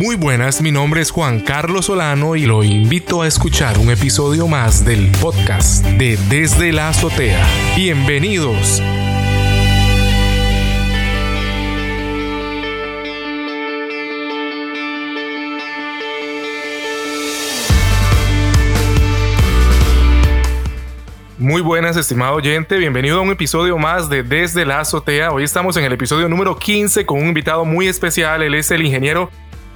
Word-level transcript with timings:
Muy 0.00 0.16
buenas, 0.16 0.62
mi 0.62 0.72
nombre 0.72 1.02
es 1.02 1.10
Juan 1.10 1.40
Carlos 1.40 1.84
Solano 1.84 2.34
y 2.34 2.46
lo 2.46 2.64
invito 2.64 3.20
a 3.20 3.26
escuchar 3.26 3.76
un 3.76 3.90
episodio 3.90 4.48
más 4.48 4.82
del 4.82 5.10
podcast 5.20 5.84
de 5.84 6.16
Desde 6.30 6.72
la 6.72 6.88
Azotea. 6.88 7.46
Bienvenidos. 7.76 8.82
Muy 21.36 21.60
buenas, 21.60 21.98
estimado 21.98 22.36
oyente. 22.36 22.78
Bienvenido 22.78 23.18
a 23.18 23.20
un 23.20 23.32
episodio 23.32 23.76
más 23.76 24.08
de 24.08 24.22
Desde 24.22 24.64
la 24.64 24.80
Azotea. 24.80 25.30
Hoy 25.30 25.44
estamos 25.44 25.76
en 25.76 25.84
el 25.84 25.92
episodio 25.92 26.26
número 26.26 26.58
15 26.58 27.04
con 27.04 27.20
un 27.20 27.28
invitado 27.28 27.66
muy 27.66 27.86
especial. 27.86 28.42
Él 28.42 28.54
es 28.54 28.70
el 28.70 28.82
ingeniero 28.82 29.28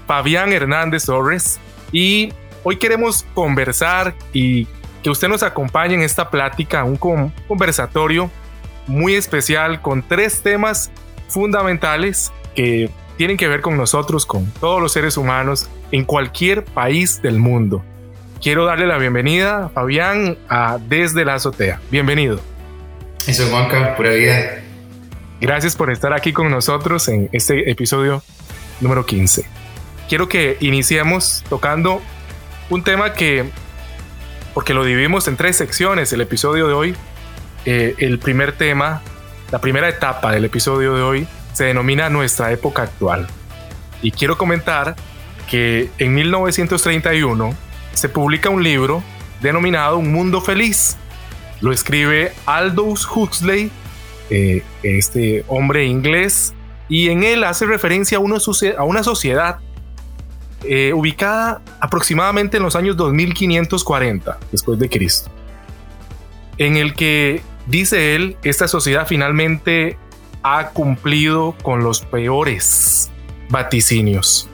Fabián 0.06 0.52
Hernández 0.52 1.04
Torres. 1.06 1.58
Y 1.92 2.32
hoy 2.62 2.76
queremos 2.76 3.24
conversar 3.34 4.14
y 4.32 4.66
que 5.02 5.10
usted 5.10 5.28
nos 5.28 5.42
acompañe 5.42 5.94
en 5.94 6.02
esta 6.02 6.30
plática, 6.30 6.84
un 6.84 6.96
conversatorio 7.46 8.30
muy 8.86 9.14
especial 9.14 9.80
con 9.82 10.02
tres 10.02 10.42
temas 10.42 10.90
fundamentales 11.28 12.32
que 12.54 12.90
tienen 13.16 13.36
que 13.36 13.48
ver 13.48 13.60
con 13.60 13.76
nosotros, 13.76 14.26
con 14.26 14.50
todos 14.60 14.80
los 14.80 14.92
seres 14.92 15.16
humanos 15.16 15.68
en 15.92 16.04
cualquier 16.04 16.64
país 16.64 17.22
del 17.22 17.38
mundo 17.38 17.82
quiero 18.44 18.66
darle 18.66 18.86
la 18.86 18.98
bienvenida, 18.98 19.70
Fabián, 19.70 20.36
a 20.50 20.78
Desde 20.78 21.24
la 21.24 21.36
Azotea. 21.36 21.80
Bienvenido. 21.90 22.40
Eso 23.26 23.44
es 23.44 23.48
Juanca, 23.50 23.96
pura 23.96 24.12
vida. 24.12 24.62
Gracias 25.40 25.74
por 25.74 25.90
estar 25.90 26.12
aquí 26.12 26.34
con 26.34 26.50
nosotros 26.50 27.08
en 27.08 27.30
este 27.32 27.70
episodio 27.70 28.22
número 28.82 29.06
15. 29.06 29.63
Quiero 30.08 30.28
que 30.28 30.58
iniciemos 30.60 31.44
tocando 31.48 32.02
un 32.70 32.84
tema 32.84 33.12
que, 33.14 33.50
porque 34.52 34.74
lo 34.74 34.84
dividimos 34.84 35.28
en 35.28 35.36
tres 35.36 35.56
secciones, 35.56 36.12
el 36.12 36.20
episodio 36.20 36.68
de 36.68 36.74
hoy, 36.74 36.96
eh, 37.64 37.94
el 37.98 38.18
primer 38.18 38.52
tema, 38.52 39.02
la 39.50 39.60
primera 39.60 39.88
etapa 39.88 40.32
del 40.32 40.44
episodio 40.44 40.94
de 40.94 41.02
hoy 41.02 41.28
se 41.52 41.64
denomina 41.64 42.10
nuestra 42.10 42.52
época 42.52 42.82
actual. 42.82 43.26
Y 44.02 44.10
quiero 44.10 44.36
comentar 44.36 44.96
que 45.50 45.90
en 45.98 46.14
1931 46.14 47.54
se 47.92 48.08
publica 48.08 48.50
un 48.50 48.62
libro 48.62 49.02
denominado 49.40 49.98
Un 49.98 50.12
Mundo 50.12 50.40
Feliz. 50.40 50.96
Lo 51.60 51.72
escribe 51.72 52.32
Aldous 52.44 53.06
Huxley, 53.06 53.70
eh, 54.28 54.62
este 54.82 55.44
hombre 55.48 55.86
inglés, 55.86 56.54
y 56.88 57.08
en 57.08 57.24
él 57.24 57.44
hace 57.44 57.64
referencia 57.64 58.18
a 58.18 58.20
una, 58.20 58.36
a 58.76 58.84
una 58.84 59.02
sociedad 59.02 59.58
eh, 60.66 60.92
ubicada 60.92 61.62
aproximadamente 61.80 62.56
en 62.56 62.62
los 62.62 62.76
años 62.76 62.96
2540 62.96 64.38
después 64.50 64.78
de 64.78 64.88
Cristo, 64.88 65.30
en 66.58 66.76
el 66.76 66.94
que 66.94 67.42
dice 67.66 68.14
él, 68.14 68.36
esta 68.42 68.68
sociedad 68.68 69.06
finalmente 69.06 69.98
ha 70.42 70.70
cumplido 70.70 71.54
con 71.62 71.82
los 71.82 72.00
peores 72.00 73.10
vaticinios. 73.48 74.48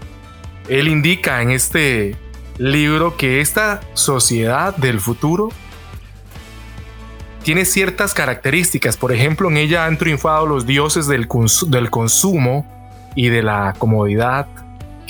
Él 0.69 0.88
indica 0.88 1.42
en 1.42 1.50
este 1.50 2.16
libro 2.58 3.16
que 3.16 3.41
esta 3.41 3.81
sociedad 3.94 4.77
del 4.77 5.00
futuro 5.00 5.50
tiene 7.42 7.64
ciertas 7.64 8.14
características. 8.14 8.97
Por 8.97 9.12
ejemplo, 9.12 9.48
en 9.48 9.56
ella 9.56 9.86
han 9.86 9.98
triunfado 9.98 10.47
los 10.47 10.66
dioses 10.66 11.06
del, 11.06 11.27
del 11.69 11.91
consumo 11.91 12.66
y 13.16 13.28
de 13.28 13.42
la 13.42 13.75
comodidad, 13.78 14.47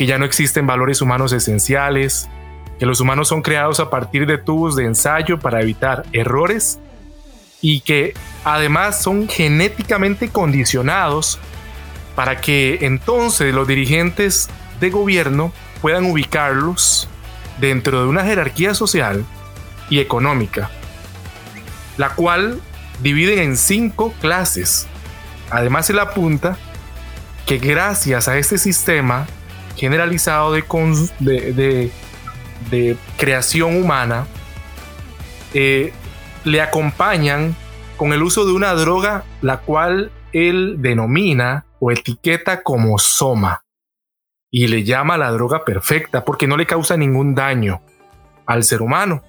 que 0.01 0.07
ya 0.07 0.17
no 0.17 0.25
existen 0.25 0.67
valores 0.67 1.03
humanos 1.03 1.31
esenciales, 1.35 2.27
que 2.79 2.87
los 2.87 3.01
humanos 3.01 3.29
son 3.29 3.43
creados 3.43 3.81
a 3.81 3.91
partir 3.91 4.27
de 4.27 4.39
tubos 4.39 4.75
de 4.75 4.87
ensayo 4.87 5.39
para 5.39 5.61
evitar 5.61 6.05
errores 6.15 6.79
y 7.61 7.83
que 7.83 8.15
además 8.43 9.03
son 9.03 9.29
genéticamente 9.29 10.31
condicionados 10.31 11.39
para 12.17 12.41
que 12.41 12.79
entonces 12.81 13.53
los 13.53 13.69
dirigentes 13.69 14.49
de 14.81 14.89
gobierno 14.89 15.53
puedan 15.83 16.07
ubicarlos 16.07 17.07
dentro 17.61 18.01
de 18.01 18.09
una 18.09 18.25
jerarquía 18.25 18.73
social 18.73 19.27
y 19.91 19.99
económica, 19.99 20.71
la 21.99 22.15
cual 22.15 22.59
dividen 23.03 23.41
en 23.41 23.57
cinco 23.59 24.15
clases. 24.23 24.87
Además, 25.51 25.85
se 25.85 25.93
le 25.93 26.01
apunta 26.01 26.57
que 27.45 27.59
gracias 27.59 28.29
a 28.29 28.39
este 28.39 28.57
sistema 28.57 29.27
generalizado 29.77 30.53
de, 30.53 31.91
creación 33.17 33.77
humana, 33.77 34.27
eh, 35.55 35.93
le 36.45 36.61
acompañan 36.61 37.57
con 37.97 38.13
el 38.13 38.23
uso 38.23 38.47
de 38.47 38.53
una 38.53 38.75
droga 38.75 39.25
la 39.43 39.59
cual 39.59 40.11
él 40.33 40.77
denomina 40.79 41.67
o 41.81 41.91
etiqueta 41.91 42.63
como 42.63 42.99
soma 42.99 43.65
y 44.51 44.69
le 44.69 44.85
llama 44.85 45.17
la 45.17 45.31
droga 45.31 45.65
perfecta 45.65 46.25
porque 46.25 46.47
no 46.47 46.57
le 46.57 46.67
causa 46.67 46.97
ningún 46.97 47.35
daño 47.35 47.83
al 48.47 48.65
ser 48.65 48.83
humano. 48.83 49.23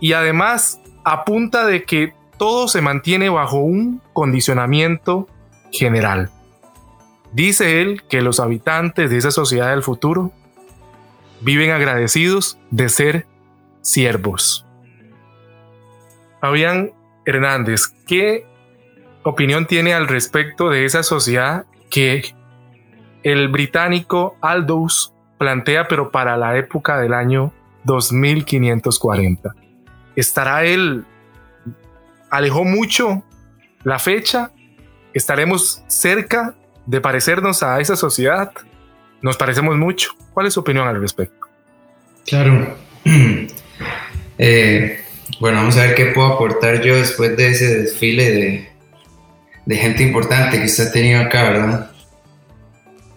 Y 0.00 0.12
además 0.12 0.80
apunta 1.04 1.66
de 1.66 1.84
que 1.84 2.14
todo 2.36 2.68
se 2.68 2.82
mantiene 2.82 3.28
bajo 3.28 3.58
un 3.58 4.00
condicionamiento 4.12 5.26
general. 5.72 6.30
Dice 7.32 7.80
él 7.80 8.02
que 8.08 8.22
los 8.22 8.40
habitantes 8.40 9.10
de 9.10 9.18
esa 9.18 9.30
sociedad 9.30 9.70
del 9.70 9.82
futuro 9.82 10.32
viven 11.40 11.70
agradecidos 11.70 12.58
de 12.70 12.88
ser 12.88 13.26
siervos. 13.82 14.66
Fabián 16.40 16.92
Hernández, 17.24 17.88
¿qué 18.06 18.46
opinión 19.22 19.66
tiene 19.66 19.94
al 19.94 20.08
respecto 20.08 20.70
de 20.70 20.84
esa 20.84 21.02
sociedad 21.02 21.66
que 21.90 22.34
el 23.22 23.48
británico 23.48 24.36
Aldous 24.40 25.12
plantea, 25.38 25.88
pero 25.88 26.10
para 26.10 26.36
la 26.36 26.56
época 26.56 26.98
del 26.98 27.14
año 27.14 27.52
2540. 27.84 29.54
¿Estará 30.16 30.64
él, 30.64 31.04
alejó 32.30 32.64
mucho 32.64 33.22
la 33.84 33.98
fecha? 33.98 34.50
¿Estaremos 35.14 35.82
cerca 35.86 36.54
de 36.88 37.00
parecernos 37.02 37.62
a 37.62 37.80
esa 37.80 37.96
sociedad? 37.96 38.50
¿Nos 39.20 39.36
parecemos 39.36 39.76
mucho? 39.76 40.12
¿Cuál 40.32 40.46
es 40.46 40.54
su 40.54 40.60
opinión 40.60 40.88
al 40.88 41.00
respecto? 41.00 41.46
Claro. 42.26 42.76
Eh, 44.40 45.00
bueno, 45.40 45.58
vamos 45.58 45.76
a 45.76 45.82
ver 45.82 45.96
qué 45.96 46.06
puedo 46.06 46.28
aportar 46.28 46.80
yo 46.80 46.94
después 46.94 47.36
de 47.36 47.48
ese 47.48 47.80
desfile 47.80 48.70
de, 49.66 49.76
gente 49.76 50.04
importante 50.04 50.60
que 50.60 50.66
usted 50.66 50.86
ha 50.86 50.92
tenido 50.92 51.20
acá, 51.20 51.50
¿verdad? 51.50 51.90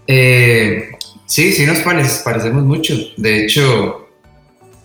Eh, 0.08 0.90
sí, 1.28 1.52
sí 1.52 1.64
nos 1.68 1.82
parecemos 1.82 2.64
mucho. 2.64 2.96
De 3.18 3.44
hecho, 3.44 4.10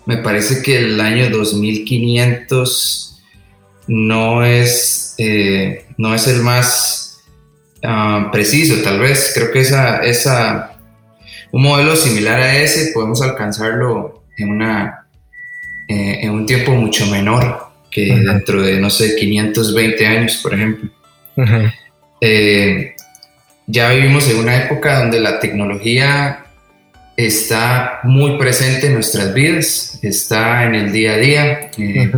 me 0.05 0.17
parece 0.17 0.61
que 0.61 0.77
el 0.77 1.01
año 1.01 1.27
2500 1.31 3.23
no 3.87 4.45
es, 4.45 5.15
eh, 5.17 5.87
no 5.97 6.13
es 6.13 6.27
el 6.27 6.43
más 6.43 7.06
ah, 7.87 8.29
preciso, 8.31 8.81
tal 8.83 8.99
vez. 8.99 9.31
Creo 9.33 9.51
que 9.51 9.61
esa, 9.61 9.97
esa, 10.03 10.73
un 11.51 11.63
modelo 11.63 11.95
similar 11.95 12.39
a 12.39 12.57
ese 12.61 12.91
podemos 12.93 13.21
alcanzarlo 13.21 14.23
en, 14.37 14.49
una, 14.49 15.07
eh, 15.87 16.19
en 16.21 16.31
un 16.31 16.45
tiempo 16.45 16.73
mucho 16.73 17.05
menor 17.07 17.65
que 17.89 18.15
dentro 18.15 18.61
de, 18.61 18.79
no 18.79 18.89
sé, 18.89 19.15
520 19.15 20.05
años, 20.05 20.39
por 20.43 20.53
ejemplo 20.53 20.91
ya 23.67 23.89
vivimos 23.91 24.29
en 24.29 24.37
una 24.37 24.63
época 24.63 24.99
donde 24.99 25.19
la 25.19 25.39
tecnología 25.39 26.45
está 27.17 27.99
muy 28.03 28.37
presente 28.37 28.87
en 28.87 28.93
nuestras 28.93 29.33
vidas, 29.33 29.99
está 30.01 30.63
en 30.63 30.75
el 30.75 30.91
día 30.91 31.13
a 31.13 31.17
día. 31.17 31.71
Eh, 31.77 32.11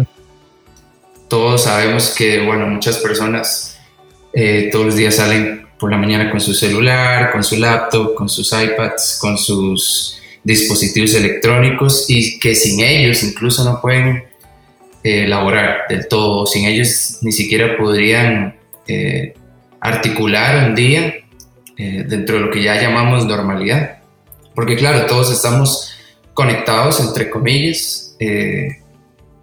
todos 1.28 1.64
sabemos 1.64 2.14
que, 2.16 2.46
bueno, 2.46 2.68
muchas 2.68 2.98
personas 2.98 3.79
eh, 4.34 4.70
todos 4.72 4.86
los 4.88 4.96
días 4.96 5.16
salen 5.16 5.68
por 5.80 5.92
la 5.92 5.98
mañana 5.98 6.30
con 6.30 6.42
su 6.42 6.54
celular, 6.54 7.32
con 7.32 7.44
su 7.44 7.58
laptop, 7.58 8.16
con 8.16 8.30
sus 8.30 8.52
iPads, 8.52 9.18
con 9.22 9.38
sus 9.38 10.20
dispositivos 10.44 11.14
electrónicos 11.16 12.06
y 12.10 12.40
que 12.40 12.56
sin 12.56 12.82
ellos 12.82 13.24
incluso 13.24 13.64
no 13.64 13.82
pueden 13.82 14.26
eh, 15.04 15.28
laborar 15.28 15.82
del 15.90 16.08
todo, 16.08 16.46
sin 16.46 16.66
ellos 16.66 17.20
ni 17.22 17.32
siquiera 17.32 17.78
podrían 17.78 18.56
articular 19.80 20.70
un 20.70 20.76
día 20.76 21.14
eh, 21.78 22.04
dentro 22.06 22.36
de 22.36 22.42
lo 22.42 22.52
que 22.52 22.62
ya 22.62 22.82
llamamos 22.82 23.26
normalidad. 23.26 24.00
Porque 24.54 24.76
claro, 24.76 25.06
todos 25.06 25.32
estamos 25.32 25.94
conectados, 26.34 27.00
entre 27.00 27.30
comillas, 27.30 28.16
eh, 28.20 28.82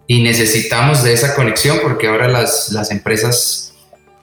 y 0.05 0.21
necesitamos 0.21 1.03
de 1.03 1.13
esa 1.13 1.33
conexión 1.35 1.79
porque 1.81 2.07
ahora 2.07 2.27
las, 2.27 2.71
las 2.71 2.91
empresas 2.91 3.66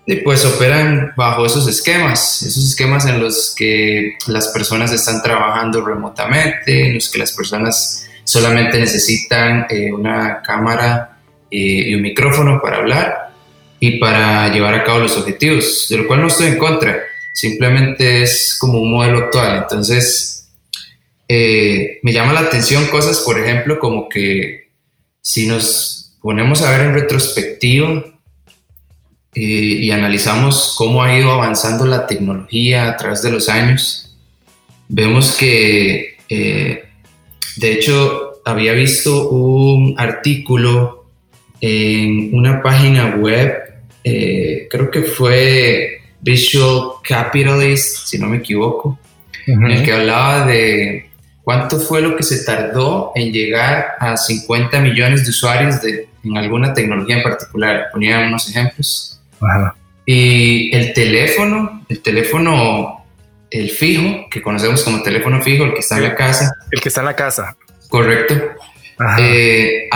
y 0.07 0.17
pues 0.17 0.45
operan 0.45 1.13
bajo 1.17 1.47
esos 1.47 1.67
esquemas, 1.67 2.43
esos 2.43 2.65
esquemas 2.65 3.07
en 3.07 3.21
los 3.21 3.55
que 3.57 4.19
las 4.27 4.49
personas 4.49 4.93
están 4.93 5.23
trabajando 5.23 5.85
remotamente, 5.85 6.89
en 6.89 6.95
los 6.95 7.11
que 7.11 7.19
las 7.19 7.33
personas 7.33 8.07
solamente 8.25 8.79
necesitan 8.79 9.67
eh, 9.71 9.93
una 9.93 10.43
cámara 10.43 11.19
eh, 11.51 11.85
y 11.89 11.95
un 11.95 12.03
micrófono 12.03 12.61
para 12.61 12.79
hablar 12.79 13.31
y 13.81 13.99
para 13.99 14.49
llevar 14.53 14.75
a 14.75 14.85
cabo 14.85 15.01
los 15.01 15.17
objetivos, 15.17 15.87
de 15.89 15.99
lo 15.99 16.07
cual 16.07 16.21
no 16.21 16.27
estoy 16.27 16.49
en 16.49 16.59
contra, 16.59 16.99
simplemente 17.33 18.23
es 18.23 18.57
como 18.59 18.81
un 18.81 18.91
modelo 18.91 19.19
actual. 19.19 19.59
Entonces, 19.59 20.49
eh, 21.29 21.99
me 22.03 22.13
llama 22.13 22.33
la 22.33 22.41
atención 22.41 22.87
cosas, 22.87 23.21
por 23.21 23.39
ejemplo, 23.39 23.79
como 23.79 24.09
que 24.09 24.71
si 25.21 25.47
nos 25.47 26.17
ponemos 26.21 26.63
a 26.63 26.71
ver 26.71 26.83
en 26.83 26.95
retrospectiva, 26.95 28.05
y 29.35 29.91
analizamos 29.91 30.75
cómo 30.79 31.03
ha 31.03 31.19
ido 31.19 31.33
avanzando 31.33 31.87
la 31.87 32.07
tecnología 32.07 32.89
a 32.89 32.97
través 32.97 33.23
de 33.23 33.31
los 33.31 33.49
años, 33.49 34.05
vemos 34.89 35.37
que, 35.37 36.17
eh, 36.29 36.85
de 37.57 37.73
hecho, 37.73 38.41
había 38.45 38.73
visto 38.73 39.31
un 39.31 39.95
artículo 39.99 41.07
en 41.61 42.35
una 42.35 42.63
página 42.63 43.17
web, 43.17 43.55
eh, 44.03 44.69
creo 44.71 44.91
que 44.91 45.03
fue 45.03 46.01
Visual 46.21 47.01
Capitalist, 47.03 48.07
si 48.07 48.19
no 48.19 48.27
me 48.27 48.39
equivoco, 48.39 48.99
en 49.47 49.65
el 49.65 49.83
que 49.83 49.93
hablaba 49.93 50.47
de 50.47 51.11
cuánto 51.43 51.79
fue 51.79 52.01
lo 52.01 52.17
que 52.17 52.23
se 52.23 52.45
tardó 52.45 53.13
en 53.15 53.33
llegar 53.33 53.95
a 53.99 54.17
50 54.17 54.81
millones 54.81 55.25
de 55.25 55.31
usuarios 55.31 55.81
de, 55.83 56.09
en 56.23 56.37
alguna 56.37 56.73
tecnología 56.73 57.19
en 57.19 57.23
particular. 57.23 57.89
Ponía 57.93 58.21
unos 58.21 58.49
ejemplos. 58.49 59.14
Y 60.07 60.75
el 60.75 60.93
teléfono, 60.93 61.85
el 61.89 62.01
teléfono, 62.01 63.05
el 63.51 63.71
fijo, 63.71 64.27
que 64.31 64.43
conocemos 64.43 64.83
como 64.83 65.03
teléfono 65.03 65.41
fijo, 65.43 65.65
el 65.65 65.75
que 65.75 65.81
está 65.81 65.97
en 65.97 66.03
la 66.05 66.15
casa. 66.15 66.53
El 66.71 66.81
que 66.81 66.89
está 66.89 67.01
en 67.01 67.07
la 67.07 67.17
casa. 67.17 67.57
Correcto. 67.89 68.35
Eh, 69.19 69.89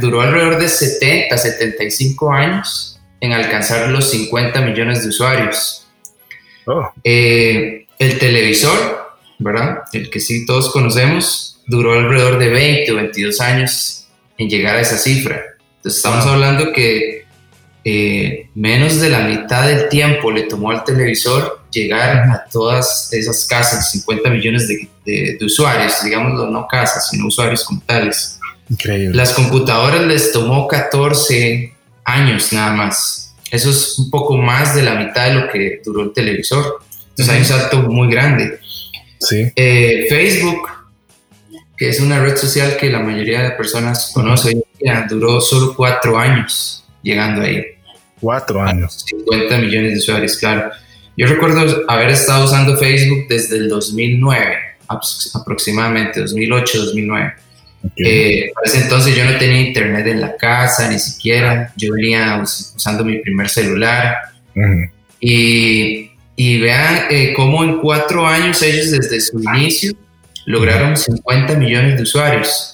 duró 0.00 0.20
alrededor 0.20 0.58
de 0.58 0.68
70, 0.68 1.36
75 1.36 2.32
años 2.32 3.00
en 3.20 3.32
alcanzar 3.32 3.88
los 3.88 4.10
50 4.10 4.60
millones 4.62 5.02
de 5.02 5.08
usuarios. 5.10 5.86
Oh. 6.66 6.92
Eh, 7.04 7.86
el 7.98 8.18
televisor, 8.18 9.16
¿verdad? 9.38 9.82
El 9.92 10.10
que 10.10 10.20
sí 10.20 10.44
todos 10.44 10.70
conocemos, 10.72 11.60
duró 11.66 11.92
alrededor 11.92 12.38
de 12.38 12.48
20 12.48 12.92
o 12.92 12.96
22 12.96 13.40
años 13.40 14.08
en 14.38 14.48
llegar 14.48 14.76
a 14.76 14.80
esa 14.80 14.98
cifra. 14.98 15.40
Entonces 15.76 15.98
estamos 15.98 16.26
hablando 16.26 16.72
que 16.72 17.21
eh, 17.84 18.48
menos 18.54 19.00
de 19.00 19.08
la 19.08 19.20
mitad 19.20 19.66
del 19.66 19.88
tiempo 19.88 20.30
le 20.30 20.42
tomó 20.42 20.70
al 20.70 20.84
televisor 20.84 21.62
llegar 21.72 22.16
a 22.28 22.44
todas 22.50 23.12
esas 23.12 23.44
casas, 23.46 23.90
50 23.90 24.30
millones 24.30 24.68
de, 24.68 25.38
usuarios, 25.44 26.04
digamos, 26.04 26.48
no 26.48 26.66
casas, 26.68 27.08
sino 27.10 27.26
usuarios 27.26 27.64
como 27.64 27.80
tales. 27.80 28.38
Increíble. 28.68 29.16
Las 29.16 29.32
computadoras 29.32 30.02
les 30.02 30.30
tomó 30.32 30.68
14 30.68 31.74
años 32.04 32.52
nada 32.52 32.72
más. 32.72 33.34
Eso 33.50 33.70
es 33.70 33.98
un 33.98 34.10
poco 34.10 34.36
más 34.36 34.74
de 34.76 34.82
la 34.82 34.94
mitad 34.94 35.28
de 35.28 35.34
lo 35.34 35.50
que 35.50 35.80
duró 35.84 36.02
el 36.02 36.12
televisor. 36.12 36.82
Entonces 37.10 37.28
hay 37.34 37.40
un 37.40 37.46
salto 37.46 37.78
muy 37.82 38.08
grande. 38.08 38.60
Sí. 39.18 39.50
Eh, 39.56 40.06
Facebook, 40.08 40.68
que 41.76 41.88
es 41.88 42.00
una 42.00 42.20
red 42.20 42.36
social 42.36 42.76
que 42.76 42.90
la 42.90 43.00
mayoría 43.00 43.42
de 43.42 43.50
personas 43.50 44.12
conocen, 44.14 44.62
duró 45.08 45.40
solo 45.40 45.74
cuatro 45.74 46.18
años 46.18 46.81
llegando 47.02 47.42
ahí. 47.42 47.64
Cuatro 48.20 48.62
años. 48.62 49.04
50 49.08 49.58
millones 49.58 49.92
de 49.92 49.98
usuarios, 49.98 50.36
claro. 50.36 50.70
Yo 51.16 51.26
recuerdo 51.26 51.84
haber 51.88 52.10
estado 52.10 52.44
usando 52.44 52.76
Facebook 52.76 53.26
desde 53.28 53.56
el 53.56 53.68
2009, 53.68 54.56
aproximadamente, 55.34 56.20
2008, 56.20 56.84
2009. 56.86 57.34
Eh, 57.96 58.50
para 58.54 58.66
ese 58.66 58.84
entonces 58.84 59.16
yo 59.16 59.24
no 59.24 59.36
tenía 59.38 59.60
internet 59.60 60.06
en 60.06 60.20
la 60.20 60.36
casa, 60.36 60.88
ni 60.88 60.98
siquiera. 60.98 61.72
Yo 61.76 61.92
venía 61.92 62.40
usando 62.42 63.04
mi 63.04 63.18
primer 63.18 63.48
celular. 63.48 64.16
y, 65.20 66.10
y, 66.36 66.58
vean 66.60 67.06
eh, 67.10 67.32
cómo 67.34 67.64
en 67.64 67.78
cuatro 67.78 68.26
años 68.26 68.62
ellos 68.62 68.90
desde 68.90 69.20
su 69.20 69.40
inicio 69.40 69.92
lograron 70.46 70.96
50 70.96 71.54
millones 71.56 71.96
de 71.96 72.02
usuarios. 72.02 72.71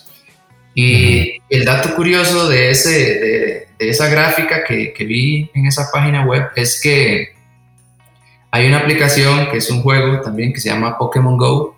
Y 0.81 1.43
el 1.51 1.65
dato 1.65 1.93
curioso 1.97 2.49
de, 2.49 2.71
ese, 2.71 2.91
de, 2.91 3.69
esa 3.81 4.07
gráfica 4.07 4.63
que, 4.63 4.93
que, 4.93 5.05
vi 5.05 5.51
en 5.53 5.67
esa 5.67 5.91
página 5.93 6.25
web 6.25 6.51
es 6.55 6.81
que 6.81 7.35
hay 8.53 8.69
una 8.69 8.79
aplicación 8.79 9.51
que 9.51 9.57
es 9.57 9.69
un 9.71 9.83
juego 9.83 10.21
también 10.21 10.53
que 10.53 10.61
se 10.61 10.69
llama 10.69 10.97
Pokémon 10.97 11.37
Go. 11.37 11.77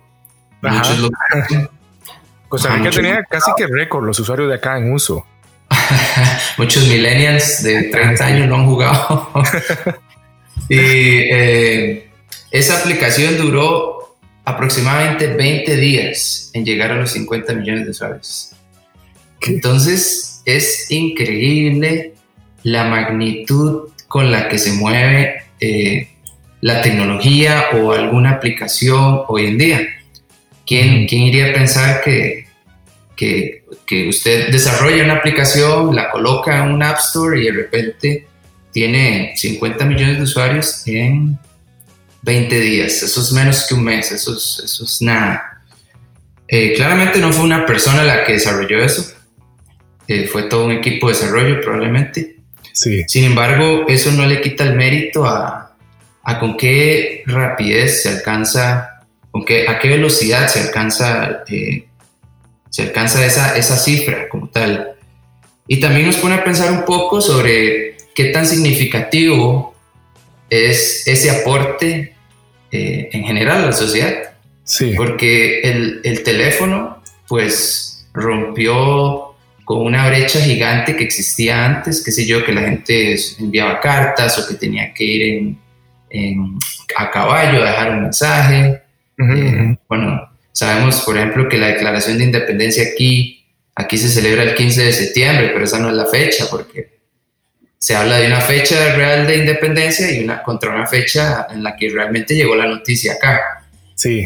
Muchos 0.61 0.99
lo 0.99 1.09
Costa 2.47 2.69
Rica 2.75 2.91
tenía 2.91 3.23
casi 3.23 3.49
que 3.57 3.65
récord 3.65 4.05
los 4.05 4.19
usuarios 4.19 4.49
de 4.49 4.53
acá 4.53 4.77
en 4.77 4.93
uso. 4.93 5.25
muchos 6.59 6.87
millennials 6.87 7.63
de 7.63 7.85
30 7.85 8.23
años 8.23 8.47
no 8.47 8.57
han 8.57 8.67
jugado. 8.67 9.31
y 10.69 10.77
eh, 10.77 12.11
esa 12.51 12.77
aplicación 12.77 13.35
duró 13.35 14.15
aproximadamente 14.45 15.25
20 15.25 15.75
días 15.77 16.51
en 16.53 16.63
llegar 16.63 16.91
a 16.91 16.97
los 16.97 17.09
50 17.09 17.55
millones 17.55 17.85
de 17.85 17.89
usuarios. 17.89 18.55
Entonces, 19.41 20.41
es 20.45 20.89
increíble 20.91 22.13
la 22.63 22.85
magnitud 22.85 23.89
con 24.07 24.31
la 24.31 24.49
que 24.49 24.59
se 24.59 24.73
mueve 24.73 25.43
eh, 25.59 26.09
la 26.61 26.81
tecnología 26.81 27.65
o 27.73 27.91
alguna 27.91 28.31
aplicación 28.31 29.21
hoy 29.27 29.47
en 29.47 29.57
día. 29.57 29.87
¿Quién, 30.65 31.07
quién 31.07 31.23
iría 31.23 31.49
a 31.49 31.53
pensar 31.53 32.01
que, 32.01 32.47
que, 33.15 33.65
que, 33.85 34.07
usted 34.07 34.51
desarrolla 34.51 35.03
una 35.03 35.15
aplicación, 35.15 35.95
la 35.95 36.11
coloca 36.11 36.63
en 36.63 36.71
un 36.71 36.83
App 36.83 36.99
Store 36.99 37.39
y 37.41 37.45
de 37.45 37.51
repente 37.51 38.27
tiene 38.71 39.33
50 39.35 39.85
millones 39.85 40.17
de 40.17 40.23
usuarios 40.23 40.87
en 40.87 41.37
20 42.21 42.59
días? 42.59 43.01
Eso 43.01 43.21
es 43.21 43.31
menos 43.31 43.65
que 43.67 43.73
un 43.73 43.83
mes, 43.83 44.11
eso 44.11 44.37
es, 44.37 44.61
eso 44.63 44.83
es 44.83 45.01
nada. 45.01 45.63
Eh, 46.47 46.73
claramente 46.75 47.19
no 47.19 47.31
fue 47.33 47.45
una 47.45 47.65
persona 47.65 48.03
la 48.03 48.23
que 48.23 48.33
desarrolló 48.33 48.83
eso, 48.83 49.13
fue 50.31 50.43
todo 50.43 50.65
un 50.65 50.71
equipo 50.71 51.07
de 51.07 51.13
desarrollo 51.13 51.61
probablemente. 51.61 52.35
Sí. 52.73 53.03
Sin 53.07 53.25
embargo, 53.25 53.85
eso 53.87 54.11
no 54.11 54.25
le 54.25 54.41
quita 54.41 54.63
el 54.63 54.75
mérito 54.75 55.25
a, 55.25 55.75
a 56.23 56.39
con 56.39 56.57
qué 56.57 57.23
rapidez 57.25 58.03
se 58.03 58.09
alcanza, 58.09 59.01
con 59.31 59.45
qué, 59.45 59.67
a 59.67 59.79
qué 59.79 59.89
velocidad 59.89 60.47
se 60.47 60.61
alcanza, 60.61 61.43
eh, 61.47 61.85
se 62.69 62.83
alcanza 62.83 63.25
esa, 63.25 63.57
esa 63.57 63.77
cifra 63.77 64.29
como 64.29 64.49
tal. 64.49 64.93
Y 65.67 65.79
también 65.79 66.07
nos 66.07 66.17
pone 66.17 66.35
a 66.35 66.43
pensar 66.43 66.71
un 66.71 66.85
poco 66.85 67.21
sobre 67.21 67.97
qué 68.15 68.25
tan 68.25 68.45
significativo 68.45 69.75
es 70.49 71.07
ese 71.07 71.31
aporte 71.31 72.15
eh, 72.71 73.09
en 73.11 73.23
general 73.23 73.63
a 73.63 73.65
la 73.67 73.73
sociedad. 73.73 74.33
Sí. 74.63 74.93
Porque 74.95 75.61
el, 75.61 76.01
el 76.03 76.23
teléfono, 76.23 77.01
pues, 77.27 78.07
rompió 78.13 79.30
con 79.71 79.85
una 79.85 80.05
brecha 80.05 80.41
gigante 80.41 80.97
que 80.97 81.05
existía 81.05 81.65
antes, 81.65 82.03
qué 82.03 82.11
sé 82.11 82.25
yo, 82.25 82.43
que 82.43 82.51
la 82.51 82.59
gente 82.59 83.15
enviaba 83.39 83.79
cartas 83.79 84.37
o 84.37 84.45
que 84.45 84.55
tenía 84.55 84.93
que 84.93 85.03
ir 85.05 85.55
en, 86.09 86.59
a 86.97 87.09
caballo 87.09 87.63
a 87.63 87.69
dejar 87.69 87.91
un 87.91 88.01
mensaje. 88.01 88.81
Eh, 89.17 89.77
bueno, 89.87 90.29
sabemos, 90.51 90.99
por 91.05 91.15
ejemplo, 91.15 91.47
que 91.47 91.57
la 91.57 91.67
declaración 91.67 92.17
de 92.17 92.25
independencia 92.25 92.83
aquí, 92.83 93.45
aquí 93.73 93.97
se 93.97 94.09
celebra 94.09 94.43
el 94.43 94.55
15 94.55 94.83
de 94.83 94.91
septiembre, 94.91 95.51
pero 95.53 95.63
esa 95.63 95.79
no 95.79 95.87
es 95.87 95.95
la 95.95 96.05
fecha, 96.05 96.47
porque 96.51 96.99
se 97.77 97.95
habla 97.95 98.17
de 98.17 98.27
una 98.27 98.41
fecha 98.41 98.93
real 98.93 99.25
de 99.25 99.37
independencia 99.37 100.11
y 100.11 100.21
una 100.21 100.43
contra 100.43 100.75
una 100.75 100.85
fecha 100.85 101.47
en 101.49 101.63
la 101.63 101.77
que 101.77 101.87
realmente 101.87 102.35
llegó 102.35 102.55
la 102.55 102.67
noticia 102.67 103.13
acá. 103.13 103.63
Sí. 103.95 104.25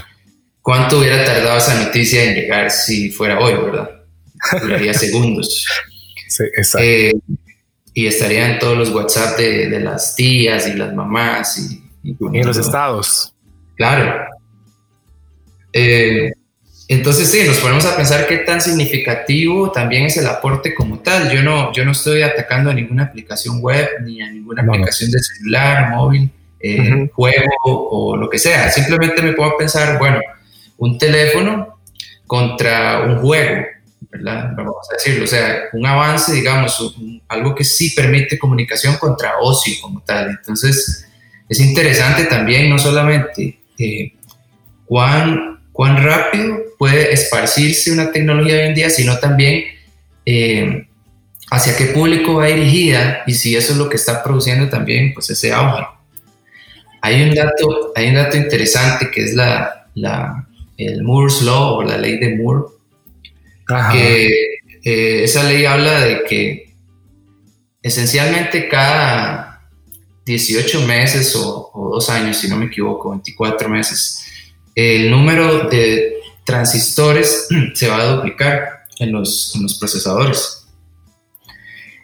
¿Cuánto 0.59 0.97
hubiera 0.97 1.23
tardado 1.23 1.59
esa 1.59 1.83
noticia 1.83 2.23
en 2.23 2.33
llegar 2.33 2.71
si 2.71 3.11
fuera 3.11 3.37
hoy, 3.37 3.53
verdad? 3.53 3.94
Duraría 4.61 4.93
segundos. 4.93 5.67
Sí, 6.27 6.43
exacto. 6.57 6.85
Eh, 6.85 7.13
y 7.93 8.07
estarían 8.07 8.59
todos 8.59 8.77
los 8.77 8.89
WhatsApp 8.89 9.37
de, 9.37 9.79
las 9.79 10.15
tías 10.15 10.67
y 10.67 10.73
las 10.73 10.93
mamás. 10.93 11.57
Y, 12.03 12.15
en 12.33 12.45
los 12.45 12.57
estados. 12.57 13.33
Claro. 13.75 14.27
Eh, 15.71 16.31
entonces 16.87 17.31
sí, 17.31 17.47
nos 17.47 17.57
ponemos 17.57 17.85
a 17.85 17.95
pensar 17.95 18.27
qué 18.27 18.37
tan 18.39 18.61
significativo 18.61 19.71
también 19.71 20.05
es 20.05 20.17
el 20.17 20.27
aporte 20.27 20.75
como 20.75 20.99
tal. 20.99 21.31
Yo 21.31 21.41
no, 21.41 21.71
yo 21.73 21.85
no 21.85 21.91
estoy 21.91 22.21
atacando 22.21 22.69
a 22.69 22.73
ninguna 22.73 23.03
aplicación 23.05 23.59
web 23.61 23.87
ni 24.03 24.21
a 24.21 24.29
ninguna 24.29 24.61
aplicación 24.61 25.09
de 25.09 25.19
celular, 25.19 25.89
móvil, 25.91 26.29
eh, 26.59 27.09
juego 27.13 27.49
o 27.63 28.17
lo 28.17 28.29
que 28.29 28.37
sea. 28.37 28.69
Simplemente 28.69 29.21
me 29.21 29.33
puedo 29.33 29.57
pensar, 29.57 29.97
bueno, 29.97 30.19
un 30.77 30.97
teléfono 30.97 31.79
contra 32.27 33.01
un 33.01 33.19
juego 33.19 33.65
¿verdad? 34.01 34.51
Vamos 34.55 34.87
a 34.89 34.93
decirlo, 34.95 35.25
o 35.25 35.27
sea, 35.27 35.63
un 35.73 35.85
avance, 35.85 36.33
digamos, 36.33 36.95
algo 37.27 37.55
que 37.55 37.63
sí 37.63 37.91
permite 37.91 38.37
comunicación 38.37 38.97
contra 38.97 39.39
ocio 39.39 39.73
como 39.81 40.01
tal. 40.01 40.29
Entonces, 40.29 41.07
es 41.47 41.59
interesante 41.59 42.25
también 42.25 42.69
no 42.69 42.79
solamente 42.79 43.59
eh, 43.77 44.13
cuán, 44.85 45.59
cuán 45.71 46.03
rápido 46.03 46.57
puede 46.77 47.13
esparcirse 47.13 47.91
una 47.91 48.11
tecnología 48.11 48.55
hoy 48.55 48.67
en 48.67 48.75
día, 48.75 48.89
sino 48.89 49.17
también 49.19 49.65
eh, 50.25 50.87
hacia 51.51 51.77
qué 51.77 51.85
público 51.85 52.35
va 52.35 52.47
dirigida 52.47 53.23
y 53.27 53.33
si 53.33 53.55
eso 53.55 53.73
es 53.73 53.77
lo 53.77 53.89
que 53.89 53.97
está 53.97 54.23
produciendo 54.23 54.69
también 54.69 55.13
pues 55.13 55.29
ese 55.29 55.53
auge. 55.53 55.85
Hay 57.01 57.21
un 57.21 57.35
dato, 57.35 57.93
hay 57.95 58.09
un 58.09 58.15
dato 58.15 58.35
interesante 58.35 59.11
que 59.11 59.23
es 59.23 59.35
la, 59.35 59.87
la 59.93 60.47
el 60.77 61.03
Moore's 61.03 61.41
Law 61.41 61.75
o 61.75 61.83
la 61.83 61.97
ley 61.97 62.17
de 62.17 62.35
Moore, 62.35 62.63
que 63.91 64.27
eh, 64.83 65.23
esa 65.23 65.43
ley 65.43 65.65
habla 65.65 65.99
de 66.01 66.23
que 66.23 66.75
esencialmente 67.81 68.67
cada 68.67 69.69
18 70.25 70.81
meses 70.87 71.35
o, 71.35 71.71
o, 71.73 71.89
dos 71.95 72.09
años, 72.09 72.37
si 72.37 72.47
no 72.47 72.57
me 72.57 72.65
equivoco, 72.65 73.11
24 73.11 73.69
meses, 73.69 74.25
el 74.73 75.09
número 75.09 75.69
de 75.69 76.15
transistores 76.43 77.47
se 77.73 77.87
va 77.87 78.01
a 78.01 78.15
duplicar 78.15 78.85
en 78.99 79.11
los, 79.11 79.55
en 79.55 79.63
los 79.63 79.77
procesadores. 79.79 80.67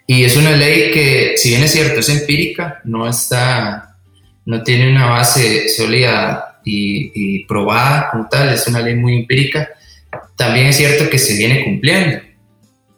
Y 0.08 0.24
es 0.24 0.36
una 0.36 0.52
ley 0.52 0.92
que, 0.92 1.36
si 1.38 1.50
bien 1.50 1.64
es 1.64 1.72
cierto, 1.72 2.00
es 2.00 2.10
empírica, 2.10 2.82
no 2.84 3.08
está, 3.08 3.98
no 4.46 4.62
tiene 4.64 4.92
una 4.92 5.08
base 5.08 5.70
sólida 5.70 6.60
y, 6.66 7.12
y 7.14 7.46
probada 7.46 8.10
como 8.12 8.28
tal, 8.28 8.50
es 8.50 8.68
una 8.68 8.82
ley 8.82 8.96
muy 8.96 9.18
empírica, 9.18 9.70
también 10.42 10.66
es 10.66 10.78
cierto 10.78 11.08
que 11.08 11.20
se 11.20 11.36
viene 11.36 11.64
cumpliendo. 11.64 12.20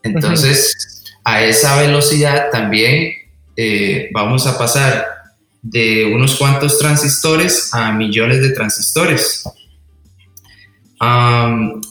Entonces, 0.02 1.04
a 1.26 1.44
esa 1.44 1.82
velocidad 1.82 2.46
también 2.54 3.12
eh, 3.58 4.10
vamos 4.14 4.48
a 4.48 4.58
pasar 4.58 5.06
de 5.62 6.06
unos 6.06 6.38
cuantos 6.38 6.80
transistores 6.80 7.74
a 7.74 7.92
millones 7.92 8.40
de 8.40 8.52
transistores. 8.52 9.44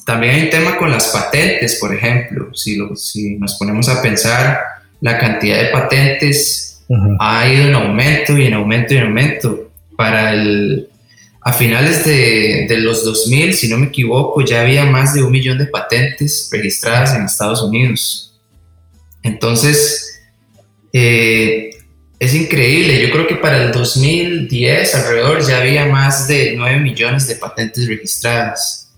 también 0.06 0.34
hay 0.34 0.42
un 0.44 0.50
tema 0.50 0.78
con 0.78 0.90
las 0.90 1.08
patentes, 1.08 1.76
por 1.78 1.94
ejemplo. 1.94 2.54
Si, 2.54 2.78
si 2.96 3.36
nos 3.36 3.58
ponemos 3.58 3.90
a 3.90 4.00
pensar, 4.00 4.58
la 5.02 5.18
cantidad 5.18 5.58
de 5.58 5.66
patentes 5.66 6.82
ha 7.20 7.46
ido 7.46 7.68
en 7.68 7.74
aumento 7.74 8.38
y 8.38 8.46
en 8.46 8.54
aumento 8.54 8.94
y 8.94 8.96
en 8.96 9.04
aumento. 9.04 9.70
Para 9.98 10.32
el, 10.32 10.88
a 11.44 11.52
finales 11.52 12.04
de, 12.04 12.66
los 12.78 13.04
2000, 13.04 13.54
si 13.54 13.68
no 13.68 13.76
me 13.76 13.86
equivoco, 13.86 14.42
ya 14.42 14.60
había 14.60 14.84
más 14.84 15.12
de 15.12 15.22
un 15.22 15.32
millón 15.32 15.58
de 15.58 15.66
patentes 15.66 16.48
registradas 16.52 17.14
en 17.14 17.24
Estados 17.24 17.62
Unidos. 17.62 18.40
Entonces, 19.24 20.20
eh, 20.92 21.70
es 22.20 22.34
increíble. 22.34 23.02
Yo 23.02 23.10
creo 23.10 23.26
que 23.26 23.34
para 23.34 23.64
el 23.64 23.72
2010 23.72 24.94
alrededor 24.94 25.44
ya 25.44 25.58
había 25.58 25.86
más 25.86 26.28
de 26.28 26.54
9 26.56 26.78
millones 26.78 27.26
de 27.26 27.34
patentes 27.34 27.88
registradas. 27.88 28.92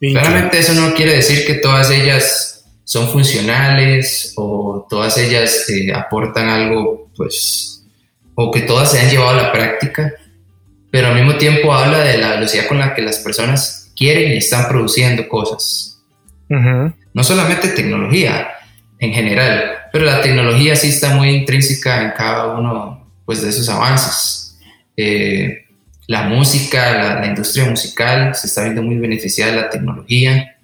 Claramente 0.00 0.58
eso 0.58 0.74
no 0.74 0.94
quiere 0.94 1.14
decir 1.14 1.46
que 1.46 1.54
todas 1.54 1.90
ellas 1.90 2.64
son 2.82 3.08
funcionales 3.08 4.34
o 4.36 4.86
todas 4.90 5.16
ellas 5.16 5.68
eh, 5.70 5.92
aportan 5.92 6.48
algo, 6.48 7.08
pues, 7.16 7.84
o 8.34 8.50
que 8.50 8.62
todas 8.62 8.90
se 8.90 8.98
han 8.98 9.08
llevado 9.08 9.30
a 9.30 9.42
la 9.44 9.52
práctica 9.52 10.12
pero 10.94 11.08
al 11.08 11.16
mismo 11.16 11.34
tiempo 11.34 11.74
habla 11.74 12.04
de 12.04 12.18
la 12.18 12.36
velocidad 12.36 12.68
con 12.68 12.78
la 12.78 12.94
que 12.94 13.02
las 13.02 13.18
personas 13.18 13.90
quieren 13.96 14.30
y 14.30 14.36
están 14.36 14.68
produciendo 14.68 15.28
cosas. 15.28 16.00
No 16.48 17.24
solamente 17.24 17.66
tecnología 17.70 18.46
en 19.00 19.12
general, 19.12 19.72
pero 19.92 20.04
la 20.04 20.20
tecnología 20.20 20.76
sí 20.76 20.90
está 20.90 21.16
muy 21.16 21.30
intrínseca 21.30 22.00
en 22.00 22.12
cada 22.12 22.56
uno 22.56 23.10
pues, 23.24 23.42
de 23.42 23.48
esos 23.48 23.68
avances. 23.68 24.56
Eh, 24.96 25.64
la 26.06 26.28
música, 26.28 27.18
la, 27.18 27.26
industria 27.26 27.64
musical 27.64 28.32
se 28.36 28.46
está 28.46 28.62
viendo 28.62 28.80
muy 28.80 28.94
beneficiada 28.94 29.50
de 29.50 29.60
la 29.62 29.70
tecnología. 29.70 30.58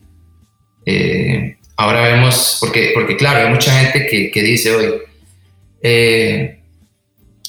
Eh, 0.86 1.56
ahora 1.76 2.02
vemos, 2.02 2.58
porque, 2.60 2.92
porque 2.94 3.16
claro, 3.16 3.48
hay 3.48 3.52
mucha 3.52 3.72
gente 3.80 4.06
que, 4.06 4.30
que 4.30 4.42
dice 4.44 4.76
hoy, 4.76 4.92
eh, 5.82 6.59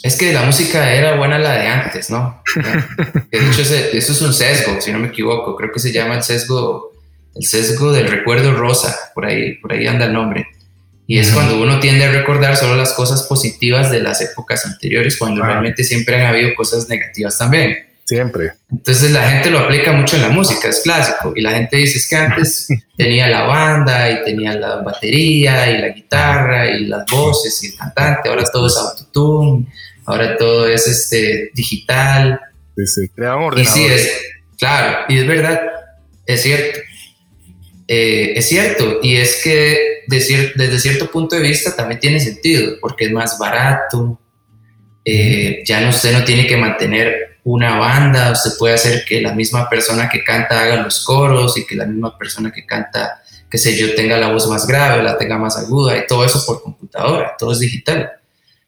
es 0.04 0.18
que 0.18 0.34
la 0.34 0.44
música 0.44 0.94
era 0.94 1.16
buena 1.16 1.38
la 1.38 1.54
de 1.54 1.68
antes, 1.68 2.10
¿no? 2.10 2.42
De 3.32 3.38
hecho, 3.38 3.62
eso 3.62 4.12
es 4.12 4.22
un 4.22 4.34
sesgo, 4.34 4.82
si 4.82 4.92
no 4.92 5.00
me 5.00 5.10
equivoco. 5.10 5.56
Creo 5.56 5.72
que 5.72 5.80
se 5.80 5.92
llama 5.92 6.16
el 6.16 6.24
sesgo, 6.24 6.94
el 7.36 7.44
sesgo 7.44 7.92
del 7.92 8.08
recuerdo 8.08 8.54
rosa. 8.54 9.12
Por 9.14 9.26
ahí, 9.26 9.56
por 9.58 9.74
ahí 9.74 9.86
anda 9.86 10.06
el 10.06 10.14
nombre. 10.14 10.48
Y 11.06 11.20
es 11.20 11.32
cuando 11.32 11.62
uno 11.62 11.80
tiende 11.80 12.06
a 12.06 12.12
recordar 12.12 12.58
solo 12.58 12.76
las 12.76 12.94
cosas 12.94 13.24
positivas 13.24 13.92
de 13.92 14.00
las 14.00 14.22
épocas 14.22 14.66
anteriores, 14.66 15.18
cuando 15.18 15.44
realmente 15.44 15.84
siempre 15.84 16.16
han 16.16 16.28
habido 16.28 16.56
cosas 16.56 16.90
negativas 16.90 17.38
también. 17.38 17.78
Siempre. 18.06 18.54
Entonces 18.72 19.12
la 19.12 19.30
gente 19.30 19.52
lo 19.52 19.60
aplica 19.60 19.92
mucho 19.92 20.16
en 20.16 20.24
la 20.24 20.30
música, 20.30 20.68
es 20.68 20.82
clásico. 20.82 21.34
Y 21.36 21.42
la 21.42 21.52
gente 21.52 21.78
dice 21.78 22.00
es 22.00 22.08
que 22.10 22.16
antes 22.16 22.68
tenía 22.98 23.28
la 23.28 23.44
banda 23.44 24.10
y 24.10 24.24
tenía 24.24 24.54
la 24.54 24.78
batería 24.78 25.70
y 25.70 25.78
la 25.80 25.90
guitarra 25.90 26.70
y 26.72 26.88
las 26.88 27.06
voces 27.06 27.64
y 27.64 27.68
el 27.68 27.76
cantante. 27.76 28.30
Ahora 28.30 28.44
todo 28.52 28.68
es 28.68 28.78
autotune 28.78 29.68
ahora 30.06 30.38
todo 30.38 30.68
es 30.68 30.88
este, 30.88 31.52
digital. 31.54 32.40
Sí, 32.76 32.88
sí, 32.88 33.12
Y 33.58 33.66
sí, 33.66 33.86
es, 33.86 34.10
claro, 34.58 35.06
y 35.10 35.20
es 35.20 35.28
verdad, 35.28 35.62
es 36.26 36.42
cierto. 36.42 36.80
Eh, 37.88 38.34
es 38.38 38.48
cierto, 38.48 39.00
y 39.04 39.18
es 39.18 39.42
que 39.44 40.04
desde 40.08 40.80
cierto 40.80 41.12
punto 41.12 41.36
de 41.36 41.42
vista 41.42 41.76
también 41.76 42.00
tiene 42.00 42.20
sentido, 42.22 42.78
porque 42.80 43.06
es 43.06 43.12
más 43.12 43.38
barato, 43.38 44.18
eh, 45.04 45.62
ya 45.66 45.82
no, 45.82 45.90
usted 45.90 46.14
no 46.14 46.24
tiene 46.24 46.48
que 46.48 46.56
mantener 46.56 47.40
una 47.44 47.78
banda, 47.78 48.32
usted 48.32 48.52
puede 48.58 48.76
hacer 48.76 49.04
que 49.04 49.20
la 49.20 49.34
misma 49.34 49.68
persona 49.70 50.08
que 50.08 50.24
canta 50.24 50.62
haga 50.62 50.78
los 50.78 51.04
coros 51.04 51.58
y 51.58 51.66
que 51.66 51.76
la 51.76 51.86
misma 51.86 52.18
persona 52.18 52.50
que 52.52 52.66
canta, 52.66 53.22
qué 53.50 53.58
sé 53.58 53.76
yo, 53.76 53.94
tenga 53.94 54.18
la 54.18 54.32
voz 54.32 54.48
más 54.48 54.66
grave, 54.66 55.04
la 55.04 55.18
tenga 55.18 55.38
más 55.38 55.58
aguda, 55.58 55.98
y 55.98 56.08
todo 56.08 56.24
eso 56.24 56.46
por 56.46 56.64
computadora, 56.64 57.36
todo 57.38 57.52
es 57.52 57.60
digital 57.60 58.21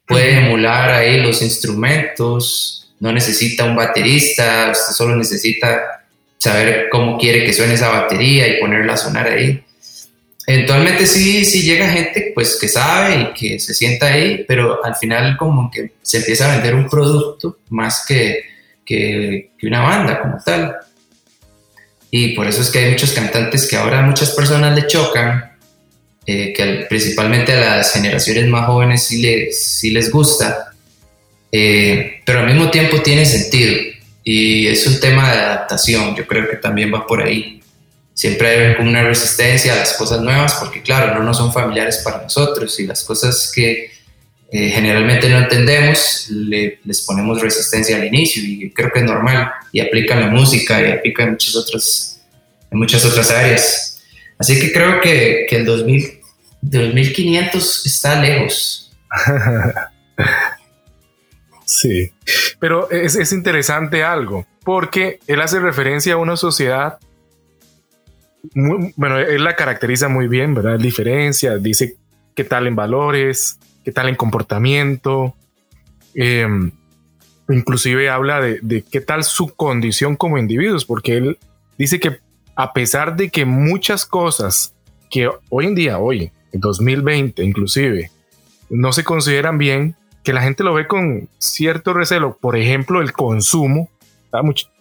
puede 0.05 0.37
emular 0.37 0.89
ahí 0.91 1.17
los 1.17 1.41
instrumentos, 1.41 2.93
no 2.99 3.11
necesita 3.11 3.65
un 3.65 3.75
baterista, 3.75 4.73
solo 4.73 5.15
necesita 5.15 6.05
saber 6.37 6.89
cómo 6.89 7.17
quiere 7.17 7.45
que 7.45 7.53
suene 7.53 7.73
esa 7.73 7.89
batería 7.89 8.47
y 8.47 8.59
ponerla 8.59 8.93
a 8.93 8.97
sonar 8.97 9.27
ahí. 9.27 9.63
Eventualmente 10.45 11.05
sí, 11.07 11.45
sí 11.45 11.63
llega 11.63 11.89
gente 11.89 12.31
pues 12.35 12.57
que 12.59 12.67
sabe 12.67 13.15
y 13.15 13.33
que 13.33 13.59
se 13.59 13.73
sienta 13.73 14.07
ahí, 14.07 14.43
pero 14.45 14.83
al 14.83 14.95
final 14.95 15.37
como 15.37 15.71
que 15.71 15.93
se 16.01 16.17
empieza 16.17 16.51
a 16.51 16.55
vender 16.55 16.75
un 16.75 16.89
producto 16.89 17.59
más 17.69 18.05
que, 18.05 18.43
que, 18.85 19.51
que 19.57 19.67
una 19.67 19.81
banda 19.81 20.21
como 20.21 20.37
tal. 20.43 20.75
Y 22.11 22.35
por 22.35 22.45
eso 22.45 22.61
es 22.61 22.69
que 22.69 22.79
hay 22.79 22.91
muchos 22.91 23.13
cantantes 23.13 23.67
que 23.67 23.77
ahora 23.77 24.01
muchas 24.01 24.31
personas 24.31 24.75
le 24.75 24.85
chocan 24.85 25.52
eh, 26.25 26.53
que 26.53 26.85
principalmente 26.87 27.53
a 27.53 27.77
las 27.77 27.93
generaciones 27.93 28.47
más 28.47 28.65
jóvenes 28.65 29.03
sí 29.03 29.21
les, 29.21 29.65
sí 29.79 29.91
les 29.91 30.09
gusta, 30.09 30.73
eh, 31.51 32.21
pero 32.25 32.39
al 32.39 32.47
mismo 32.47 32.71
tiempo 32.71 33.01
tiene 33.01 33.25
sentido 33.25 33.73
y 34.23 34.67
es 34.67 34.87
un 34.87 34.99
tema 34.99 35.31
de 35.31 35.39
adaptación, 35.39 36.15
yo 36.15 36.25
creo 36.25 36.49
que 36.49 36.57
también 36.57 36.93
va 36.93 37.05
por 37.05 37.21
ahí. 37.21 37.61
Siempre 38.13 38.67
hay 38.69 38.75
como 38.75 38.89
una 38.89 39.03
resistencia 39.03 39.73
a 39.73 39.75
las 39.75 39.93
cosas 39.93 40.21
nuevas 40.21 40.55
porque 40.59 40.81
claro, 40.81 41.13
no, 41.15 41.23
no 41.23 41.33
son 41.33 41.51
familiares 41.51 42.01
para 42.03 42.21
nosotros 42.21 42.79
y 42.79 42.87
las 42.87 43.03
cosas 43.03 43.51
que 43.53 43.91
eh, 44.55 44.69
generalmente 44.69 45.27
no 45.29 45.39
entendemos 45.39 46.29
les 46.29 47.01
ponemos 47.01 47.41
resistencia 47.41 47.95
al 47.95 48.05
inicio 48.05 48.43
y 48.45 48.71
creo 48.71 48.91
que 48.93 48.99
es 48.99 49.05
normal 49.05 49.51
y 49.71 49.79
aplica 49.79 50.13
en 50.13 50.19
la 50.19 50.27
música 50.27 50.79
y 50.79 50.91
aplica 50.91 51.23
en 51.23 51.31
muchas 51.31 51.55
otras, 51.55 52.21
en 52.69 52.77
muchas 52.77 53.03
otras 53.03 53.31
áreas. 53.31 53.92
Así 54.37 54.59
que 54.59 54.71
creo 54.71 54.99
que, 55.01 55.45
el 55.49 55.65
2000, 55.65 56.19
2500 56.61 57.85
está 57.85 58.21
lejos. 58.21 58.95
sí, 61.65 62.11
pero 62.59 62.89
es, 62.89 63.15
es 63.15 63.31
interesante 63.31 64.03
algo, 64.03 64.45
porque 64.63 65.19
él 65.27 65.41
hace 65.41 65.59
referencia 65.59 66.13
a 66.13 66.17
una 66.17 66.35
sociedad 66.35 66.99
bueno, 68.53 69.19
él 69.19 69.43
la 69.43 69.55
caracteriza 69.55 70.09
muy 70.09 70.27
bien, 70.27 70.53
¿verdad? 70.53 70.77
Diferencia, 70.77 71.57
dice 71.57 71.95
qué 72.35 72.43
tal 72.43 72.67
en 72.67 72.75
valores, 72.75 73.57
qué 73.83 73.91
tal 73.91 74.09
en 74.09 74.15
comportamiento, 74.15 75.35
em, 76.13 76.71
inclusive 77.49 78.09
habla 78.09 78.41
de, 78.41 78.59
de, 78.61 78.83
qué 78.83 79.01
tal 79.01 79.23
su 79.23 79.53
condición 79.55 80.15
como 80.15 80.37
individuos, 80.37 80.85
porque 80.85 81.17
él 81.17 81.37
dice 81.77 81.99
que 81.99 82.19
a 82.55 82.73
pesar 82.73 83.15
de 83.15 83.29
que 83.29 83.45
muchas 83.45 84.05
cosas 84.05 84.75
que 85.09 85.29
hoy 85.49 85.65
en 85.65 85.75
día, 85.75 85.99
hoy, 85.99 86.31
en 86.51 86.59
2020 86.59 87.43
inclusive, 87.43 88.11
no 88.69 88.91
se 88.91 89.03
consideran 89.03 89.57
bien, 89.57 89.95
que 90.23 90.33
la 90.33 90.41
gente 90.41 90.63
lo 90.63 90.73
ve 90.73 90.87
con 90.87 91.29
cierto 91.37 91.93
recelo, 91.93 92.37
por 92.37 92.55
ejemplo, 92.55 93.01
el 93.01 93.11
consumo. 93.11 93.89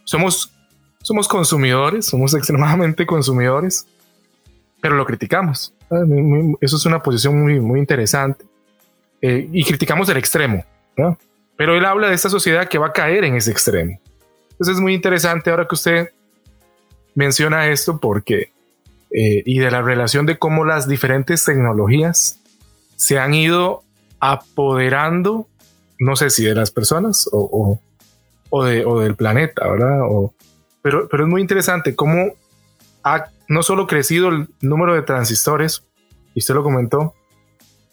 Somos, 0.05 0.53
somos 1.03 1.29
consumidores, 1.29 2.07
somos 2.07 2.35
extremadamente 2.37 3.07
consumidores. 3.07 3.87
pero 4.81 4.97
lo 4.97 5.05
criticamos. 5.05 5.75
Eso 6.61 6.77
es 6.77 6.87
una 6.87 7.03
posición 7.03 7.41
muy, 7.41 7.61
muy 7.61 7.81
interesante. 7.81 8.45
Eh, 9.21 9.49
y 9.53 9.65
criticamos 9.65 10.09
el 10.09 10.17
extremo, 10.17 10.65
Pero 11.57 11.77
él 11.77 11.85
habla 11.85 12.09
de 12.09 12.15
esta 12.15 12.29
sociedad 12.29 12.69
que 12.69 12.79
va 12.79 12.89
a 12.89 12.93
caer 12.93 13.25
en 13.25 13.37
ese 13.37 13.53
extremo. 13.53 14.01
Entonces 14.53 14.77
es 14.77 14.81
muy 14.81 14.95
interesante 14.95 15.51
ahora 15.51 15.67
que 15.69 15.75
usted 15.75 16.11
menciona 17.15 17.69
esto 17.69 17.99
porque, 17.99 18.53
eh, 19.11 19.43
y 19.45 19.59
de 19.59 19.71
la 19.71 19.83
relación 19.83 20.27
de 20.27 20.39
cómo 20.39 20.65
las 20.65 20.89
diferentes 20.89 21.45
tecnologías 21.45 22.41
se 22.97 23.19
han 23.19 23.35
ido 23.35 23.83
apoderando, 24.21 25.49
no 25.99 26.17
sé 26.17 26.31
si 26.31 26.45
de 26.45 26.55
las 26.55 26.71
personas 26.71 27.29
o, 27.33 27.81
o, 28.51 28.65
de, 28.65 28.85
o 28.85 29.01
del 29.01 29.17
planeta, 29.17 29.69
¿verdad? 29.69 30.01
pero, 30.83 31.09
pero 31.09 31.25
es 31.25 31.29
muy 31.29 31.41
interesante 31.41 31.95
cómo 31.95 32.33
ha 33.05 33.27
no 33.49 33.63
solo 33.63 33.87
crecido 33.87 34.29
el 34.29 34.49
número 34.61 34.95
de 34.95 35.03
transistores, 35.03 35.85
y 36.35 36.39
usted 36.39 36.55
lo 36.55 36.63
comentó, 36.63 37.15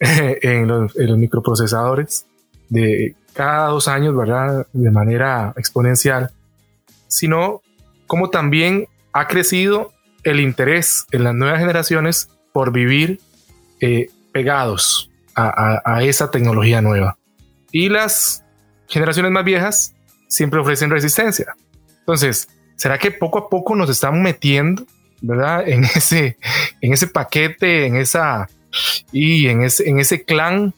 en 0.00 0.66
los, 0.66 0.96
microprocesadores 0.96 2.26
de 2.70 3.14
cada 3.34 3.68
dos 3.68 3.86
años, 3.86 4.16
¿verdad? 4.16 4.66
De 4.72 4.90
manera 4.90 5.52
exponencial, 5.56 6.30
sino 7.06 7.60
como 8.06 8.30
también 8.30 8.88
ha 9.12 9.26
crecido 9.26 9.92
el 10.24 10.40
interés 10.40 11.06
en 11.12 11.24
las 11.24 11.34
nuevas 11.34 11.58
generaciones 11.58 12.28
por 12.52 12.72
vivir 12.72 13.20
eh, 13.80 14.10
pegados 14.32 15.10
a, 15.34 16.02
esa 16.02 16.30
tecnología 16.30 16.82
nueva. 16.82 17.16
Y 17.72 17.88
las 17.88 18.44
generaciones 18.88 19.32
más 19.32 19.44
viejas 19.44 19.94
siempre 20.28 20.60
ofrecen 20.60 20.90
resistencia. 20.90 21.54
Entonces, 22.00 22.48
¿será 22.76 22.98
que 22.98 23.10
poco 23.10 23.38
a 23.38 23.48
poco 23.48 23.74
nos 23.74 23.88
estamos 23.88 24.20
metiendo, 24.20 24.84
¿verdad? 25.22 25.64
En 25.66 25.84
ese, 25.84 26.36
en 26.82 26.92
ese 26.92 27.06
paquete, 27.06 27.86
en 27.86 27.96
esa 27.96 28.48
y 29.12 29.48
en 29.48 29.62
ese, 29.62 29.88
en 29.88 29.98
ese 29.98 30.24
clan, 30.24 30.74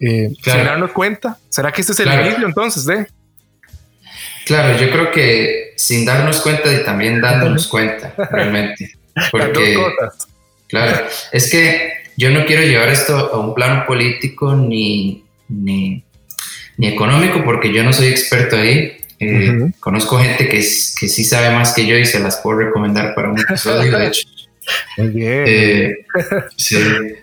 eh, 0.00 0.34
sin 0.42 0.64
darnos 0.64 0.92
cuenta. 0.92 1.38
¿Será 1.48 1.72
que 1.72 1.80
este 1.80 1.92
es 1.92 2.00
el 2.00 2.12
inicio 2.12 2.46
entonces 2.46 2.84
de? 2.84 3.06
Claro, 4.50 4.76
yo 4.76 4.90
creo 4.90 5.12
que 5.12 5.74
sin 5.76 6.04
darnos 6.04 6.40
cuenta 6.40 6.72
y 6.72 6.82
también 6.82 7.20
dándonos 7.20 7.68
cuenta, 7.68 8.12
realmente. 8.32 8.90
Porque, 9.30 9.76
claro, 10.66 11.06
es 11.30 11.48
que 11.48 11.92
yo 12.16 12.30
no 12.30 12.44
quiero 12.44 12.64
llevar 12.64 12.88
esto 12.88 13.32
a 13.32 13.38
un 13.38 13.54
plano 13.54 13.84
político 13.86 14.56
ni, 14.56 15.22
ni, 15.48 16.02
económico, 16.80 17.44
porque 17.44 17.72
yo 17.72 17.84
no 17.84 17.92
soy 17.92 18.08
experto 18.08 18.56
ahí. 18.56 18.96
Eh, 19.20 19.70
conozco 19.78 20.18
gente 20.18 20.48
que, 20.48 20.56
que 20.56 21.08
sí 21.08 21.22
sabe 21.22 21.54
más 21.54 21.72
que 21.72 21.86
yo 21.86 21.96
y 21.96 22.04
se 22.04 22.18
las 22.18 22.38
puedo 22.38 22.58
recomendar 22.58 23.14
para 23.14 23.30
un 23.30 23.38
episodio, 23.38 23.96
de 23.96 24.06
hecho. 24.08 24.26
Muy 24.96 25.08
bien. 25.10 25.44
Eh, 25.46 25.94
sí. 26.56 26.76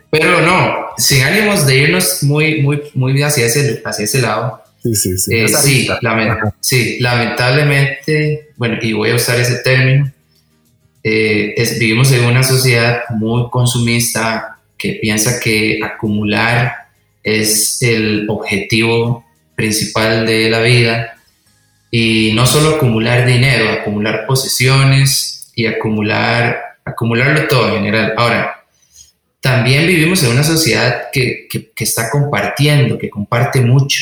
Pero 0.09 0.39
no, 0.39 0.91
sin 0.97 1.23
ánimos 1.23 1.67
de 1.67 1.77
irnos 1.77 2.23
muy, 2.23 2.61
muy, 2.61 2.83
muy 2.93 3.21
hacia 3.21 3.47
ese, 3.47 3.81
hacia 3.83 4.05
ese 4.05 4.21
lado. 4.21 4.63
Sí, 4.83 4.95
sí, 4.95 5.17
sí. 5.17 5.35
Eh, 5.35 5.47
sí, 6.61 6.97
lamentablemente, 6.99 8.49
bueno, 8.55 8.77
y 8.81 8.93
voy 8.93 9.11
a 9.11 9.15
usar 9.15 9.39
ese 9.39 9.57
término, 9.59 10.11
eh, 11.03 11.55
vivimos 11.79 12.11
en 12.11 12.25
una 12.25 12.43
sociedad 12.43 13.01
muy 13.09 13.49
consumista 13.49 14.59
que 14.77 14.99
piensa 15.01 15.39
que 15.39 15.79
acumular 15.83 16.87
es 17.23 17.81
el 17.81 18.25
objetivo 18.29 19.25
principal 19.55 20.25
de 20.25 20.49
la 20.49 20.59
vida 20.59 21.17
y 21.89 22.31
no 22.33 22.45
solo 22.45 22.75
acumular 22.75 23.25
dinero, 23.25 23.71
acumular 23.71 24.25
posesiones 24.27 25.51
y 25.55 25.65
acumular 25.65 26.67
acumularlo 26.87 27.47
todo 27.47 27.69
en 27.69 27.83
general. 27.83 28.13
Ahora, 28.17 28.63
también 29.41 29.87
vivimos 29.87 30.23
en 30.23 30.31
una 30.31 30.43
sociedad 30.43 31.07
que, 31.11 31.47
que, 31.49 31.83
está 31.83 32.09
compartiendo, 32.09 32.97
que 32.97 33.09
comparte 33.09 33.61
mucho. 33.61 34.01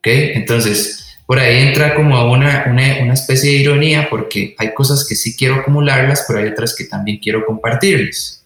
¿Ok? 0.00 0.06
Entonces, 0.06 1.18
por 1.26 1.38
ahí 1.38 1.62
entra 1.62 1.94
como 1.94 2.32
una, 2.32 2.64
una, 2.66 2.98
una, 3.02 3.14
especie 3.14 3.50
de 3.50 3.56
ironía 3.58 4.08
porque 4.10 4.54
hay 4.58 4.74
cosas 4.74 5.06
que 5.06 5.14
sí 5.14 5.36
quiero 5.36 5.54
acumularlas, 5.54 6.24
pero 6.26 6.40
hay 6.40 6.48
otras 6.48 6.74
que 6.74 6.84
también 6.84 7.18
quiero 7.18 7.46
compartirles. 7.46 8.44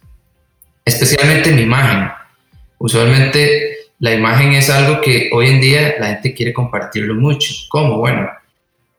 Especialmente 0.85 1.51
mi 1.53 1.63
imagen. 1.63 2.11
Usualmente 2.77 3.77
la 4.01 4.13
imagen 4.13 4.53
es 4.53 4.69
algo 4.69 5.01
que 5.01 5.31
hoy 5.33 5.47
en 5.47 5.61
día 5.61 5.95
la 5.99 6.09
gente 6.09 6.35
quiere 6.35 6.53
compartirlo 6.53 7.15
mucho. 7.15 7.55
¿Cómo? 7.71 7.97
Bueno, 7.99 8.29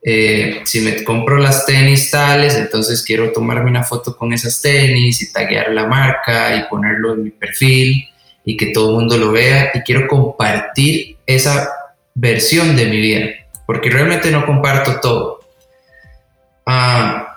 eh, 0.01 0.61
si 0.65 0.81
me 0.81 1.03
compro 1.03 1.37
las 1.37 1.65
tenis 1.65 2.09
tales, 2.09 2.55
entonces 2.55 3.03
quiero 3.03 3.31
tomarme 3.31 3.69
una 3.69 3.83
foto 3.83 4.15
con 4.17 4.33
esas 4.33 4.61
tenis 4.61 5.21
y 5.21 5.31
taguear 5.31 5.71
la 5.71 5.85
marca 5.85 6.55
y 6.55 6.69
ponerlo 6.69 7.13
en 7.13 7.23
mi 7.25 7.29
perfil 7.29 8.07
y 8.43 8.57
que 8.57 8.67
todo 8.67 8.89
el 8.89 8.95
mundo 8.95 9.17
lo 9.17 9.31
vea 9.31 9.71
y 9.73 9.81
quiero 9.81 10.07
compartir 10.07 11.17
esa 11.25 11.69
versión 12.15 12.75
de 12.75 12.85
mi 12.85 12.97
vida, 12.97 13.29
porque 13.67 13.89
realmente 13.89 14.31
no 14.31 14.45
comparto 14.45 14.99
todo. 15.01 15.41
Ah, 16.65 17.35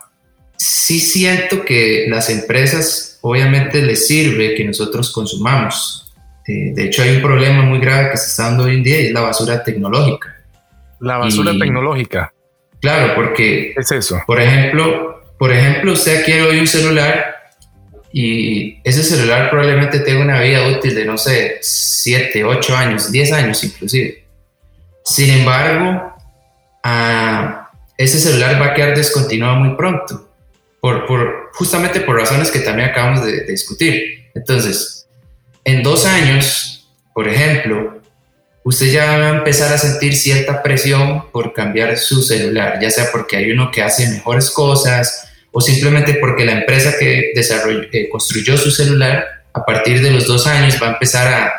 sí 0.57 1.01
siento 1.01 1.64
que 1.64 2.07
las 2.09 2.31
empresas 2.31 3.19
obviamente 3.21 3.83
les 3.83 4.07
sirve 4.07 4.55
que 4.55 4.64
nosotros 4.64 5.12
consumamos. 5.12 6.14
Eh, 6.47 6.73
de 6.75 6.85
hecho 6.85 7.03
hay 7.03 7.17
un 7.17 7.23
problema 7.23 7.62
muy 7.62 7.79
grave 7.79 8.11
que 8.11 8.17
se 8.17 8.31
está 8.31 8.45
dando 8.45 8.64
hoy 8.64 8.77
en 8.77 8.83
día 8.83 9.01
y 9.01 9.07
es 9.07 9.12
la 9.12 9.21
basura 9.21 9.62
tecnológica. 9.62 10.35
La 11.01 11.19
basura 11.19 11.53
tecnológica. 11.59 12.33
Claro, 12.81 13.14
porque 13.14 13.75
es 13.77 13.93
eso. 13.93 14.23
Por 14.27 14.41
ejemplo, 14.41 15.23
por 15.38 15.53
ejemplo, 15.53 15.93
usted 15.93 16.25
quiere 16.25 16.43
hoy 16.43 16.61
un 16.61 16.67
celular 16.67 17.35
y 18.12 18.81
ese 18.85 19.05
celular 19.05 19.51
probablemente 19.51 20.01
tenga 20.01 20.21
una 20.21 20.41
vida 20.41 20.67
útil 20.69 20.95
de 20.95 21.05
no 21.05 21.19
sé, 21.19 21.59
7, 21.61 22.45
8 22.45 22.77
años, 22.77 23.12
10 23.12 23.33
años 23.33 23.62
inclusive. 23.64 24.28
Sin 25.09 25.31
embargo, 25.31 26.14
ese 27.97 28.18
celular 28.18 28.61
va 28.61 28.66
a 28.66 28.75
quedar 28.75 28.94
descontinuado 28.94 29.57
muy 29.57 29.75
pronto, 29.75 30.29
por, 30.83 31.51
justamente 31.55 32.01
por 32.01 32.16
razones 32.16 32.51
que 32.51 32.61
también 32.61 32.90
acabamos 32.90 33.25
de 33.25 33.44
discutir. 33.44 34.29
Entonces, 34.35 35.09
en 35.64 35.83
dos 35.83 36.05
años, 36.05 36.90
por 37.14 37.27
ejemplo, 37.27 38.03
usted 38.64 38.92
ya 38.92 39.18
va 39.18 39.27
a 39.29 39.37
empezar 39.38 39.73
a 39.73 39.79
sentir 39.79 40.14
cierta 40.14 40.62
presión 40.62 41.31
por 41.33 41.55
cambiar 41.55 41.97
su 41.97 42.23
celular, 42.23 42.79
ya 42.79 42.90
sea 42.90 43.11
porque 43.11 43.38
hay 43.38 43.51
uno 43.51 43.71
que 43.71 43.83
hace 43.83 44.11
mejores 44.11 44.51
cosas 44.51 45.27
o 45.53 45.62
simplemente 45.62 46.18
porque 46.21 46.44
la 46.44 46.53
empresa 46.53 46.99
que 46.99 47.33
desarrolló, 47.35 47.88
construyó 48.11 48.59
su 48.59 48.71
celular 48.71 49.25
a 49.55 49.64
partir 49.64 50.03
de 50.03 50.11
los 50.11 50.27
dos 50.27 50.47
años 50.47 50.79
va 50.83 50.88
a 50.88 50.92
empezar 50.92 51.33
a, 51.33 51.53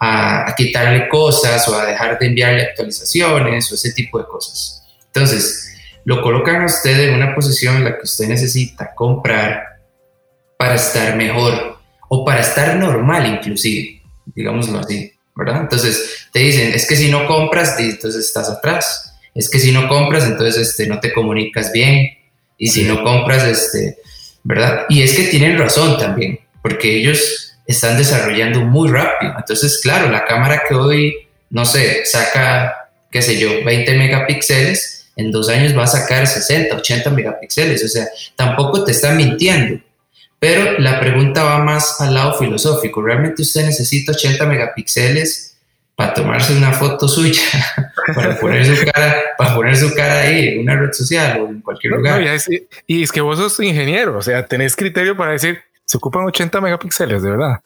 a, 0.00 0.54
quitarle 0.56 1.08
cosas 1.08 1.66
o 1.68 1.78
a 1.78 1.86
dejar 1.86 2.18
de 2.18 2.26
enviarle 2.26 2.62
actualizaciones 2.62 3.70
o 3.70 3.74
ese 3.74 3.92
tipo 3.92 4.18
de 4.18 4.26
cosas. 4.26 4.82
Entonces, 5.06 5.74
lo 6.04 6.22
colocan 6.22 6.62
a 6.62 6.66
usted 6.66 7.08
en 7.08 7.14
una 7.14 7.34
posición 7.34 7.76
en 7.76 7.84
la 7.84 7.96
que 7.96 8.04
usted 8.04 8.28
necesita 8.28 8.94
comprar 8.94 9.80
para 10.56 10.74
estar 10.74 11.16
mejor 11.16 11.78
o 12.08 12.24
para 12.24 12.40
estar 12.40 12.76
normal 12.76 13.26
inclusive, 13.26 14.02
digámoslo 14.34 14.78
así. 14.78 15.12
¿verdad? 15.36 15.60
Entonces 15.60 16.26
te 16.32 16.40
dicen, 16.40 16.72
es 16.72 16.88
que 16.88 16.96
si 16.96 17.10
no 17.10 17.26
compras, 17.26 17.78
entonces 17.78 18.24
estás 18.24 18.48
atrás. 18.48 19.14
Es 19.34 19.50
que 19.50 19.58
si 19.58 19.70
no 19.70 19.86
compras, 19.86 20.24
entonces 20.24 20.56
este, 20.68 20.86
no 20.86 20.98
te 20.98 21.12
comunicas 21.12 21.70
bien. 21.72 22.16
Y 22.56 22.68
si 22.68 22.84
no 22.84 23.04
compras, 23.04 23.44
este, 23.44 23.98
¿verdad? 24.42 24.86
Y 24.88 25.02
es 25.02 25.14
que 25.14 25.24
tienen 25.24 25.58
razón 25.58 25.98
también, 25.98 26.40
porque 26.62 26.96
ellos 26.96 27.45
están 27.66 27.96
desarrollando 27.98 28.60
muy 28.60 28.88
rápido. 28.88 29.34
Entonces, 29.36 29.80
claro, 29.82 30.10
la 30.10 30.24
cámara 30.24 30.62
que 30.68 30.74
hoy, 30.74 31.28
no 31.50 31.64
sé, 31.64 32.04
saca, 32.04 32.90
qué 33.10 33.22
sé 33.22 33.38
yo, 33.38 33.64
20 33.64 33.94
megapíxeles, 33.94 35.08
en 35.16 35.32
dos 35.32 35.48
años 35.48 35.76
va 35.76 35.84
a 35.84 35.88
sacar 35.88 36.26
60, 36.26 36.76
80 36.76 37.10
megapíxeles. 37.10 37.84
O 37.84 37.88
sea, 37.88 38.06
tampoco 38.36 38.84
te 38.84 38.92
están 38.92 39.16
mintiendo. 39.16 39.80
Pero 40.38 40.78
la 40.78 41.00
pregunta 41.00 41.42
va 41.42 41.58
más 41.58 42.00
al 42.00 42.14
lado 42.14 42.38
filosófico. 42.38 43.02
¿Realmente 43.02 43.42
usted 43.42 43.64
necesita 43.64 44.12
80 44.12 44.44
megapíxeles 44.46 45.56
para 45.96 46.12
tomarse 46.12 46.54
una 46.54 46.72
foto 46.72 47.08
suya, 47.08 47.42
para 48.14 48.38
poner 48.38 48.66
su 48.66 48.84
cara, 48.84 49.16
para 49.38 49.54
poner 49.54 49.76
su 49.76 49.94
cara 49.94 50.20
ahí 50.20 50.48
en 50.48 50.60
una 50.60 50.76
red 50.76 50.92
social 50.92 51.40
o 51.40 51.48
en 51.48 51.62
cualquier 51.62 51.94
lugar? 51.94 52.22
y 52.86 53.02
es 53.02 53.10
que 53.10 53.22
vos 53.22 53.38
sos 53.38 53.58
ingeniero, 53.60 54.18
o 54.18 54.22
sea, 54.22 54.46
tenés 54.46 54.76
criterio 54.76 55.16
para 55.16 55.32
decir, 55.32 55.60
se 55.86 55.96
ocupan 55.96 56.26
80 56.26 56.60
megapíxeles, 56.60 57.22
de 57.22 57.30
verdad. 57.30 57.60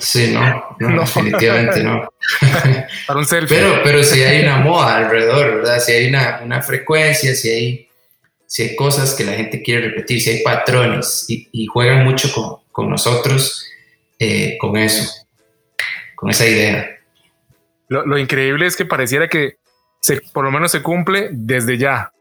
Sí, 0.00 0.34
no, 0.34 0.76
definitivamente 1.00 1.84
no. 1.84 2.08
Para 3.06 3.18
un 3.18 3.26
selfie. 3.26 3.58
Pero, 3.58 3.82
pero 3.84 4.02
si 4.02 4.22
hay 4.22 4.42
una 4.42 4.56
moda 4.56 4.96
alrededor, 4.96 5.56
¿verdad? 5.56 5.78
Si 5.78 5.92
hay 5.92 6.08
una, 6.08 6.40
una 6.42 6.62
frecuencia, 6.62 7.34
si 7.34 7.50
hay 7.50 7.88
si 8.52 8.64
hay 8.64 8.76
cosas 8.76 9.14
que 9.14 9.24
la 9.24 9.32
gente 9.32 9.62
quiere 9.62 9.88
repetir, 9.88 10.20
si 10.20 10.28
hay 10.28 10.42
patrones 10.42 11.24
y, 11.26 11.66
juegan 11.66 12.04
mucho 12.04 12.30
con, 12.34 12.56
con 12.70 12.90
nosotros 12.90 13.66
eh, 14.18 14.58
con 14.60 14.76
eso, 14.76 15.10
con 16.14 16.28
esa 16.28 16.46
idea. 16.46 16.98
Lo, 17.88 18.18
increíble 18.18 18.66
es 18.66 18.76
que 18.76 18.84
pareciera 18.84 19.28
que 19.28 19.56
se, 20.00 20.20
por 20.20 20.44
lo 20.44 20.50
menos 20.50 20.70
se 20.70 20.82
cumple 20.82 21.30
desde 21.32 21.78
ya 21.78 22.12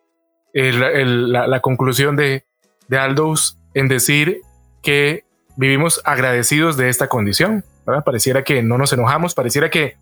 la, 0.54 1.48
la, 1.48 1.60
conclusión 1.60 2.16
de, 2.16 2.46
de 2.88 2.98
Aldous 2.98 3.58
en 3.74 3.90
decir 3.90 4.42
que 4.82 5.26
vivimos 5.56 6.02
agradecidos 6.06 6.78
de 6.78 6.90
esta 6.90 7.08
condición. 7.08 7.64
Pareciera 8.06 8.44
que 8.44 8.64
no 8.64 8.78
nos 8.78 8.94
enojamos, 8.94 9.34
pareciera 9.34 9.70
que 9.70 9.98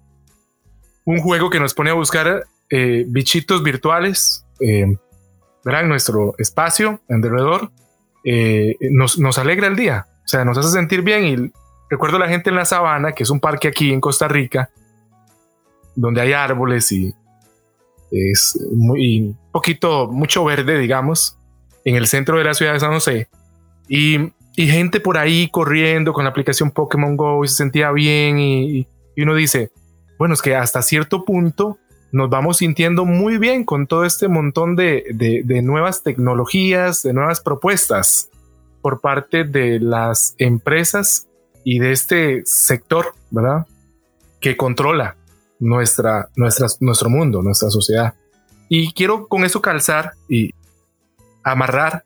un 1.05 1.19
juego 1.21 1.49
que 1.49 1.59
nos 1.59 1.73
pone 1.73 1.89
a 1.89 1.93
buscar 1.93 2.45
eh, 2.69 3.05
bichitos 3.07 3.63
virtuales 3.63 4.45
eh, 4.59 4.85
en 5.65 5.87
nuestro 5.87 6.35
espacio 6.37 7.01
alrededor 7.09 7.71
eh, 8.23 8.75
nos, 8.91 9.17
nos 9.17 9.37
alegra 9.37 9.67
el 9.67 9.75
día, 9.75 10.07
o 10.25 10.27
sea, 10.27 10.43
nos 10.45 10.57
hace 10.57 10.69
sentir 10.69 11.01
bien 11.01 11.25
y 11.25 11.51
recuerdo 11.89 12.17
a 12.17 12.19
la 12.19 12.27
gente 12.27 12.49
en 12.49 12.55
la 12.55 12.65
sabana, 12.65 13.13
que 13.13 13.23
es 13.23 13.29
un 13.29 13.39
parque 13.39 13.67
aquí 13.67 13.91
en 13.91 14.01
Costa 14.01 14.27
Rica, 14.27 14.69
donde 15.95 16.21
hay 16.21 16.33
árboles 16.33 16.91
y 16.91 17.13
es 18.11 18.59
muy 18.71 19.35
poquito, 19.51 20.07
mucho 20.07 20.43
verde, 20.43 20.77
digamos, 20.77 21.37
en 21.85 21.95
el 21.95 22.07
centro 22.07 22.37
de 22.37 22.43
la 22.43 22.53
ciudad 22.53 22.73
de 22.73 22.79
San 22.79 22.93
José. 22.93 23.29
Y, 23.87 24.31
y 24.59 24.67
gente 24.67 24.99
por 24.99 25.17
ahí 25.17 25.47
corriendo 25.49 26.11
con 26.11 26.25
la 26.25 26.31
aplicación 26.31 26.71
Pokémon 26.71 27.15
Go 27.15 27.45
y 27.45 27.47
se 27.47 27.55
sentía 27.55 27.93
bien 27.93 28.39
y, 28.39 28.89
y 29.15 29.21
uno 29.21 29.33
dice, 29.33 29.71
bueno, 30.17 30.33
es 30.33 30.41
que 30.41 30.53
hasta 30.53 30.81
cierto 30.81 31.23
punto 31.23 31.77
nos 32.11 32.29
vamos 32.29 32.57
sintiendo 32.57 33.05
muy 33.05 33.37
bien 33.37 33.63
con 33.63 33.87
todo 33.87 34.03
este 34.03 34.27
montón 34.27 34.75
de, 34.75 35.05
de, 35.13 35.43
de, 35.45 35.61
nuevas 35.61 36.03
tecnologías, 36.03 37.03
de 37.03 37.13
nuevas 37.13 37.39
propuestas 37.39 38.31
por 38.81 38.99
parte 38.99 39.45
de 39.45 39.79
las 39.79 40.35
empresas 40.39 41.29
y 41.63 41.79
de 41.79 41.93
este 41.93 42.41
sector, 42.43 43.13
¿verdad? 43.31 43.65
Que 44.41 44.57
controla 44.57 45.15
nuestra, 45.57 46.27
nuestra, 46.35 46.67
nuestro 46.81 47.09
mundo, 47.09 47.41
nuestra 47.41 47.69
sociedad. 47.69 48.13
Y 48.67 48.91
quiero 48.91 49.29
con 49.29 49.45
eso 49.45 49.61
calzar 49.61 50.15
y 50.27 50.53
amarrar 51.43 52.03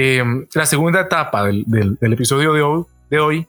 eh, 0.00 0.22
la 0.54 0.64
segunda 0.64 1.00
etapa 1.00 1.44
del 1.44 1.98
episodio 2.00 2.52
de 2.52 2.62
hoy, 2.62 2.84
de 3.10 3.18
hoy, 3.18 3.48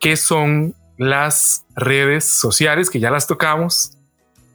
que 0.00 0.16
son 0.16 0.74
las 0.98 1.64
redes 1.76 2.24
sociales, 2.24 2.90
que 2.90 2.98
ya 2.98 3.08
las 3.12 3.28
tocamos, 3.28 3.96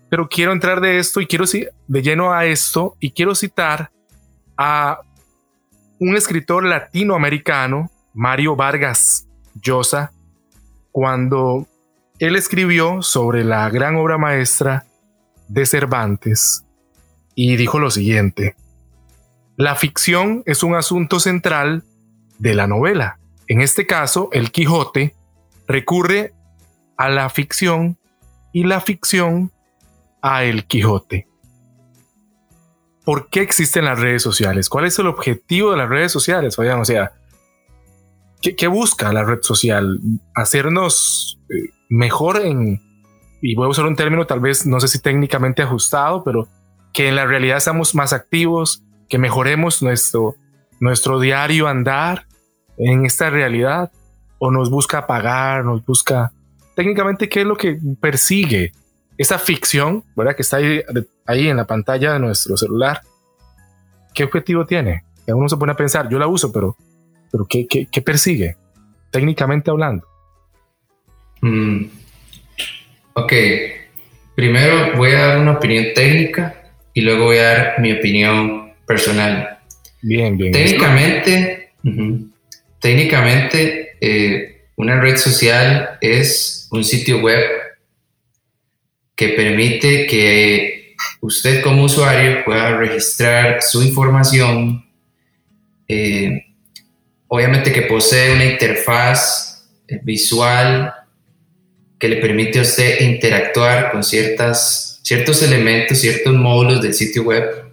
pero 0.10 0.28
quiero 0.28 0.52
entrar 0.52 0.82
de 0.82 1.00
esto 1.00 1.22
y 1.22 1.26
quiero 1.26 1.46
de 1.88 2.02
lleno 2.02 2.34
a 2.34 2.44
esto 2.44 2.98
y 3.00 3.12
quiero 3.12 3.34
citar 3.34 3.92
a 4.58 5.00
un 6.02 6.18
escritor 6.18 6.66
latinoamericano, 6.66 7.90
Mario 8.14 8.58
Vargas 8.58 9.26
Llosa, 9.62 10.12
cuando 10.92 11.66
él 12.20 12.36
escribió 12.36 13.02
sobre 13.02 13.46
la 13.46 13.70
gran 13.70 13.96
obra 13.96 14.18
maestra 14.18 14.86
de 15.48 15.66
Cervantes 15.66 16.66
y 17.36 17.56
dijo 17.56 17.80
lo 17.80 17.90
siguiente, 17.90 18.58
la 19.58 19.76
ficción 19.76 20.44
es 20.46 20.64
un 20.64 20.76
asunto 20.76 21.20
central 21.20 21.84
de 22.40 22.54
la 22.54 22.68
novela. 22.68 23.20
En 23.48 23.62
este 23.62 23.86
caso, 23.86 24.30
el 24.34 24.52
Quijote 24.52 25.16
recurre 25.68 26.34
a 26.98 27.10
la 27.10 27.30
ficción 27.30 27.98
y 28.52 28.64
la 28.64 28.82
ficción 28.82 29.52
a 30.22 30.44
El 30.44 30.66
Quijote. 30.66 31.28
¿Por 33.04 33.30
qué 33.30 33.42
existen 33.42 33.86
las 33.86 34.00
redes 34.00 34.24
sociales? 34.24 34.68
¿Cuál 34.68 34.86
es 34.86 34.98
el 34.98 35.08
objetivo 35.08 35.72
de 35.72 35.78
las 35.78 35.90
redes 35.90 36.12
sociales? 36.12 36.58
O 36.58 36.86
sea, 36.86 37.14
¿qué, 38.42 38.68
busca 38.68 39.14
la 39.14 39.24
red 39.24 39.42
social? 39.42 40.00
Hacernos 40.34 41.40
eh, 41.50 41.70
mejor 41.90 42.42
en, 42.44 42.82
y 43.42 43.56
voy 43.56 43.68
a 43.68 43.70
usar 43.70 43.86
un 43.86 43.96
término 43.96 44.26
tal 44.26 44.40
vez, 44.40 44.66
no 44.66 44.80
sé 44.80 44.88
si 44.88 45.00
técnicamente 45.00 45.62
ajustado, 45.62 46.24
pero 46.24 46.48
que 46.94 47.10
en 47.10 47.16
la 47.16 47.26
realidad 47.26 47.60
seamos 47.60 47.94
más 47.94 48.12
activos, 48.12 48.85
que 49.10 49.18
mejoremos 49.18 49.82
nuestro, 49.82 50.36
nuestro 50.80 51.20
diario 51.20 51.68
andar 51.68 52.26
en 52.78 53.06
esta 53.06 53.30
realidad, 53.30 53.92
o 54.38 54.52
nos 54.52 54.70
busca 54.70 55.00
apagar, 55.00 55.64
nos 55.64 55.86
busca 55.86 56.32
técnicamente 56.76 57.30
qué 57.30 57.42
es 57.42 57.48
lo 57.48 57.56
que 57.56 57.78
persigue 58.00 58.74
esa 59.18 59.40
ficción, 59.40 60.04
¿verdad? 60.16 60.36
Que 60.36 60.42
está 60.42 60.58
ahí, 60.58 60.82
ahí 61.26 61.48
en 61.48 61.58
la 61.58 61.66
pantalla 61.66 62.14
de 62.14 62.20
nuestro 62.20 62.58
celular. 62.58 63.02
¿Qué 64.14 64.24
objetivo 64.24 64.66
tiene? 64.66 65.04
Uno 65.28 65.50
se 65.50 65.58
pone 65.58 65.72
a 65.72 65.76
pensar, 65.76 66.10
yo 66.10 66.20
la 66.20 66.28
uso, 66.28 66.52
pero, 66.52 66.76
pero 67.32 67.46
¿qué, 67.46 67.66
qué, 67.68 67.88
qué 67.92 68.02
persigue? 68.02 68.58
Técnicamente 69.10 69.72
hablando. 69.72 70.06
Mm. 71.42 71.86
Ok, 73.14 73.34
primero 74.36 74.98
voy 74.98 75.12
a 75.12 75.28
dar 75.28 75.40
una 75.40 75.54
opinión 75.54 75.86
técnica 75.96 76.74
y 76.94 77.02
luego 77.02 77.26
voy 77.26 77.38
a 77.38 77.44
dar 77.44 77.80
mi 77.80 77.94
opinión 77.94 78.65
personal. 78.86 79.60
Bien, 80.02 80.38
bien. 80.38 80.52
Técnicamente, 80.52 81.72
técnicamente 82.80 83.98
eh, 84.00 84.68
una 84.76 85.00
red 85.00 85.18
social 85.18 85.98
es 86.02 86.68
un 86.72 86.84
sitio 86.84 87.22
web 87.22 87.44
que 89.16 89.30
permite 89.30 90.06
que 90.06 90.96
usted 91.22 91.62
como 91.62 91.86
usuario 91.86 92.44
pueda 92.44 92.78
registrar 92.78 93.62
su 93.62 93.82
información. 93.84 94.86
Eh, 95.88 96.46
obviamente 97.28 97.72
que 97.72 97.84
posee 97.84 98.36
una 98.36 98.46
interfaz 98.46 99.68
visual 100.04 100.94
que 101.98 102.08
le 102.08 102.18
permite 102.18 102.60
a 102.60 102.64
usted 102.64 103.00
interactuar 103.02 103.92
con 103.92 104.04
ciertas, 104.04 105.00
ciertos 105.04 105.42
elementos, 105.42 105.98
ciertos 105.98 106.34
módulos 106.34 106.82
del 106.82 106.94
sitio 106.94 107.24
web. 107.24 107.65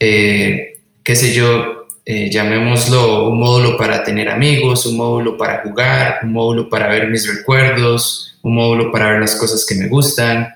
Eh, 0.00 0.80
qué 1.02 1.16
sé 1.16 1.32
yo, 1.32 1.78
eh, 2.04 2.30
llamémoslo 2.30 3.28
un 3.28 3.38
módulo 3.38 3.76
para 3.76 4.02
tener 4.02 4.28
amigos, 4.28 4.86
un 4.86 4.96
módulo 4.96 5.36
para 5.36 5.62
jugar, 5.62 6.20
un 6.22 6.32
módulo 6.32 6.68
para 6.68 6.88
ver 6.88 7.08
mis 7.08 7.26
recuerdos, 7.26 8.38
un 8.42 8.54
módulo 8.56 8.92
para 8.92 9.10
ver 9.12 9.20
las 9.20 9.36
cosas 9.36 9.66
que 9.66 9.74
me 9.74 9.88
gustan 9.88 10.48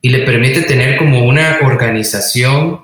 y 0.00 0.10
le 0.10 0.20
permite 0.20 0.62
tener 0.62 0.98
como 0.98 1.24
una 1.24 1.58
organización 1.62 2.80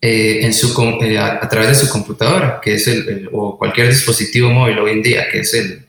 eh, 0.00 0.40
en 0.42 0.52
su, 0.52 0.68
eh, 1.02 1.18
a, 1.18 1.48
través 1.48 1.68
de 1.68 1.74
su 1.74 1.88
computadora, 1.90 2.60
que 2.62 2.74
es 2.74 2.86
el, 2.88 3.28
o 3.32 3.58
cualquier 3.58 3.88
dispositivo 3.88 4.50
móvil 4.50 4.78
hoy 4.80 4.90
en 4.90 5.02
día, 5.02 5.28
que 5.30 5.40
es 5.40 5.54
el, 5.54 5.86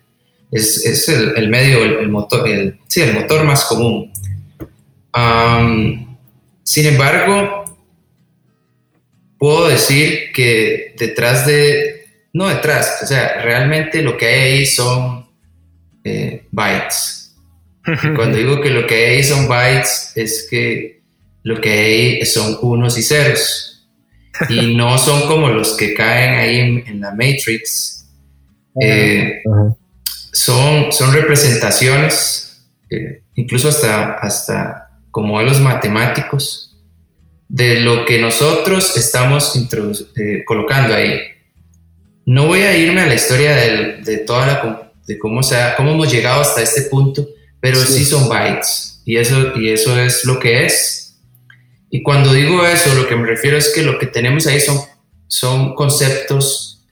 es, 0.51 0.85
es 0.85 1.09
el, 1.09 1.33
el, 1.35 1.49
medio, 1.49 1.83
el, 1.83 2.07
motor, 2.07 2.47
el, 2.47 2.79
sí, 2.87 3.01
el 3.01 3.13
motor 3.13 3.43
más 3.43 3.65
común. 3.65 4.11
sin 6.63 6.85
embargo, 6.85 7.64
puedo 9.45 9.67
decir 9.67 10.31
que 10.33 10.95
detrás 10.97 11.45
de, 11.45 12.07
no 12.33 12.47
detrás, 12.47 13.01
o 13.03 13.05
sea, 13.05 13.43
realmente 13.43 14.01
lo 14.01 14.17
que 14.17 14.25
hay 14.25 14.41
ahí 14.41 14.65
son 14.65 15.29
eh, 16.03 16.47
bytes. 16.49 17.35
Cuando 18.15 18.39
digo 18.39 18.59
que 18.59 18.71
lo 18.71 18.87
que 18.87 18.95
hay 18.95 19.15
ahí 19.17 19.23
son 19.23 19.47
bytes, 19.47 20.13
es 20.15 20.47
que 20.49 21.03
lo 21.43 21.61
que 21.61 21.69
hay 21.69 22.25
son 22.25 22.57
unos 22.63 22.97
y 22.97 23.03
ceros. 23.03 23.87
Y 24.49 24.75
no 24.75 24.97
son 24.97 25.27
como 25.27 25.49
los 25.49 25.77
que 25.77 25.93
caen 25.93 26.39
ahí 26.39 26.83
en, 26.87 26.99
la 26.99 27.11
Matrix. 27.11 28.07
Eh, 28.81 29.43
son, 30.33 30.91
son 30.91 31.13
representaciones, 31.13 32.65
eh, 32.89 33.21
incluso 33.35 33.69
hasta, 33.69 34.13
hasta 34.13 34.89
como 35.11 35.33
modelos 35.33 35.61
matemáticos, 35.61 36.64
de 37.47 37.81
lo 37.81 38.05
que 38.05 38.19
nosotros 38.19 38.95
estamos 38.97 39.53
colocando 40.45 40.95
ahí. 40.95 41.19
No 42.25 42.47
voy 42.47 42.61
a 42.61 42.75
irme 42.75 43.01
a 43.01 43.05
la 43.05 43.15
historia 43.15 43.55
de, 43.55 43.97
de 44.03 44.17
toda 44.17 44.47
la 44.47 44.85
de 45.05 45.19
cómo, 45.19 45.43
sea, 45.43 45.75
cómo 45.75 45.91
hemos 45.91 46.11
llegado 46.11 46.41
hasta 46.41 46.61
este 46.61 46.83
punto, 46.83 47.27
pero 47.59 47.79
sí. 47.79 48.03
son 48.03 48.27
bytes 48.27 49.01
y 49.05 49.17
eso, 49.17 49.53
y 49.55 49.69
eso 49.69 49.99
es 49.99 50.25
lo 50.25 50.39
que 50.39 50.65
es. 50.65 51.17
Y 51.89 52.01
cuando 52.01 52.33
digo 52.33 52.65
eso, 52.65 52.93
lo 52.95 53.07
que 53.07 53.15
me 53.15 53.27
refiero 53.27 53.57
es 53.57 53.69
que 53.73 53.83
lo 53.83 53.99
que 53.99 54.07
tenemos 54.07 54.47
ahí 54.47 54.59
son, 54.59 54.79
son 55.27 55.75
conceptos, 55.75 56.83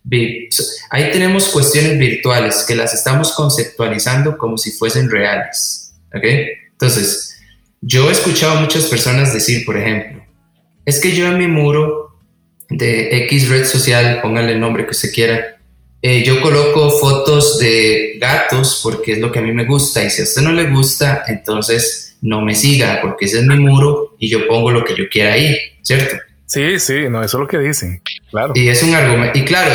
ahí 0.92 1.12
tenemos 1.12 1.50
cuestiones 1.50 1.98
virtuales 1.98 2.64
que 2.68 2.76
las 2.76 2.94
estamos 2.94 3.34
conceptualizando 3.34 4.38
como 4.38 4.58
si 4.58 4.72
fuesen 4.72 5.10
reales. 5.10 5.96
¿Ok? 6.16 6.24
Entonces, 6.72 7.38
yo 7.82 8.10
he 8.10 8.12
escuchado 8.12 8.58
a 8.58 8.62
muchas 8.62 8.86
personas 8.86 9.34
decir, 9.34 9.66
por 9.66 9.78
ejemplo, 9.78 10.23
es 10.86 11.00
que 11.00 11.16
yo 11.16 11.28
en 11.28 11.38
mi 11.38 11.48
muro 11.48 12.20
de 12.70 13.18
X 13.26 13.50
red 13.50 13.66
social, 13.66 14.20
póngale 14.22 14.54
el 14.54 14.60
nombre 14.60 14.86
que 14.86 14.92
usted 14.92 15.14
quiera, 15.14 15.58
eh, 16.02 16.24
yo 16.24 16.42
coloco 16.42 16.90
fotos 17.00 17.60
de 17.60 18.18
gatos 18.20 18.82
porque 18.84 19.14
es 19.14 19.20
lo 19.20 19.32
que 19.32 19.40
a 19.40 19.42
mí 19.42 19.54
me 19.54 19.66
gusta 19.66 20.04
y 20.04 20.10
si 20.10 20.22
a 20.22 20.26
usted 20.26 20.42
no 20.42 20.52
le 20.52 20.70
gusta, 20.70 21.24
entonces 21.28 22.18
no 22.22 22.42
me 22.42 22.56
siga 22.56 23.00
porque 23.02 23.26
ese 23.26 23.40
es 23.40 23.46
mi 23.46 23.58
muro 23.58 24.16
y 24.20 24.30
yo 24.30 24.46
pongo 24.48 24.72
lo 24.72 24.84
que 24.84 24.96
yo 24.96 25.08
quiera 25.10 25.34
ahí, 25.34 25.56
¿cierto? 25.82 26.16
Sí, 26.46 26.78
sí, 26.80 27.06
no, 27.10 27.24
eso 27.24 27.38
es 27.38 27.42
lo 27.42 27.48
que 27.48 27.58
dicen, 27.58 28.02
claro. 28.30 28.52
Y 28.56 28.68
es 28.68 28.84
un 28.84 28.94
argumento, 28.94 29.40
y 29.40 29.46
claro, 29.46 29.74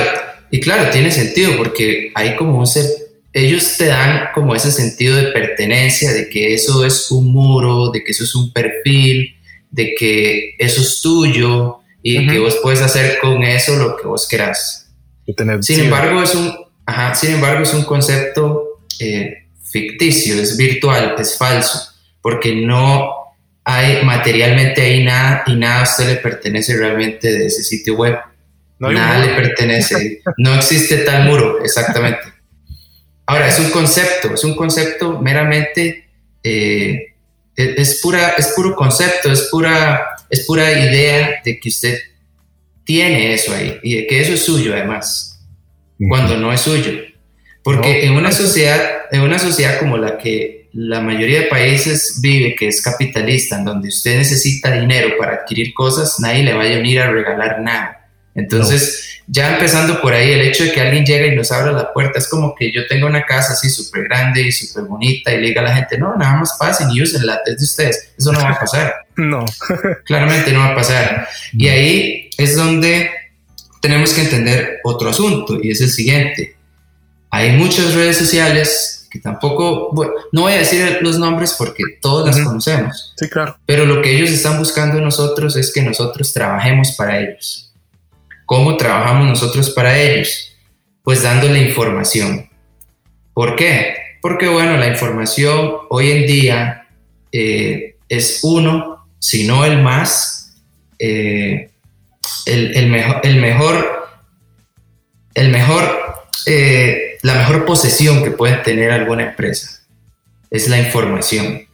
y 0.51 0.61
claro, 0.61 0.90
tiene 0.90 1.11
sentido 1.11 1.57
porque 1.57 2.12
hay 2.14 2.37
como 2.37 2.59
un 2.59 2.66
ser, 2.66 2.85
ellos 3.33 3.77
te 3.79 3.87
dan 3.87 4.29
como 4.35 4.55
ese 4.55 4.71
sentido 4.71 5.16
de 5.16 5.33
pertenencia, 5.33 6.12
de 6.12 6.29
que 6.29 6.55
eso 6.55 6.85
es 6.85 7.11
un 7.11 7.33
muro, 7.33 7.90
de 7.90 8.05
que 8.05 8.12
eso 8.12 8.25
es 8.25 8.35
un 8.35 8.53
perfil, 8.53 9.35
de 9.70 9.94
que 9.98 10.54
eso 10.59 10.81
es 10.81 11.00
tuyo 11.02 11.78
y 12.02 12.26
que 12.26 12.38
vos 12.38 12.59
puedes 12.62 12.81
hacer 12.81 13.18
con 13.18 13.42
eso 13.42 13.76
lo 13.76 13.96
que 13.96 14.07
vos 14.07 14.26
querás. 14.28 14.90
sin 15.61 15.81
embargo, 15.81 16.22
es 16.22 16.35
un, 16.35 16.54
sin 17.14 17.33
embargo, 17.33 17.62
es 17.62 17.74
un 17.74 17.85
concepto 17.85 18.81
eh, 18.98 19.48
ficticio, 19.62 20.40
es 20.40 20.57
virtual, 20.57 21.14
es 21.18 21.37
falso, 21.37 21.92
porque 22.22 22.54
no 22.54 23.11
hay 23.64 24.02
materialmente 24.02 24.81
ahí 24.81 25.04
nada 25.04 25.44
y 25.46 25.54
nada 25.54 25.81
a 25.81 25.83
usted 25.83 26.07
le 26.07 26.16
pertenece 26.16 26.76
realmente 26.76 27.31
de 27.31 27.46
ese 27.46 27.62
sitio 27.62 27.96
web. 27.96 28.16
nada 28.78 29.18
le 29.18 29.35
pertenece, 29.35 30.22
no 30.38 30.54
existe 30.54 30.98
tal 30.98 31.24
muro, 31.24 31.62
exactamente. 31.62 32.38
Ahora, 33.26 33.48
es 33.48 33.59
un 33.59 33.68
concepto, 33.70 34.33
es 34.33 34.42
un 34.42 34.57
concepto 34.57 35.20
meramente, 35.20 36.09
eh, 36.42 37.08
es, 37.59 38.01
pura, 38.01 38.35
es 38.38 38.53
puro 38.55 38.77
concepto, 38.77 39.33
es 39.33 39.49
pura, 39.51 40.16
es 40.31 40.47
pura 40.47 40.73
idea 40.73 41.40
de 41.44 41.59
que 41.59 41.68
usted 41.68 41.99
tiene 42.85 43.35
eso 43.35 43.53
ahí 43.53 43.79
y 43.83 43.97
de 43.97 44.07
que 44.07 44.21
eso 44.21 44.33
es 44.33 44.44
suyo 44.44 44.73
además, 44.73 45.44
cuando 46.09 46.37
no 46.37 46.53
es 46.53 46.61
suyo. 46.61 46.92
Porque 47.64 48.07
en 48.07 48.12
una 48.12 48.31
sociedad, 48.31 48.81
en 49.11 49.23
una 49.23 49.38
sociedad 49.38 49.79
como 49.81 49.99
la 49.99 50.16
que 50.16 50.68
la 50.73 51.01
mayoría 51.01 51.40
de 51.40 51.47
países 51.47 52.21
vive, 52.23 52.55
que 52.55 52.68
es 52.68 52.81
capitalista, 52.81 53.59
en 53.59 53.64
donde 53.64 53.88
usted 53.88 54.16
necesita 54.16 54.73
dinero 54.73 55.16
para 55.18 55.35
adquirir 55.35 55.75
cosas, 55.75 56.21
nadie 56.21 56.44
le 56.44 56.55
va 56.55 56.62
a 56.62 56.68
venir 56.68 57.01
a 57.01 57.11
regalar 57.11 57.61
nada. 57.61 58.09
Entonces, 58.35 59.17
ya 59.31 59.55
empezando 59.55 60.01
por 60.01 60.14
ahí, 60.14 60.33
el 60.33 60.41
hecho 60.41 60.64
de 60.64 60.73
que 60.73 60.81
alguien 60.81 61.05
llegue 61.05 61.29
y 61.29 61.37
nos 61.37 61.53
abra 61.53 61.71
la 61.71 61.93
puerta 61.93 62.19
es 62.19 62.29
como 62.29 62.55
que 62.55 62.73
yo 62.73 62.87
tengo 62.87 63.07
una 63.07 63.25
casa 63.27 63.53
así 63.53 63.69
súper 63.69 64.05
grande 64.05 64.41
y 64.41 64.51
súper 64.51 64.85
bonita 64.85 65.33
y 65.33 65.41
le 65.41 65.49
diga 65.49 65.61
a 65.61 65.64
la 65.64 65.75
gente, 65.77 65.99
no, 65.99 66.17
nada 66.17 66.37
más 66.37 66.57
pasen 66.59 66.88
y 66.91 67.03
úsenla, 67.03 67.43
es 67.45 67.59
de 67.59 67.64
ustedes. 67.64 68.12
Eso 68.17 68.33
no 68.33 68.41
va 68.41 68.51
a 68.51 68.59
pasar. 68.59 68.95
no. 69.17 69.45
Claramente 70.05 70.51
no 70.51 70.61
va 70.61 70.69
a 70.69 70.75
pasar. 70.75 71.29
Y 71.53 71.69
ahí 71.69 72.31
es 72.38 72.57
donde 72.57 73.11
tenemos 73.83 74.14
que 74.14 74.23
entender 74.23 74.79
otro 74.83 75.11
asunto 75.11 75.59
y 75.62 75.73
es 75.73 75.81
el 75.83 75.91
siguiente. 75.91 76.57
Hay 77.31 77.53
muchas 77.53 77.95
redes 77.95 78.17
sociales 78.17 79.07
que 79.11 79.19
tampoco, 79.19 79.91
bueno, 79.93 80.12
no 80.33 80.43
voy 80.43 80.55
a 80.55 80.59
decir 80.59 80.99
los 81.03 81.19
nombres 81.19 81.55
porque 81.59 81.85
todos 82.01 82.27
las 82.27 82.41
conocemos. 82.41 83.12
Sí, 83.17 83.29
claro. 83.29 83.59
Pero 83.67 83.85
lo 83.85 84.01
que 84.01 84.17
ellos 84.17 84.31
están 84.31 84.59
buscando 84.59 84.97
en 84.97 85.05
nosotros 85.05 85.55
es 85.57 85.71
que 85.73 85.83
nosotros 85.83 86.33
trabajemos 86.33 86.93
para 86.93 87.21
ellos. 87.21 87.67
¿Cómo 88.49 88.79
trabajamos 88.79 89.29
nosotros 89.29 89.69
para 89.73 89.99
ellos? 89.99 90.57
Pues 91.03 91.23
dándole 91.23 91.59
información. 91.59 92.49
¿Por 93.35 93.57
qué? 93.57 93.95
Porque, 94.23 94.49
bueno, 94.49 94.79
la 94.79 94.87
información 94.87 95.73
hoy 95.91 96.13
en 96.13 96.27
día 96.27 96.89
eh, 97.31 97.97
es 98.09 98.41
uno, 98.43 99.07
si 99.19 99.47
no 99.47 99.67
el 99.67 99.83
más, 99.83 100.63
eh, 100.99 101.73
el, 102.47 102.89
mejor, 102.89 103.21
el 105.35 105.51
mejor, 105.51 106.15
eh, 106.47 107.19
la 107.21 107.35
mejor 107.35 107.67
posesión 107.67 108.25
que 108.25 108.31
puede 108.31 108.57
tener 108.57 108.91
alguna 108.91 109.25
empresa 109.25 109.83
es 110.51 110.69
la 110.69 110.79
información. 110.79 111.69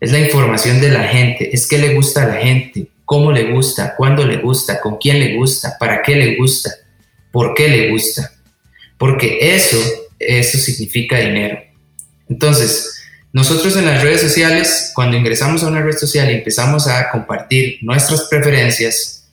Es 0.00 0.10
la 0.10 0.18
información 0.18 0.80
de 0.80 0.90
la 0.90 1.04
gente, 1.04 1.54
es 1.54 1.68
qué 1.68 1.78
le 1.78 1.94
gusta 1.94 2.24
a 2.24 2.26
la 2.26 2.40
gente, 2.40 2.88
cómo 3.06 3.32
le 3.32 3.52
gusta, 3.52 3.94
cuándo 3.96 4.26
le 4.26 4.36
gusta, 4.36 4.80
con 4.80 4.98
quién 4.98 5.20
le 5.20 5.36
gusta, 5.36 5.78
para 5.78 6.02
qué 6.02 6.16
le 6.16 6.36
gusta, 6.36 6.70
por 7.32 7.54
qué 7.54 7.68
le 7.68 7.90
gusta. 7.90 8.32
Porque 8.98 9.38
eso, 9.40 9.78
eso 10.18 10.58
significa 10.58 11.18
dinero. 11.18 11.58
Entonces, 12.28 12.96
nosotros 13.32 13.76
en 13.76 13.86
las 13.86 14.02
redes 14.02 14.20
sociales, 14.20 14.90
cuando 14.94 15.16
ingresamos 15.16 15.62
a 15.62 15.68
una 15.68 15.82
red 15.82 15.96
social 15.96 16.30
y 16.30 16.34
empezamos 16.34 16.88
a 16.88 17.10
compartir 17.10 17.78
nuestras 17.82 18.24
preferencias, 18.24 19.28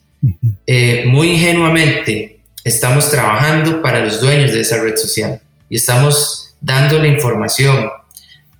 eh, 0.66 1.04
muy 1.06 1.32
ingenuamente 1.32 2.40
estamos 2.62 3.10
trabajando 3.10 3.82
para 3.82 4.00
los 4.00 4.20
dueños 4.20 4.52
de 4.52 4.60
esa 4.60 4.80
red 4.80 4.96
social 4.96 5.40
y 5.68 5.76
estamos 5.76 6.54
dando 6.60 6.98
la 6.98 7.08
información. 7.08 7.90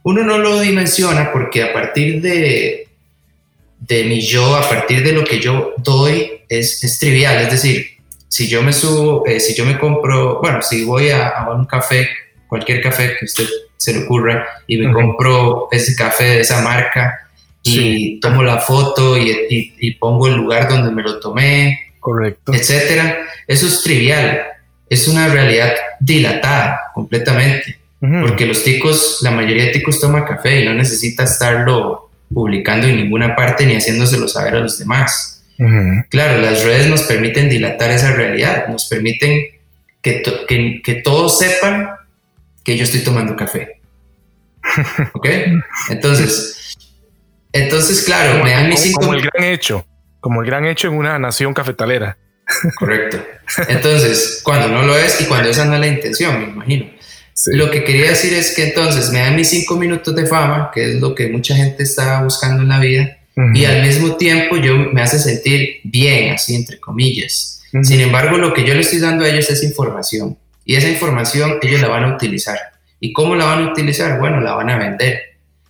Uno 0.02 0.24
no 0.24 0.38
lo 0.38 0.60
dimensiona 0.60 1.32
porque 1.32 1.62
a 1.62 1.72
partir 1.72 2.20
de, 2.20 2.83
de 3.86 4.04
mi 4.04 4.20
yo, 4.20 4.56
a 4.56 4.68
partir 4.68 5.02
de 5.02 5.12
lo 5.12 5.24
que 5.24 5.40
yo 5.40 5.72
doy, 5.78 6.42
es, 6.48 6.82
es 6.82 6.98
trivial. 6.98 7.40
Es 7.42 7.50
decir, 7.50 7.86
si 8.28 8.48
yo 8.48 8.62
me 8.62 8.72
subo, 8.72 9.26
eh, 9.26 9.40
si 9.40 9.54
yo 9.54 9.64
me 9.64 9.78
compro, 9.78 10.40
bueno, 10.40 10.62
si 10.62 10.84
voy 10.84 11.10
a, 11.10 11.46
un 11.54 11.66
café, 11.66 12.08
cualquier 12.48 12.82
café 12.82 13.16
que 13.18 13.24
usted 13.24 13.46
se 13.76 13.92
le 13.92 14.04
ocurra, 14.04 14.46
y 14.66 14.78
me 14.78 14.92
compro 14.92 15.68
ese 15.70 15.94
café 15.94 16.24
de 16.24 16.40
esa 16.40 16.62
marca 16.62 17.28
y 17.62 18.20
tomo 18.20 18.42
la 18.42 18.58
foto 18.58 19.16
y, 19.16 19.72
y, 19.78 19.90
pongo 19.92 20.26
el 20.26 20.34
lugar 20.34 20.68
donde 20.68 20.90
me 20.90 21.02
lo 21.02 21.18
tomé, 21.18 21.92
correcto, 21.98 22.52
etcétera, 22.52 23.18
eso 23.46 23.66
es 23.66 23.82
trivial 23.82 24.42
es 24.88 25.08
una 25.08 25.28
realidad 25.28 25.72
dilatada 26.00 26.80
completamente. 26.94 27.78
Porque 28.00 28.44
los 28.44 28.62
ticos, 28.62 29.20
la 29.22 29.30
mayoría 29.30 29.64
de 29.64 29.70
ticos 29.70 29.98
toma 29.98 30.26
café 30.26 30.60
y 30.60 30.66
no 30.66 30.74
necesita 30.74 31.24
estarlo 31.24 32.10
publicando 32.32 32.86
en 32.86 32.96
ninguna 32.96 33.36
parte 33.36 33.66
ni 33.66 33.74
haciéndoselo 33.76 34.28
saber 34.28 34.56
a 34.56 34.60
los 34.60 34.78
demás. 34.78 35.44
Claro, 36.10 36.40
las 36.40 36.64
redes 36.64 36.88
nos 36.88 37.02
permiten 37.02 37.48
dilatar 37.48 37.90
esa 37.90 38.12
realidad, 38.12 38.66
nos 38.68 38.86
permiten 38.86 39.46
que, 40.02 40.22
que, 40.82 40.94
todos 40.96 41.38
sepan 41.38 41.90
que 42.64 42.76
yo 42.76 42.84
estoy 42.84 43.00
tomando 43.00 43.36
café. 43.36 43.80
¿Ok? 45.12 45.28
Entonces, 45.90 46.76
entonces 47.52 48.04
claro, 48.04 48.42
me 48.42 48.50
dan 48.50 48.68
mis 48.68 48.80
cinco... 48.80 49.00
Como 49.00 49.14
el 49.14 49.22
gran 49.22 49.44
hecho, 49.44 49.86
como 50.20 50.42
el 50.42 50.46
gran 50.46 50.64
hecho 50.66 50.88
en 50.88 50.94
una 50.94 51.18
nación 51.18 51.54
cafetalera. 51.54 52.18
Correcto. 52.78 53.24
Entonces, 53.68 54.40
cuando 54.42 54.68
no 54.68 54.82
lo 54.82 54.96
es 54.96 55.20
y 55.20 55.26
cuando 55.26 55.48
esa 55.48 55.64
no 55.64 55.74
es 55.74 55.80
la 55.80 55.86
intención, 55.86 56.40
me 56.40 56.46
imagino. 56.48 56.86
Lo 57.46 57.70
que 57.70 57.84
quería 57.84 58.10
decir 58.10 58.32
es 58.32 58.54
que 58.54 58.68
entonces 58.68 59.10
me 59.10 59.18
dan 59.18 59.34
mis 59.36 59.48
cinco 59.48 59.76
minutos 59.76 60.14
de 60.14 60.26
fama, 60.26 60.70
que 60.72 60.92
es 60.92 61.00
lo 61.00 61.14
que 61.14 61.28
mucha 61.28 61.56
gente 61.56 61.82
está 61.82 62.22
buscando 62.22 62.62
en 62.62 62.68
la 62.68 62.78
vida, 62.78 63.18
y 63.54 63.64
al 63.64 63.82
mismo 63.82 64.16
tiempo 64.16 64.56
yo 64.56 64.76
me 64.76 65.02
hace 65.02 65.18
sentir 65.18 65.80
bien, 65.82 66.32
así 66.32 66.54
entre 66.54 66.78
comillas. 66.78 67.60
Sin 67.82 68.00
embargo, 68.00 68.38
lo 68.38 68.54
que 68.54 68.64
yo 68.64 68.72
le 68.74 68.82
estoy 68.82 69.00
dando 69.00 69.24
a 69.24 69.28
ellos 69.28 69.50
es 69.50 69.64
información, 69.64 70.38
y 70.64 70.76
esa 70.76 70.88
información 70.88 71.58
ellos 71.60 71.80
la 71.80 71.88
van 71.88 72.04
a 72.04 72.14
utilizar. 72.14 72.58
¿Y 73.00 73.12
cómo 73.12 73.34
la 73.34 73.46
van 73.46 73.64
a 73.64 73.72
utilizar? 73.72 74.18
Bueno, 74.18 74.40
la 74.40 74.54
van 74.54 74.70
a 74.70 74.78
vender. 74.78 75.20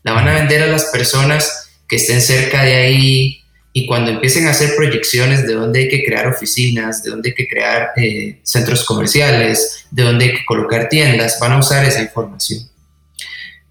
La 0.03 0.12
van 0.12 0.29
a 0.29 0.35
vender 0.35 0.62
a 0.62 0.66
las 0.66 0.85
personas 0.85 1.70
que 1.88 1.96
estén 1.96 2.20
cerca 2.20 2.62
de 2.62 2.74
ahí, 2.74 3.43
y 3.76 3.87
cuando 3.87 4.12
empiecen 4.12 4.46
a 4.46 4.50
hacer 4.50 4.76
proyecciones 4.76 5.44
de 5.44 5.54
dónde 5.54 5.80
hay 5.80 5.88
que 5.88 6.04
crear 6.04 6.28
oficinas, 6.28 7.02
de 7.02 7.10
dónde 7.10 7.30
hay 7.30 7.34
que 7.34 7.48
crear 7.48 7.88
eh, 7.96 8.38
centros 8.44 8.84
comerciales, 8.84 9.87
de 9.90 10.04
dónde 10.04 10.26
hay 10.26 10.32
que 10.34 10.44
colocar 10.44 10.88
tiendas, 10.88 11.38
van 11.40 11.52
a 11.52 11.58
usar 11.58 11.84
esa 11.84 12.00
información. 12.00 12.60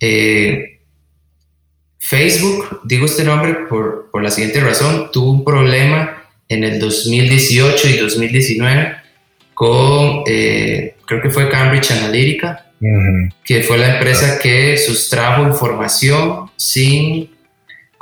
Eh, 0.02 0.82
Facebook, 2.00 2.82
digo 2.84 3.06
este 3.06 3.24
nombre 3.24 3.56
por, 3.70 4.10
por, 4.12 4.22
la 4.22 4.30
siguiente 4.30 4.60
razón, 4.60 5.10
tuvo 5.10 5.32
un 5.32 5.46
problema 5.46 6.26
en 6.50 6.66
el 6.66 6.80
2018 6.80 7.88
y 7.88 7.98
2019 7.98 8.98
con, 9.54 10.24
eh, 10.28 10.96
creo 11.06 11.22
que 11.22 11.30
fue 11.30 11.50
Cambridge 11.50 11.92
Analytica, 11.92 12.72
que 13.46 13.63
fue 13.63 13.78
la 13.78 13.94
empresa 13.94 14.38
que 14.39 14.78
sustrajo 14.78 15.44
información 15.44 16.52
sin 16.58 17.33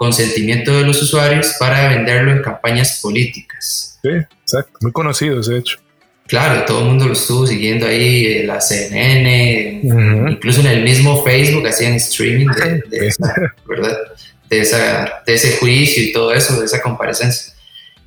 consentimiento 0.01 0.75
de 0.75 0.83
los 0.83 0.99
usuarios 0.99 1.57
para 1.59 1.89
venderlo 1.89 2.31
en 2.31 2.41
campañas 2.41 2.99
políticas. 3.03 3.99
Sí, 4.01 4.09
exacto, 4.09 4.79
muy 4.81 4.91
conocido 4.91 5.39
ese 5.39 5.59
hecho. 5.59 5.77
Claro, 6.25 6.65
todo 6.65 6.79
el 6.79 6.85
mundo 6.85 7.05
lo 7.05 7.13
estuvo 7.13 7.45
siguiendo 7.45 7.85
ahí, 7.85 8.41
la 8.41 8.59
CNN, 8.59 9.81
incluso 10.27 10.61
en 10.61 10.65
el 10.65 10.81
mismo 10.81 11.23
Facebook 11.23 11.67
hacían 11.67 11.93
streaming 11.93 12.47
de, 12.89 13.07
esa, 13.09 13.35
¿verdad? 13.69 13.95
De, 14.49 14.61
esa, 14.61 15.21
de 15.23 15.35
ese 15.35 15.57
juicio 15.57 16.01
y 16.01 16.11
todo 16.11 16.33
eso, 16.33 16.59
de 16.59 16.65
esa 16.65 16.81
comparecencia. 16.81 17.53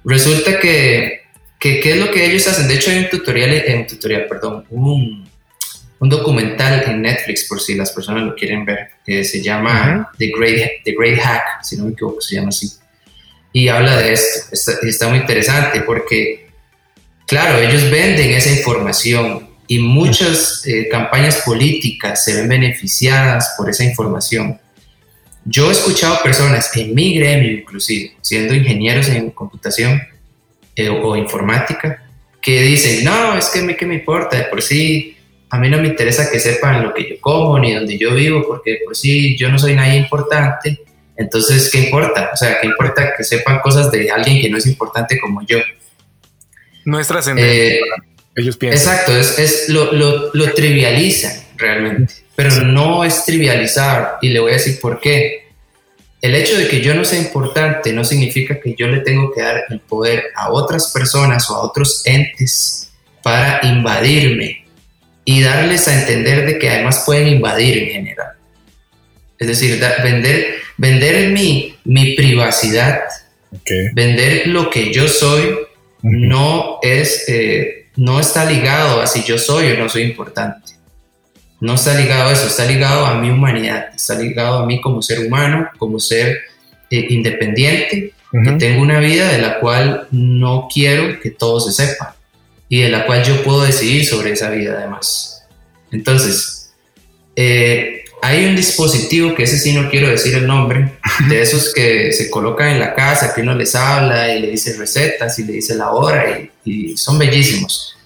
Resulta 0.05 0.59
que, 0.59 1.21
que, 1.61 1.79
¿qué 1.79 1.93
es 1.93 1.99
lo 1.99 2.11
que 2.11 2.27
ellos 2.27 2.49
hacen? 2.49 2.67
De 2.67 2.75
hecho, 2.75 2.91
hay 2.91 2.99
un 2.99 3.09
tutorial, 3.09 3.65
un 3.73 3.87
tutorial, 3.87 4.27
perdón, 4.27 4.65
un, 4.69 5.29
un 6.01 6.09
documental 6.09 6.83
en 6.87 7.03
Netflix, 7.03 7.47
por 7.49 7.61
si 7.61 7.75
las 7.75 7.93
personas 7.93 8.25
lo 8.25 8.35
quieren 8.35 8.65
ver, 8.65 8.91
que 9.05 9.25
se 9.25 9.43
llama 9.43 10.11
The, 10.19 10.33
Great, 10.37 10.71
The 10.85 10.95
Great 10.99 11.19
Hack, 11.19 11.63
si 11.63 11.77
no 11.77 11.85
me 11.85 11.93
equivoco, 11.93 12.21
se 12.21 12.37
llama 12.37 12.49
así. 12.49 12.71
Y 13.53 13.69
habla 13.69 13.97
de 13.99 14.13
esto. 14.13 14.53
Está, 14.53 14.73
está 14.83 15.09
muy 15.09 15.19
interesante 15.19 15.81
porque, 15.83 16.49
claro, 17.27 17.59
ellos 17.59 17.91
venden 17.91 18.33
esa 18.33 18.51
información 18.51 19.49
y 19.67 19.79
muchas 19.79 20.67
eh, 20.67 20.89
campañas 20.91 21.43
políticas 21.45 22.25
se 22.25 22.35
ven 22.35 22.49
beneficiadas 22.49 23.55
por 23.57 23.71
esa 23.71 23.85
información. 23.85 24.61
Yo 25.45 25.69
he 25.69 25.73
escuchado 25.73 26.23
personas 26.23 26.75
en 26.77 26.95
mi 26.95 27.15
gremio, 27.15 27.53
inclusive, 27.53 28.17
siendo 28.21 28.55
ingenieros 28.55 29.09
en 29.09 29.31
computación 29.31 30.03
eh, 30.75 30.89
o 30.89 31.17
informática, 31.17 32.03
que 32.41 32.63
dicen, 32.63 33.05
no, 33.05 33.37
es 33.39 33.49
que 33.51 33.61
a 33.61 33.63
mí 33.63 33.75
qué 33.75 33.87
me 33.87 33.95
importa, 33.95 34.37
de 34.37 34.45
por 34.45 34.63
sí 34.63 35.14
a 35.51 35.59
mí 35.59 35.69
no 35.69 35.79
me 35.79 35.89
interesa 35.89 36.31
que 36.31 36.41
sepan 36.41 36.83
lo 36.83 36.95
que 36.95 37.09
yo 37.11 37.21
como 37.21 37.59
ni 37.59 37.75
dónde 37.75 37.99
yo 37.99 38.15
vivo, 38.15 38.45
porque 38.47 38.81
pues 38.85 38.99
sí, 38.99 39.37
yo 39.37 39.49
no 39.49 39.59
soy 39.59 39.75
nadie 39.75 39.97
importante, 39.97 40.81
entonces, 41.17 41.71
¿qué 41.71 41.79
importa? 41.79 42.31
O 42.33 42.37
sea, 42.37 42.61
¿qué 42.61 42.67
importa 42.67 43.15
que 43.17 43.23
sepan 43.23 43.61
cosas 43.61 43.91
de 43.91 44.11
alguien 44.11 44.41
que 44.41 44.51
no 44.51 44.59
es 44.59 44.67
importante 44.67 45.19
como 45.21 45.47
yo? 45.47 45.59
No 46.85 46.99
es 46.99 47.07
trascendente. 47.07 47.77
Eh, 47.77 47.81
ellos 48.37 48.57
piensan. 48.57 48.95
Exacto, 48.95 49.17
es, 49.17 49.39
es 49.39 49.69
lo, 49.69 49.93
lo, 49.93 50.35
lo 50.35 50.53
trivializan 50.53 51.45
realmente, 51.57 52.15
pero 52.35 52.63
no 52.63 53.05
es 53.05 53.25
trivializar 53.25 54.19
y 54.23 54.31
le 54.31 54.41
voy 54.41 54.51
a 54.51 54.55
decir 54.55 54.81
por 54.81 55.01
qué. 55.01 55.45
El 56.21 56.35
hecho 56.35 56.57
de 56.57 56.67
que 56.69 56.81
yo 56.81 56.95
no 56.95 57.05
sea 57.05 57.19
importante 57.19 57.93
no 57.93 58.03
significa 58.03 58.59
que 58.59 58.75
yo 58.75 58.89
le 58.89 59.01
tengo 59.01 59.31
que 59.33 59.43
dar 59.43 59.65
el 59.69 59.79
poder 59.81 60.25
a 60.35 60.51
otras 60.51 60.91
personas 60.91 61.49
o 61.51 61.55
a 61.55 61.61
otros 61.61 62.03
entes 62.07 62.91
para 63.23 63.61
invadirme 63.63 64.64
y 65.25 65.41
darles 65.41 65.89
a 65.89 66.01
entender 66.01 66.47
de 66.47 66.59
que 66.59 66.71
además 66.71 67.03
pueden 67.07 67.29
invadir 67.29 67.79
en 67.79 67.91
general. 67.91 68.33
Es 69.39 69.49
decir, 69.49 69.83
vender, 70.03 70.57
vender 70.77 71.31
mi, 71.31 71.75
mi 71.85 72.15
privacidad, 72.15 73.01
vender 73.95 74.47
lo 74.49 74.71
que 74.71 74.93
yo 74.93 75.09
soy, 75.09 75.57
no, 76.03 76.79
es, 76.83 77.25
eh, 77.29 77.87
no 77.97 78.21
está 78.21 78.45
ligado 78.45 79.01
a 79.01 79.07
si 79.07 79.23
yo 79.23 79.39
soy 79.39 79.73
o 79.73 79.79
no 79.79 79.89
soy 79.89 80.03
importante. 80.03 80.73
No 81.61 81.75
está 81.75 81.95
ligado 81.95 82.29
a 82.29 82.33
eso, 82.33 82.47
está 82.47 82.67
ligado 82.67 83.07
a 83.07 83.15
mi 83.15 83.31
humanidad, 83.31 83.89
está 83.95 84.15
ligado 84.17 84.59
a 84.59 84.67
mí 84.67 84.83
como 84.83 85.01
ser 85.01 85.27
humano, 85.27 85.69
como 85.79 85.99
ser 85.99 86.41
eh, 86.91 87.07
independiente, 87.09 88.13
que 88.31 88.51
tengo 88.59 88.83
una 88.83 88.99
vida 88.99 89.29
de 89.29 89.39
la 89.39 89.61
cual 89.61 90.09
no 90.11 90.69
quiero 90.73 91.19
que 91.21 91.31
todo 91.31 91.61
se 91.61 91.73
sepa 91.73 92.17
y 92.75 92.83
de 92.83 92.89
la 92.89 93.07
cual 93.07 93.23
yo 93.23 93.41
puedo 93.45 93.63
decidir 93.63 94.05
sobre 94.05 94.33
esa 94.33 94.51
vida 94.51 94.75
además. 94.77 95.45
Entonces, 95.93 96.73
eh, 97.37 98.03
hay 98.21 98.47
un 98.47 98.57
dispositivo 98.57 99.33
que 99.37 99.45
ese 99.45 99.61
sí 99.61 99.73
no 99.73 99.89
quiero 99.89 100.09
decir 100.09 100.35
el 100.35 100.49
nombre, 100.49 100.95
de 101.29 101.41
esos 101.41 101.73
que 101.73 102.13
se 102.13 102.29
colocan 102.31 102.71
en 102.71 102.81
la 102.81 102.93
casa, 102.93 103.33
que 103.33 103.43
uno 103.43 103.55
les 103.55 103.77
habla 103.77 104.35
y 104.35 104.41
le 104.41 104.51
dice 104.51 104.77
recetas 104.77 105.39
y 105.39 105.45
le 105.45 105.53
dice 105.53 105.77
la 105.77 105.93
hora 105.93 106.37
y, 106.65 106.97
son 106.97 107.17
bellísimos. 107.17 107.97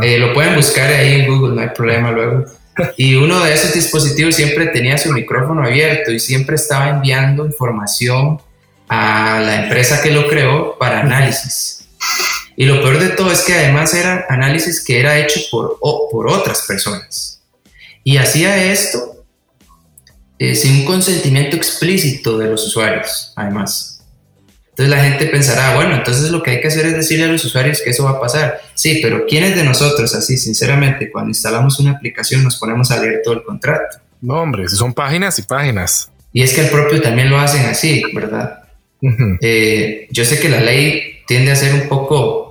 Eh, 0.00 0.16
lo 0.18 0.32
pueden 0.32 0.54
buscar 0.54 0.90
ahí 0.90 1.20
en 1.20 1.26
Google, 1.26 1.54
no 1.54 1.60
hay 1.60 1.76
problema 1.76 2.10
luego. 2.10 2.46
Y 2.96 3.16
uno 3.16 3.44
de 3.44 3.52
esos 3.52 3.74
dispositivos 3.74 4.34
siempre 4.34 4.68
tenía 4.68 4.96
su 4.96 5.12
micrófono 5.12 5.62
abierto 5.62 6.10
y 6.10 6.20
siempre 6.20 6.56
estaba 6.56 6.88
enviando 6.88 7.44
información 7.44 8.40
a 8.88 9.40
la 9.44 9.64
empresa 9.64 10.00
que 10.02 10.10
lo 10.10 10.26
creó 10.26 10.78
para 10.78 11.00
análisis. 11.00 11.85
Y 12.56 12.64
lo 12.64 12.80
peor 12.80 12.98
de 12.98 13.10
todo 13.10 13.30
es 13.30 13.42
que 13.42 13.54
además 13.54 13.92
era 13.94 14.26
análisis 14.28 14.82
que 14.82 14.98
era 14.98 15.18
hecho 15.18 15.40
por, 15.50 15.78
por 15.80 16.28
otras 16.28 16.62
personas. 16.66 17.42
Y 18.02 18.16
hacía 18.16 18.72
esto 18.72 19.24
eh, 20.38 20.54
sin 20.54 20.80
un 20.80 20.84
consentimiento 20.84 21.56
explícito 21.56 22.38
de 22.38 22.48
los 22.48 22.66
usuarios, 22.66 23.32
además. 23.36 24.04
Entonces 24.70 24.94
la 24.94 25.02
gente 25.02 25.26
pensará, 25.26 25.74
bueno, 25.74 25.94
entonces 25.94 26.30
lo 26.30 26.42
que 26.42 26.50
hay 26.50 26.60
que 26.60 26.68
hacer 26.68 26.84
es 26.84 26.92
decirle 26.92 27.24
a 27.24 27.28
los 27.28 27.42
usuarios 27.44 27.80
que 27.82 27.90
eso 27.90 28.04
va 28.04 28.10
a 28.10 28.20
pasar. 28.20 28.60
Sí, 28.74 29.00
pero 29.02 29.24
¿quiénes 29.26 29.56
de 29.56 29.64
nosotros, 29.64 30.14
así, 30.14 30.36
sinceramente, 30.36 31.10
cuando 31.10 31.30
instalamos 31.30 31.80
una 31.80 31.92
aplicación 31.92 32.44
nos 32.44 32.56
ponemos 32.56 32.90
a 32.90 33.00
leer 33.00 33.22
todo 33.24 33.34
el 33.34 33.42
contrato? 33.42 33.98
No, 34.20 34.42
hombre, 34.42 34.68
son 34.68 34.92
páginas 34.92 35.38
y 35.38 35.42
páginas. 35.42 36.10
Y 36.30 36.42
es 36.42 36.52
que 36.52 36.60
el 36.60 36.68
propio 36.68 37.00
también 37.00 37.30
lo 37.30 37.38
hacen 37.38 37.64
así, 37.64 38.02
¿verdad? 38.12 38.64
Eh, 39.40 40.06
yo 40.10 40.24
sé 40.26 40.38
que 40.38 40.50
la 40.50 40.60
ley 40.60 41.22
tiende 41.26 41.52
a 41.52 41.56
ser 41.56 41.72
un 41.72 41.88
poco 41.88 42.45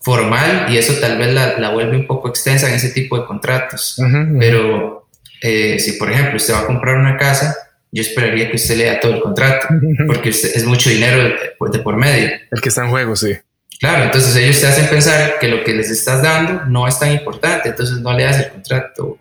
formal 0.00 0.66
y 0.70 0.78
eso 0.78 0.94
tal 1.00 1.18
vez 1.18 1.32
la, 1.32 1.70
vuelve 1.70 1.96
un 1.96 2.06
poco 2.06 2.28
extensa 2.28 2.68
en 2.68 2.74
ese 2.74 2.90
tipo 2.90 3.18
de 3.18 3.26
contratos, 3.26 3.96
pero 4.38 5.08
eh, 5.42 5.78
si 5.78 5.92
por 5.92 6.10
ejemplo 6.10 6.36
usted 6.36 6.54
va 6.54 6.60
a 6.60 6.66
comprar 6.66 6.96
una 6.96 7.16
casa, 7.16 7.56
yo 7.92 8.02
esperaría 8.02 8.48
que 8.50 8.56
usted 8.56 8.76
lea 8.76 9.00
todo 9.00 9.14
el 9.14 9.20
contrato, 9.20 9.66
porque 10.06 10.30
es 10.30 10.64
mucho 10.64 10.90
dinero 10.90 11.22
de, 11.22 11.78
por 11.80 11.96
medio. 11.96 12.30
El 12.50 12.60
que 12.60 12.68
está 12.68 12.84
en 12.84 12.90
juego, 12.90 13.16
sí. 13.16 13.36
Claro, 13.80 14.04
entonces 14.04 14.36
ellos 14.36 14.60
te 14.60 14.66
hacen 14.66 14.88
pensar 14.88 15.38
que 15.40 15.48
lo 15.48 15.64
que 15.64 15.72
les 15.72 15.90
estás 15.90 16.22
dando 16.22 16.66
no 16.66 16.86
es 16.86 16.98
tan 16.98 17.12
importante, 17.12 17.70
entonces 17.70 17.98
no 17.98 18.12
leas 18.12 18.38
el 18.38 18.50
contrato. 18.50 19.18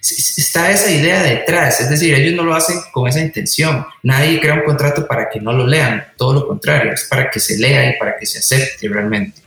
Está 0.00 0.70
esa 0.70 0.90
idea 0.90 1.22
detrás, 1.22 1.80
es 1.80 1.88
decir, 1.88 2.12
ellos 2.12 2.34
no 2.34 2.42
lo 2.42 2.54
hacen 2.54 2.76
con 2.92 3.08
esa 3.08 3.20
intención. 3.20 3.86
Nadie 4.02 4.40
crea 4.40 4.54
un 4.54 4.64
contrato 4.64 5.06
para 5.06 5.30
que 5.30 5.40
no 5.40 5.52
lo 5.52 5.66
lean, 5.66 6.04
todo 6.16 6.34
lo 6.34 6.46
contrario, 6.46 6.92
es 6.92 7.04
para 7.04 7.30
que 7.30 7.40
se 7.40 7.56
lea 7.56 7.90
y 7.90 7.98
para 7.98 8.16
que 8.18 8.26
se 8.26 8.40
acepte 8.40 8.88
realmente. 8.88 9.43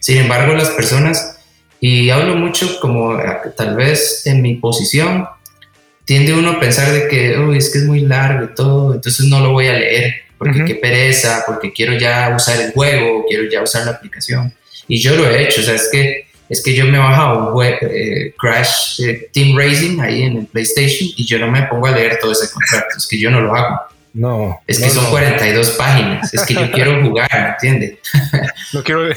Sin 0.00 0.18
embargo, 0.18 0.54
las 0.54 0.70
personas 0.70 1.36
y 1.80 2.10
hablo 2.10 2.36
mucho 2.36 2.78
como 2.78 3.18
tal 3.56 3.74
vez 3.74 4.26
en 4.26 4.42
mi 4.42 4.56
posición, 4.56 5.26
tiende 6.04 6.34
uno 6.34 6.52
a 6.52 6.60
pensar 6.60 6.92
de 6.92 7.08
que, 7.08 7.38
uy, 7.38 7.56
es 7.56 7.70
que 7.70 7.78
es 7.78 7.84
muy 7.84 8.00
largo 8.00 8.44
y 8.44 8.54
todo, 8.54 8.94
entonces 8.94 9.26
no 9.26 9.40
lo 9.40 9.52
voy 9.52 9.68
a 9.68 9.72
leer, 9.72 10.14
porque 10.36 10.64
qué 10.66 10.74
pereza, 10.74 11.42
porque 11.46 11.72
quiero 11.72 11.94
ya 11.98 12.34
usar 12.36 12.60
el 12.60 12.72
juego, 12.72 13.24
quiero 13.26 13.44
ya 13.50 13.62
usar 13.62 13.86
la 13.86 13.92
aplicación. 13.92 14.52
Y 14.88 15.00
yo 15.00 15.16
lo 15.16 15.28
he 15.30 15.44
hecho, 15.44 15.62
o 15.62 15.64
sea, 15.64 15.74
es 15.74 15.88
que, 15.90 16.26
es 16.50 16.62
que 16.62 16.74
yo 16.74 16.84
me 16.84 16.98
he 16.98 17.00
bajado 17.00 17.48
un 17.48 17.54
web, 17.54 17.78
eh, 17.82 18.34
Crash 18.38 19.00
eh, 19.02 19.30
Team 19.32 19.56
Racing 19.56 20.00
ahí 20.00 20.24
en 20.24 20.38
el 20.38 20.46
PlayStation 20.46 21.08
y 21.16 21.24
yo 21.24 21.38
no 21.38 21.50
me 21.50 21.62
pongo 21.62 21.86
a 21.86 21.92
leer 21.92 22.18
todo 22.20 22.32
ese 22.32 22.52
contrato, 22.52 22.88
es 22.98 23.06
que 23.06 23.18
yo 23.18 23.30
no 23.30 23.40
lo 23.40 23.54
hago. 23.54 23.80
No. 24.12 24.60
Es 24.66 24.80
que 24.80 24.90
son 24.90 25.06
42 25.06 25.70
páginas, 25.70 26.34
es 26.34 26.44
que 26.44 26.54
yo 26.54 26.70
quiero 26.72 27.02
jugar, 27.02 27.30
¿me 27.32 27.48
entiende? 27.50 28.00
no 28.74 28.82
quiero... 28.82 29.08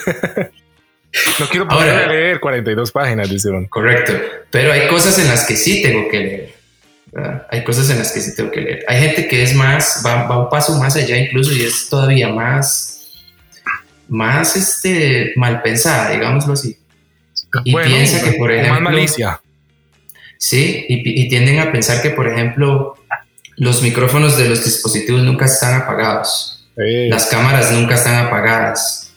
No 1.40 1.48
quiero 1.48 1.68
poder 1.68 2.08
leer 2.10 2.40
42 2.40 2.92
páginas, 2.92 3.30
dijeron. 3.30 3.68
Correcto, 3.68 4.14
pero 4.50 4.72
hay 4.72 4.88
cosas 4.88 5.18
en 5.20 5.28
las 5.28 5.46
que 5.46 5.56
sí 5.56 5.82
tengo 5.82 6.10
que 6.10 6.20
leer. 6.20 6.54
Hay 7.52 7.64
cosas 7.64 7.90
en 7.92 8.00
las 8.00 8.12
que 8.12 8.22
sí 8.22 8.36
tengo 8.36 8.50
que 8.50 8.62
leer. 8.62 8.86
Hay 8.88 9.00
gente 9.00 9.28
que 9.28 9.44
es 9.44 9.54
más, 9.54 10.04
va, 10.06 10.40
un 10.40 10.50
paso 10.50 10.78
más 10.80 10.96
allá 10.96 11.18
incluso 11.18 11.54
y 11.54 11.62
es 11.62 11.88
todavía 11.88 12.30
más, 12.30 13.12
más 14.08 14.56
este, 14.56 15.34
mal 15.36 15.62
pensada, 15.62 16.12
digámoslo 16.12 16.54
así. 16.54 16.78
Y 17.64 17.76
piensa 17.76 18.24
que, 18.24 18.32
por 18.38 18.52
ejemplo... 18.52 18.74
Más 18.74 18.82
malicia. 18.82 19.40
Sí, 20.38 20.86
y, 20.90 21.30
tienden 21.30 21.60
a 21.60 21.72
pensar 21.72 22.02
que, 22.02 22.10
por 22.10 22.28
ejemplo, 22.28 22.96
los 23.58 23.82
micrófonos 23.84 24.38
de 24.38 24.50
los 24.50 24.66
dispositivos 24.66 25.22
nunca 25.22 25.46
están 25.46 25.82
apagados. 25.82 26.68
Las 26.76 27.28
cámaras 27.28 27.72
nunca 27.72 27.96
están 27.96 28.26
apagadas. 28.26 29.14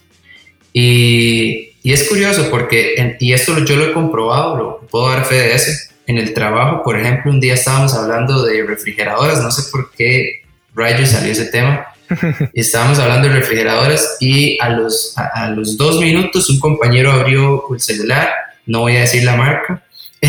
Y 0.73 1.66
y 1.87 1.93
es 1.93 2.09
curioso 2.09 2.51
porque, 2.51 3.17
y 3.21 3.33
esto 3.33 3.65
yo 3.65 3.77
lo 3.77 3.85
he 3.85 3.93
comprobado, 3.93 4.57
lo 4.57 4.81
puedo 4.89 5.09
dar 5.09 5.25
fe 5.25 5.37
de 5.37 5.55
eso. 5.55 5.71
En 6.09 6.19
el 6.19 6.35
trabajo, 6.35 6.83
por 6.83 6.99
ejemplo, 6.99 7.31
un 7.31 7.39
día 7.39 7.55
estábamos 7.55 7.95
hablando 7.95 8.43
de 8.43 8.61
refrigeradoras, 8.65 9.41
no 9.41 9.53
sé 9.53 9.71
por 9.71 9.93
qué 9.93 10.43
rayos 10.75 11.11
salió 11.11 11.31
ese 11.31 11.45
tema. 11.45 11.87
estábamos 12.55 12.99
hablando 12.99 13.29
de 13.29 13.35
refrigeradoras 13.35 14.17
y 14.19 14.59
a 14.61 14.71
los, 14.71 15.15
a, 15.17 15.49
los 15.51 15.77
dos 15.77 16.01
minutos 16.01 16.51
un 16.51 16.59
compañero 16.59 17.13
abrió 17.13 17.63
el 17.73 17.81
celular, 17.81 18.31
no 18.67 18.81
voy 18.81 18.97
a 18.97 19.03
decir 19.03 19.23
la 19.23 19.37
marca, 19.37 19.85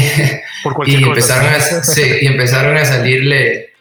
y, 0.86 0.94
empezaron 0.94 1.56
a, 1.56 1.58
y 2.22 2.28
empezaron 2.28 2.78
a 2.78 2.86
salirle 2.86 3.72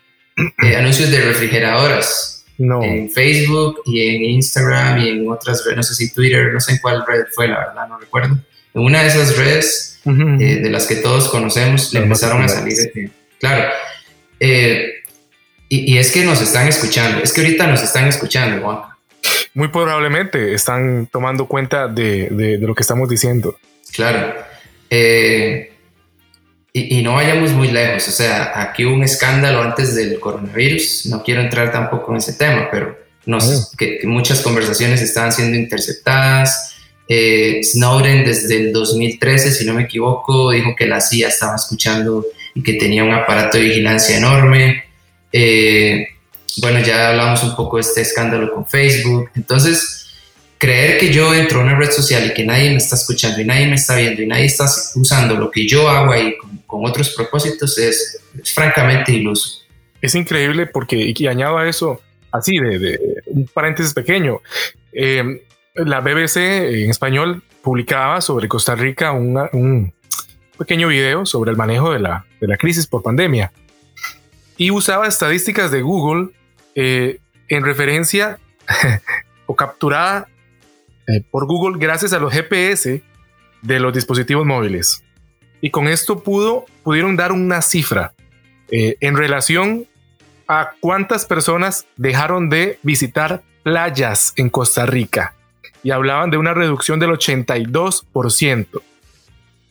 eh, 0.62 0.76
anuncios 0.76 1.10
de 1.10 1.20
refrigeradoras 1.20 2.35
no. 2.58 2.82
En 2.82 3.10
Facebook 3.10 3.82
y 3.84 4.00
en 4.02 4.24
Instagram 4.24 4.98
y 4.98 5.08
en 5.10 5.30
otras 5.30 5.64
redes, 5.64 5.76
no 5.76 5.82
sé 5.82 5.94
si 5.94 6.12
Twitter, 6.12 6.52
no 6.52 6.60
sé 6.60 6.72
en 6.72 6.78
cuál 6.78 7.04
red 7.06 7.24
fue, 7.34 7.48
la 7.48 7.58
verdad, 7.58 7.88
no 7.88 7.98
recuerdo. 7.98 8.38
En 8.74 8.82
una 8.82 9.02
de 9.02 9.08
esas 9.08 9.36
redes 9.36 10.00
eh, 10.04 10.60
de 10.62 10.70
las 10.70 10.86
que 10.86 10.96
todos 10.96 11.28
conocemos, 11.28 11.92
le 11.92 12.00
empezaron 12.00 12.42
a 12.42 12.48
salir. 12.48 12.76
claro. 13.38 13.70
Eh, 14.38 14.92
y, 15.68 15.98
es 15.98 16.12
que 16.12 16.24
nos 16.24 16.40
están 16.40 16.68
escuchando, 16.68 17.22
es 17.22 17.32
que 17.32 17.40
ahorita 17.40 17.66
nos 17.66 17.82
están 17.82 18.06
escuchando, 18.06 18.62
Juan. 18.62 18.82
Muy 19.54 19.68
probablemente 19.68 20.54
están 20.54 21.08
tomando 21.10 21.46
cuenta 21.46 21.88
de, 21.88 22.28
de, 22.30 22.58
de 22.58 22.66
lo 22.66 22.74
que 22.74 22.82
estamos 22.82 23.08
diciendo. 23.08 23.58
Claro. 23.92 24.34
Eh, 24.90 25.75
y, 26.78 27.02
no 27.02 27.14
vayamos 27.14 27.52
muy 27.52 27.68
lejos, 27.68 28.06
o 28.08 28.12
sea, 28.12 28.52
aquí 28.54 28.84
hubo 28.84 28.94
un 28.94 29.02
escándalo 29.02 29.62
antes 29.62 29.94
del 29.94 30.20
coronavirus, 30.20 31.06
no 31.06 31.22
quiero 31.22 31.40
entrar 31.40 31.72
tampoco 31.72 32.12
en 32.12 32.18
ese 32.18 32.34
tema, 32.34 32.68
pero 32.70 32.98
nos, 33.24 33.72
que, 33.76 34.00
muchas 34.04 34.40
conversaciones 34.42 35.00
estaban 35.00 35.32
siendo 35.32 35.56
interceptadas. 35.56 36.74
Eh, 37.08 37.60
Snowden 37.62 38.24
desde 38.24 38.56
el 38.56 38.72
2013, 38.72 39.52
si 39.52 39.64
no 39.64 39.74
me 39.74 39.84
equivoco, 39.84 40.50
dijo 40.50 40.74
que 40.76 40.86
la 40.86 41.00
CIA 41.00 41.28
estaba 41.28 41.56
escuchando 41.56 42.26
y 42.54 42.62
que 42.62 42.74
tenía 42.74 43.04
un 43.04 43.12
aparato 43.12 43.58
de 43.58 43.64
vigilancia 43.64 44.16
enorme. 44.16 44.84
Eh, 45.32 46.06
bueno, 46.58 46.80
ya 46.80 47.10
hablamos 47.10 47.42
un 47.42 47.54
poco 47.56 47.76
de 47.76 47.82
este 47.82 48.00
escándalo 48.02 48.52
con 48.52 48.66
Facebook. 48.66 49.30
Entonces, 49.34 50.05
creer 50.58 50.98
que 50.98 51.12
yo 51.12 51.34
entro 51.34 51.60
a 51.60 51.64
una 51.64 51.78
red 51.78 51.90
social 51.90 52.26
y 52.26 52.34
que 52.34 52.44
nadie 52.44 52.70
me 52.70 52.76
está 52.76 52.96
escuchando 52.96 53.40
y 53.40 53.44
nadie 53.44 53.66
me 53.66 53.74
está 53.74 53.96
viendo 53.96 54.22
y 54.22 54.26
nadie 54.26 54.46
está 54.46 54.64
usando 54.94 55.34
lo 55.34 55.50
que 55.50 55.66
yo 55.66 55.88
hago 55.88 56.12
ahí 56.12 56.36
con, 56.66 56.84
otros 56.84 57.14
propósitos 57.14 57.78
es, 57.78 58.20
francamente 58.54 59.12
iluso. 59.12 59.62
Es 60.02 60.14
increíble 60.14 60.66
porque, 60.66 61.12
y 61.16 61.26
añado 61.26 61.56
a 61.56 61.68
eso, 61.68 62.00
así 62.30 62.58
de, 62.58 62.98
un 63.26 63.46
paréntesis 63.46 63.94
pequeño, 63.94 64.40
eh, 64.92 65.42
la 65.74 66.00
BBC 66.00 66.36
en 66.36 66.90
español 66.90 67.42
publicaba 67.62 68.20
sobre 68.20 68.48
Costa 68.48 68.74
Rica 68.74 69.12
un 69.12 69.92
pequeño 70.58 70.88
video 70.88 71.26
sobre 71.26 71.50
el 71.50 71.56
manejo 71.56 71.92
de 71.92 72.00
la, 72.00 72.26
de 72.40 72.46
la 72.46 72.56
crisis 72.56 72.86
por 72.86 73.02
pandemia 73.02 73.52
y 74.56 74.70
usaba 74.70 75.06
estadísticas 75.06 75.70
de 75.70 75.82
Google 75.82 76.30
eh, 76.74 77.18
en 77.48 77.64
referencia 77.64 78.38
o 79.46 79.54
capturada 79.54 80.28
eh, 81.06 81.22
por 81.30 81.46
Google 81.46 81.78
gracias 81.78 82.12
a 82.12 82.18
los 82.18 82.32
GPS 82.32 83.02
de 83.62 83.80
los 83.80 83.92
dispositivos 83.92 84.46
móviles. 84.46 85.02
Y 85.60 85.70
con 85.70 85.88
esto 85.88 86.22
pudo, 86.22 86.66
pudieron 86.82 87.16
dar 87.16 87.32
una 87.32 87.62
cifra 87.62 88.12
eh, 88.70 88.96
en 89.00 89.16
relación 89.16 89.86
a 90.48 90.72
cuántas 90.80 91.24
personas 91.26 91.86
dejaron 91.96 92.48
de 92.48 92.78
visitar 92.82 93.42
playas 93.62 94.32
en 94.36 94.48
Costa 94.48 94.86
Rica. 94.86 95.34
Y 95.82 95.90
hablaban 95.90 96.30
de 96.30 96.36
una 96.36 96.54
reducción 96.54 96.98
del 96.98 97.10
82% 97.10 98.82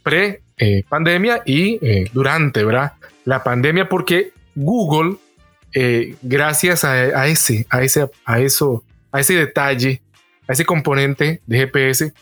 pre 0.03 0.41
eh, 0.57 0.83
pandemia 0.87 1.41
y 1.45 1.79
eh, 1.85 2.09
durante 2.13 2.63
¿verdad? 2.63 2.93
la 3.25 3.43
pandemia, 3.43 3.89
porque 3.89 4.31
Google, 4.55 5.17
gracias 6.21 6.85
a, 6.85 7.27
ese, 7.27 7.65
a, 7.69 7.81
ese, 7.83 8.09
a, 8.23 8.39
eso, 8.39 8.83
a 9.11 9.19
ese 9.19 9.33
detalle, 9.33 10.01
a 10.47 10.53
ese 10.53 10.65
componente 10.65 11.41
de 11.45 11.57
GPS, 11.57 12.13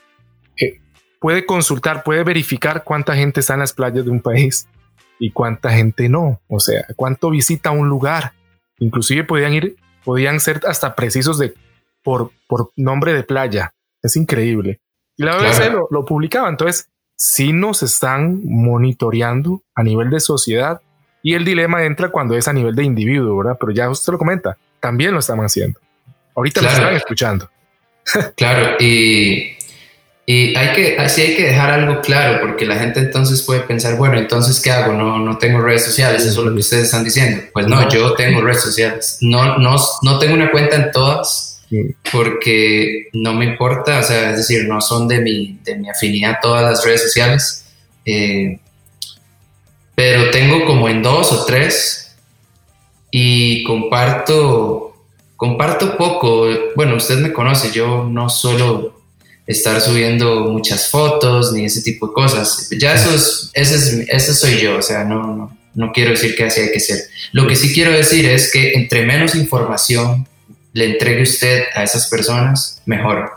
puede 1.24 1.46
consultar, 1.46 2.04
puede 2.04 2.24
verificar 2.26 2.84
cuánta 2.84 3.16
gente 3.16 3.40
está 3.40 3.54
en 3.54 3.62
las 3.62 3.72
playas 3.72 4.04
de 4.04 4.12
un 4.12 4.20
país 4.20 4.68
y 5.20 5.32
cuánta 5.32 5.72
gente 5.72 6.10
no. 6.10 6.42
O 6.50 6.60
sea, 6.60 6.86
cuánto 6.98 7.30
visita 7.30 7.72
un 7.72 7.88
lugar. 7.88 8.34
Inclusive 8.78 9.24
podían 9.24 9.54
ir, 9.54 9.78
podían 10.04 10.42
ser 10.42 10.60
hasta 10.68 10.96
precisos 10.96 11.38
de 11.38 11.54
por, 12.04 12.32
por 12.46 12.72
nombre 12.76 13.14
de 13.14 13.24
playa. 13.24 13.74
Es 14.02 14.18
increíble. 14.18 14.82
Y 15.16 15.24
la 15.24 15.38
BBC 15.38 15.72
lo, 15.90 16.04
publicaba. 16.04 16.50
Entonces, 16.50 16.90
sí 17.16 17.54
nos 17.54 17.84
están 17.84 18.42
monitoreando 18.44 19.62
a 19.76 19.84
nivel 19.84 20.10
de 20.10 20.20
sociedad 20.20 20.82
y 21.22 21.36
el 21.36 21.46
dilema 21.46 21.86
entra 21.86 22.10
cuando 22.10 22.36
es 22.36 22.50
a 22.50 22.54
nivel 22.54 22.76
de 22.76 22.84
individuo, 22.84 23.38
¿verdad? 23.38 23.58
Pero 23.58 23.72
ya 23.72 23.90
usted 23.90 24.12
lo 24.12 24.20
comenta, 24.20 24.58
también 24.82 25.14
lo 25.14 25.20
están 25.20 25.40
haciendo. 25.40 25.80
Ahorita 26.36 26.62
lo 26.62 26.68
están 26.68 26.96
escuchando. 26.96 27.50
Claro, 28.36 28.78
y 28.80 29.54
y 30.26 30.56
hay 30.56 30.74
que, 30.74 30.98
así 30.98 31.22
hay 31.22 31.36
que 31.36 31.44
dejar 31.44 31.70
algo 31.70 32.00
claro, 32.00 32.40
porque 32.42 32.66
la 32.66 32.78
gente 32.78 33.02
entonces 33.02 33.42
puede 33.42 33.62
pensar, 33.62 33.98
bueno, 33.98 34.18
entonces, 34.18 34.62
¿qué 34.62 34.72
hago? 34.72 34.94
No, 34.94 35.20
no 35.20 35.38
tengo 35.38 35.60
redes 35.60 35.84
sociales, 35.84 36.24
eso 36.24 36.40
es 36.40 36.46
lo 36.46 36.54
que 36.54 36.62
ustedes 36.62 36.86
están 36.86 37.04
diciendo. 37.04 37.44
Pues 37.52 37.68
no, 37.68 37.90
yo 37.90 38.14
tengo 38.14 38.42
redes 38.42 38.62
sociales. 38.62 39.18
No, 39.20 39.58
no, 39.58 39.76
no 40.02 40.20
tengo 40.20 40.36
una 40.36 40.50
cuenta 40.50 40.78
en 40.78 40.92
todas, 40.92 41.62
porque 42.10 43.10
no 43.12 43.34
me 43.34 43.46
importa, 43.46 44.00
o 44.00 44.04
sea, 44.04 44.32
es 44.32 44.38
decir, 44.38 44.66
no 44.66 44.80
son 44.80 45.10
de 45.10 45.20
mi, 45.20 45.60
de 45.62 45.76
mi 45.76 45.90
afinidad 45.90 46.38
todas 46.42 46.64
las 46.64 46.86
redes 46.86 47.04
sociales. 47.04 47.66
Eh, 48.06 48.60
pero 49.96 50.32
tengo 50.32 50.66
como 50.66 50.88
en 50.88 51.04
dos 51.04 51.34
o 51.34 51.46
tres 51.46 52.16
y 53.12 53.64
comparto, 53.66 54.93
comparto 55.44 55.98
poco. 55.98 56.48
Bueno, 56.74 56.96
usted 56.96 57.18
me 57.18 57.34
conoce, 57.34 57.70
yo 57.74 58.08
no 58.10 58.30
suelo 58.30 58.98
estar 59.46 59.82
subiendo 59.82 60.46
muchas 60.46 60.90
fotos 60.90 61.52
ni 61.52 61.66
ese 61.66 61.82
tipo 61.82 62.08
de 62.08 62.14
cosas. 62.14 62.70
Ya 62.80 62.94
eso 62.94 63.14
es, 63.14 63.52
ese, 63.54 64.06
es, 64.10 64.40
soy 64.40 64.62
yo, 64.62 64.78
o 64.78 64.82
sea, 64.82 65.04
no, 65.04 65.36
no, 65.36 65.58
no 65.76 65.92
quiero 65.92 66.12
decir 66.12 66.38
que 66.38 66.46
así 66.46 66.62
hay 66.62 66.72
que 66.72 66.80
ser. 66.80 66.98
Lo 67.34 67.46
que 67.46 67.58
sí 67.58 67.74
quiero 67.74 67.92
decir 67.92 68.26
es 68.26 68.54
que 68.54 68.72
entre 68.72 69.06
menos 69.06 69.36
información 69.36 70.26
le 70.72 70.86
entregue 70.86 71.24
usted 71.24 71.64
a 71.76 71.84
esas 71.84 72.08
personas, 72.08 72.82
mejor. 72.86 73.30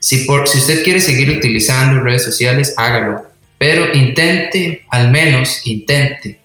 si, 0.00 0.26
por, 0.26 0.46
si 0.46 0.58
usted 0.58 0.84
quiere 0.84 1.00
seguir 1.00 1.30
utilizando 1.30 2.02
redes 2.02 2.24
sociales, 2.24 2.74
hágalo, 2.76 3.22
pero 3.56 3.94
intente, 3.94 4.84
al 4.90 5.10
menos 5.10 5.66
intente, 5.66 6.40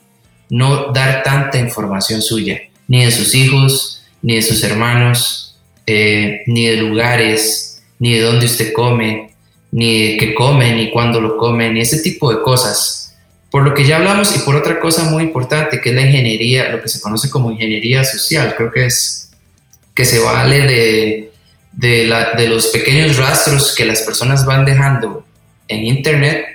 no 0.49 0.93
dar 0.93 1.23
tanta 1.23 1.57
información 1.57 2.21
suya, 2.21 2.61
ni 2.87 3.03
de 3.03 3.11
sus 3.11 3.35
hijos, 3.35 3.96
ni 4.27 4.35
de 4.35 4.41
sus 4.41 4.61
hermanos, 4.61 5.57
eh, 5.85 6.41
ni 6.47 6.65
de 6.65 6.75
lugares, 6.75 7.81
ni 7.97 8.11
de 8.11 8.19
dónde 8.19 8.45
usted 8.45 8.73
come, 8.73 9.29
ni 9.71 10.01
de 10.01 10.17
qué 10.17 10.35
come, 10.35 10.73
ni 10.73 10.91
cuándo 10.91 11.21
lo 11.21 11.37
come, 11.37 11.69
ni 11.71 11.79
ese 11.79 12.01
tipo 12.01 12.29
de 12.29 12.41
cosas. 12.41 13.15
Por 13.49 13.63
lo 13.63 13.73
que 13.73 13.85
ya 13.85 13.95
hablamos 13.95 14.35
y 14.35 14.39
por 14.39 14.57
otra 14.57 14.81
cosa 14.81 15.05
muy 15.05 15.23
importante, 15.23 15.79
que 15.79 15.91
es 15.91 15.95
la 15.95 16.01
ingeniería, 16.01 16.67
lo 16.67 16.81
que 16.81 16.89
se 16.89 16.99
conoce 16.99 17.29
como 17.29 17.51
ingeniería 17.51 18.03
social, 18.03 18.53
creo 18.57 18.69
que 18.69 18.87
es 18.87 19.31
que 19.93 20.03
se 20.03 20.19
vale 20.19 20.59
de, 20.67 21.31
de, 21.71 22.47
los 22.49 22.67
pequeños 22.67 23.15
rastros 23.15 23.73
que 23.75 23.85
las 23.85 24.01
personas 24.01 24.45
van 24.45 24.65
dejando 24.65 25.25
en 25.69 25.85
Internet 25.85 26.47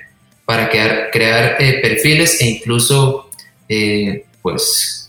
para 0.45 0.69
crear, 0.69 1.09
crear 1.11 1.55
eh, 1.57 1.79
perfiles 1.81 2.39
e 2.39 2.45
incluso, 2.49 3.31
eh, 3.67 4.25
pues, 4.43 5.02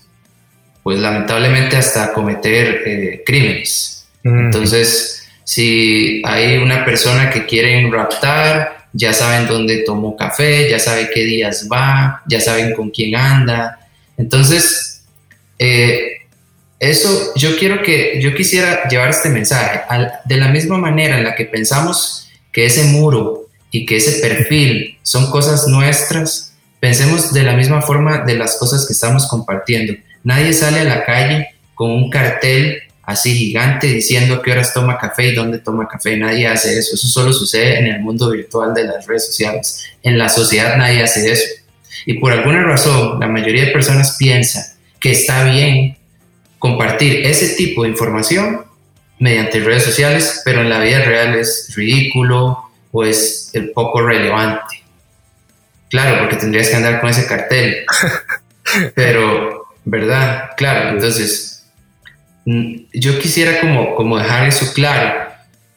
pues 0.84 0.98
lamentablemente 0.98 1.76
hasta 1.76 2.12
cometer 2.12 2.82
eh, 2.86 3.22
crímenes. 3.24 4.06
Entonces, 4.22 5.26
si 5.42 6.22
hay 6.24 6.58
una 6.58 6.84
persona 6.84 7.30
que 7.30 7.46
quieren 7.46 7.90
raptar, 7.90 8.86
ya 8.92 9.14
saben 9.14 9.48
dónde 9.48 9.78
tomó 9.78 10.14
café, 10.14 10.70
ya 10.70 10.78
saben 10.78 11.08
qué 11.12 11.24
días 11.24 11.68
va, 11.72 12.22
ya 12.26 12.38
saben 12.38 12.74
con 12.74 12.90
quién 12.90 13.16
anda. 13.16 13.80
Entonces, 14.18 15.02
eh, 15.58 16.18
eso 16.78 17.32
yo 17.34 17.56
quiero 17.58 17.82
que, 17.82 18.20
yo 18.20 18.34
quisiera 18.34 18.86
llevar 18.86 19.08
este 19.08 19.30
mensaje. 19.30 19.80
de 20.26 20.36
la 20.36 20.48
misma 20.48 20.76
manera 20.76 21.16
en 21.16 21.24
la 21.24 21.34
que 21.34 21.46
pensamos 21.46 22.28
que 22.52 22.66
ese 22.66 22.84
muro 22.84 23.48
y 23.70 23.86
que 23.86 23.96
ese 23.96 24.20
perfil 24.20 24.98
son 25.02 25.30
cosas 25.30 25.66
nuestras, 25.66 26.52
pensemos 26.78 27.32
de 27.32 27.42
la 27.42 27.54
misma 27.54 27.80
forma 27.80 28.18
de 28.18 28.34
las 28.34 28.58
cosas 28.58 28.86
que 28.86 28.92
estamos 28.92 29.26
compartiendo. 29.26 29.94
Nadie 30.24 30.52
sale 30.52 30.80
a 30.80 30.84
la 30.84 31.04
calle 31.04 31.48
con 31.74 31.90
un 31.90 32.10
cartel 32.10 32.82
así 33.02 33.34
gigante 33.34 33.86
diciendo 33.86 34.40
qué 34.40 34.52
horas 34.52 34.72
toma 34.72 34.98
café 34.98 35.28
y 35.28 35.34
dónde 35.34 35.58
toma 35.58 35.86
café. 35.86 36.16
Nadie 36.16 36.48
hace 36.48 36.78
eso. 36.78 36.94
Eso 36.94 37.06
solo 37.06 37.32
sucede 37.32 37.78
en 37.78 37.86
el 37.86 38.00
mundo 38.00 38.30
virtual 38.30 38.74
de 38.74 38.84
las 38.84 39.06
redes 39.06 39.26
sociales. 39.26 39.84
En 40.02 40.18
la 40.18 40.28
sociedad 40.28 40.76
nadie 40.76 41.02
hace 41.02 41.30
eso. 41.30 41.44
Y 42.06 42.14
por 42.14 42.32
alguna 42.32 42.62
razón, 42.62 43.20
la 43.20 43.28
mayoría 43.28 43.66
de 43.66 43.72
personas 43.72 44.16
piensa 44.18 44.76
que 44.98 45.12
está 45.12 45.44
bien 45.44 45.96
compartir 46.58 47.26
ese 47.26 47.54
tipo 47.56 47.82
de 47.82 47.90
información 47.90 48.64
mediante 49.18 49.60
redes 49.60 49.84
sociales, 49.84 50.42
pero 50.44 50.62
en 50.62 50.70
la 50.70 50.80
vida 50.80 51.04
real 51.04 51.34
es 51.34 51.72
ridículo 51.76 52.58
o 52.90 53.04
es 53.04 53.50
el 53.52 53.70
poco 53.70 54.00
relevante. 54.00 54.82
Claro, 55.90 56.18
porque 56.18 56.36
tendrías 56.36 56.68
que 56.68 56.76
andar 56.76 57.00
con 57.00 57.10
ese 57.10 57.26
cartel. 57.26 57.84
Pero, 58.94 59.33
¿verdad? 59.84 60.50
Claro, 60.56 60.90
entonces 60.90 61.54
Mm, 62.44 62.74
yo 62.92 63.18
quisiera 63.18 63.60
como, 63.60 63.94
como 63.94 64.18
dejar 64.18 64.46
eso 64.46 64.72
claro. 64.74 65.32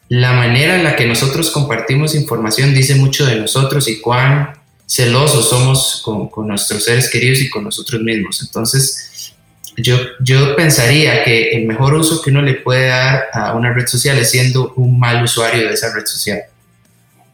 La 0.08 0.32
manera 0.32 0.76
en 0.76 0.84
la 0.84 0.96
que 0.96 1.06
nosotros 1.06 1.50
compartimos 1.50 2.14
información 2.14 2.74
dice 2.74 2.94
mucho 2.94 3.26
de 3.26 3.36
nosotros 3.36 3.88
y 3.88 4.00
cuán 4.00 4.54
celosos 4.86 5.48
somos 5.48 6.00
con, 6.04 6.28
con 6.28 6.48
nuestros 6.48 6.84
seres 6.84 7.10
queridos 7.10 7.40
y 7.40 7.50
con 7.50 7.64
nosotros 7.64 8.00
mismos. 8.00 8.42
Entonces, 8.42 9.34
yo, 9.76 9.98
yo 10.20 10.56
pensaría 10.56 11.22
que 11.24 11.50
el 11.50 11.66
mejor 11.66 11.94
uso 11.94 12.22
que 12.22 12.30
uno 12.30 12.42
le 12.42 12.54
puede 12.54 12.88
dar 12.88 13.26
a 13.32 13.52
una 13.52 13.72
red 13.72 13.86
social 13.86 14.18
es 14.18 14.30
siendo 14.30 14.72
un 14.76 14.98
mal 14.98 15.22
usuario 15.22 15.68
de 15.68 15.74
esa 15.74 15.94
red 15.94 16.06
social. 16.06 16.40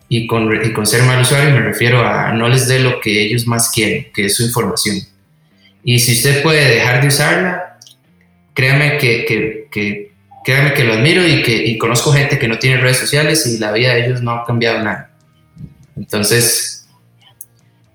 Y 0.08 0.26
con, 0.26 0.64
y 0.64 0.72
con 0.72 0.86
ser 0.86 1.02
mal 1.04 1.22
usuario 1.22 1.54
me 1.54 1.60
refiero 1.60 2.06
a 2.06 2.32
no 2.32 2.48
les 2.48 2.68
dé 2.68 2.80
lo 2.80 3.00
que 3.00 3.22
ellos 3.22 3.46
más 3.46 3.70
quieren, 3.70 4.08
que 4.12 4.26
es 4.26 4.36
su 4.36 4.44
información. 4.44 4.96
Y 5.84 5.98
si 5.98 6.12
usted 6.12 6.42
puede 6.42 6.76
dejar 6.76 7.02
de 7.02 7.08
usarla, 7.08 7.78
créame 8.54 8.96
que, 8.96 9.68
créame 10.44 10.72
que 10.72 10.84
lo 10.84 10.94
admiro 10.94 11.26
y 11.26 11.42
que 11.42 11.76
conozco 11.78 12.12
gente 12.12 12.38
que 12.38 12.48
no 12.48 12.58
tiene 12.58 12.78
redes 12.80 12.96
sociales 12.96 13.46
y 13.46 13.58
la 13.58 13.70
vida 13.70 13.94
de 13.94 14.06
ellos 14.06 14.22
no 14.22 14.32
ha 14.32 14.44
cambiado 14.46 14.82
nada. 14.82 15.10
Entonces, 15.96 16.88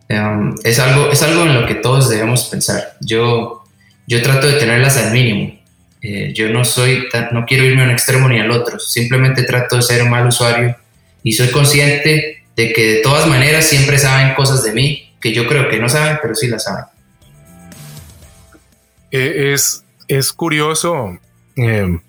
em, 0.08 0.54
es, 0.64 0.80
algo, 0.80 1.12
es 1.12 1.22
algo 1.24 1.44
en 1.44 1.56
lo 1.60 1.66
que 1.66 1.76
todos 1.76 2.10
debemos 2.10 2.46
pensar. 2.46 2.96
Yo, 3.02 3.64
yo 4.08 4.22
trato 4.22 4.48
de 4.48 4.54
tenerlas 4.54 4.98
al 4.98 5.12
mínimo. 5.12 5.60
Eh, 6.02 6.32
yo 6.34 6.50
no 6.50 6.64
soy, 6.64 7.08
no 7.32 7.46
quiero 7.46 7.66
irme 7.66 7.82
a 7.82 7.86
un 7.86 7.92
extremo 7.92 8.30
ni 8.30 8.40
al 8.40 8.52
otro. 8.52 8.80
Simplemente 8.80 9.44
trato 9.44 9.78
de 9.78 9.82
ser 9.82 10.04
un 10.04 10.12
mal 10.12 10.28
usuario 10.28 10.76
y 11.24 11.32
soy 11.32 11.50
consciente 11.50 12.44
de 12.56 12.72
que 12.72 12.96
de 12.96 13.02
todas 13.02 13.28
maneras 13.28 13.66
siempre 13.66 13.98
saben 13.98 14.36
cosas 14.36 14.64
de 14.64 14.72
mí 14.74 15.14
que 15.20 15.34
yo 15.34 15.48
creo 15.48 15.70
que 15.70 15.80
no 15.80 15.90
saben, 15.90 16.20
pero 16.22 16.36
sí 16.36 16.48
las 16.48 16.64
saben. 16.64 16.86
Eh, 19.12 19.54
es, 19.54 19.84
es 20.08 20.32
curioso 20.32 21.18
eh, 21.56 22.00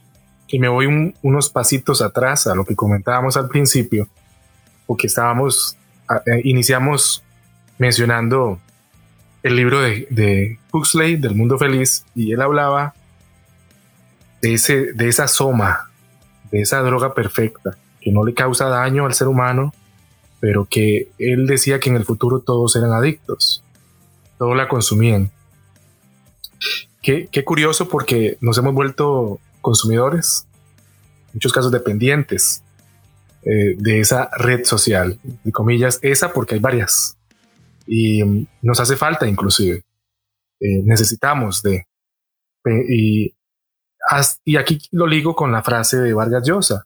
y 0.48 0.59
me 0.59 0.68
voy 0.68 1.14
unos 1.22 1.48
pasitos 1.48 2.03
atrás 2.03 2.46
a 2.46 2.55
lo 2.55 2.64
que 2.64 2.76
comentábamos 2.76 3.36
al 3.36 3.48
principio, 3.48 4.09
porque 4.86 5.07
estábamos, 5.07 5.76
eh, 6.26 6.40
iniciamos 6.44 7.22
mencionando 7.78 8.61
el 9.42 9.57
libro 9.57 9.80
de, 9.80 10.07
de, 10.11 10.59
Huxley, 10.72 11.16
del 11.16 11.34
mundo 11.34 11.57
feliz, 11.57 12.05
y 12.14 12.32
él 12.32 12.42
hablaba 12.42 12.94
de, 14.42 14.55
ese, 14.55 14.92
de 14.92 15.09
esa 15.09 15.28
soma, 15.28 15.90
de 16.51 16.61
esa 16.61 16.80
droga 16.80 17.14
perfecta, 17.14 17.78
que 18.01 18.11
no 18.12 18.24
le 18.24 18.34
causa 18.34 18.66
daño 18.66 19.07
al 19.07 19.14
ser 19.14 19.28
humano, 19.28 19.72
pero 20.40 20.66
que 20.68 21.11
él 21.18 21.46
decía 21.46 21.80
que 21.80 21.90
en 21.90 21.96
el 21.96 22.05
futuro 22.05 22.40
todos 22.40 22.76
eran 22.76 22.92
adictos, 22.92 23.62
todos 24.36 24.57
la 24.57 24.68
consumían. 24.68 25.30
Qué, 27.03 27.44
curioso 27.44 27.88
porque 27.88 28.36
nos 28.40 28.59
hemos 28.59 28.74
vuelto 28.74 29.40
consumidores, 29.61 30.46
en 31.28 31.34
muchos 31.34 31.53
casos 31.53 31.72
dependientes. 31.72 32.62
eh, 33.42 33.74
de 33.78 34.01
esa 34.01 34.28
red 34.36 34.64
social, 34.64 35.18
de 35.22 35.51
comillas, 35.51 35.98
esa 36.03 36.30
porque 36.34 36.57
hay 36.57 36.61
varias. 36.61 37.16
Y 37.86 38.22
mm, 38.22 38.46
nos 38.61 38.80
hace 38.80 38.96
falta 38.96 39.26
inclusive. 39.26 39.82
Eh, 40.61 40.82
necesitamos 40.84 41.62
de... 41.62 41.86
y, 42.86 43.34
aquí 44.59 44.78
lo 44.92 45.07
ligo 45.07 45.34
con 45.34 45.53
la 45.53 45.62
frase 45.62 45.98
de 45.98 46.12
Vargas 46.12 46.46
Llosa, 46.46 46.84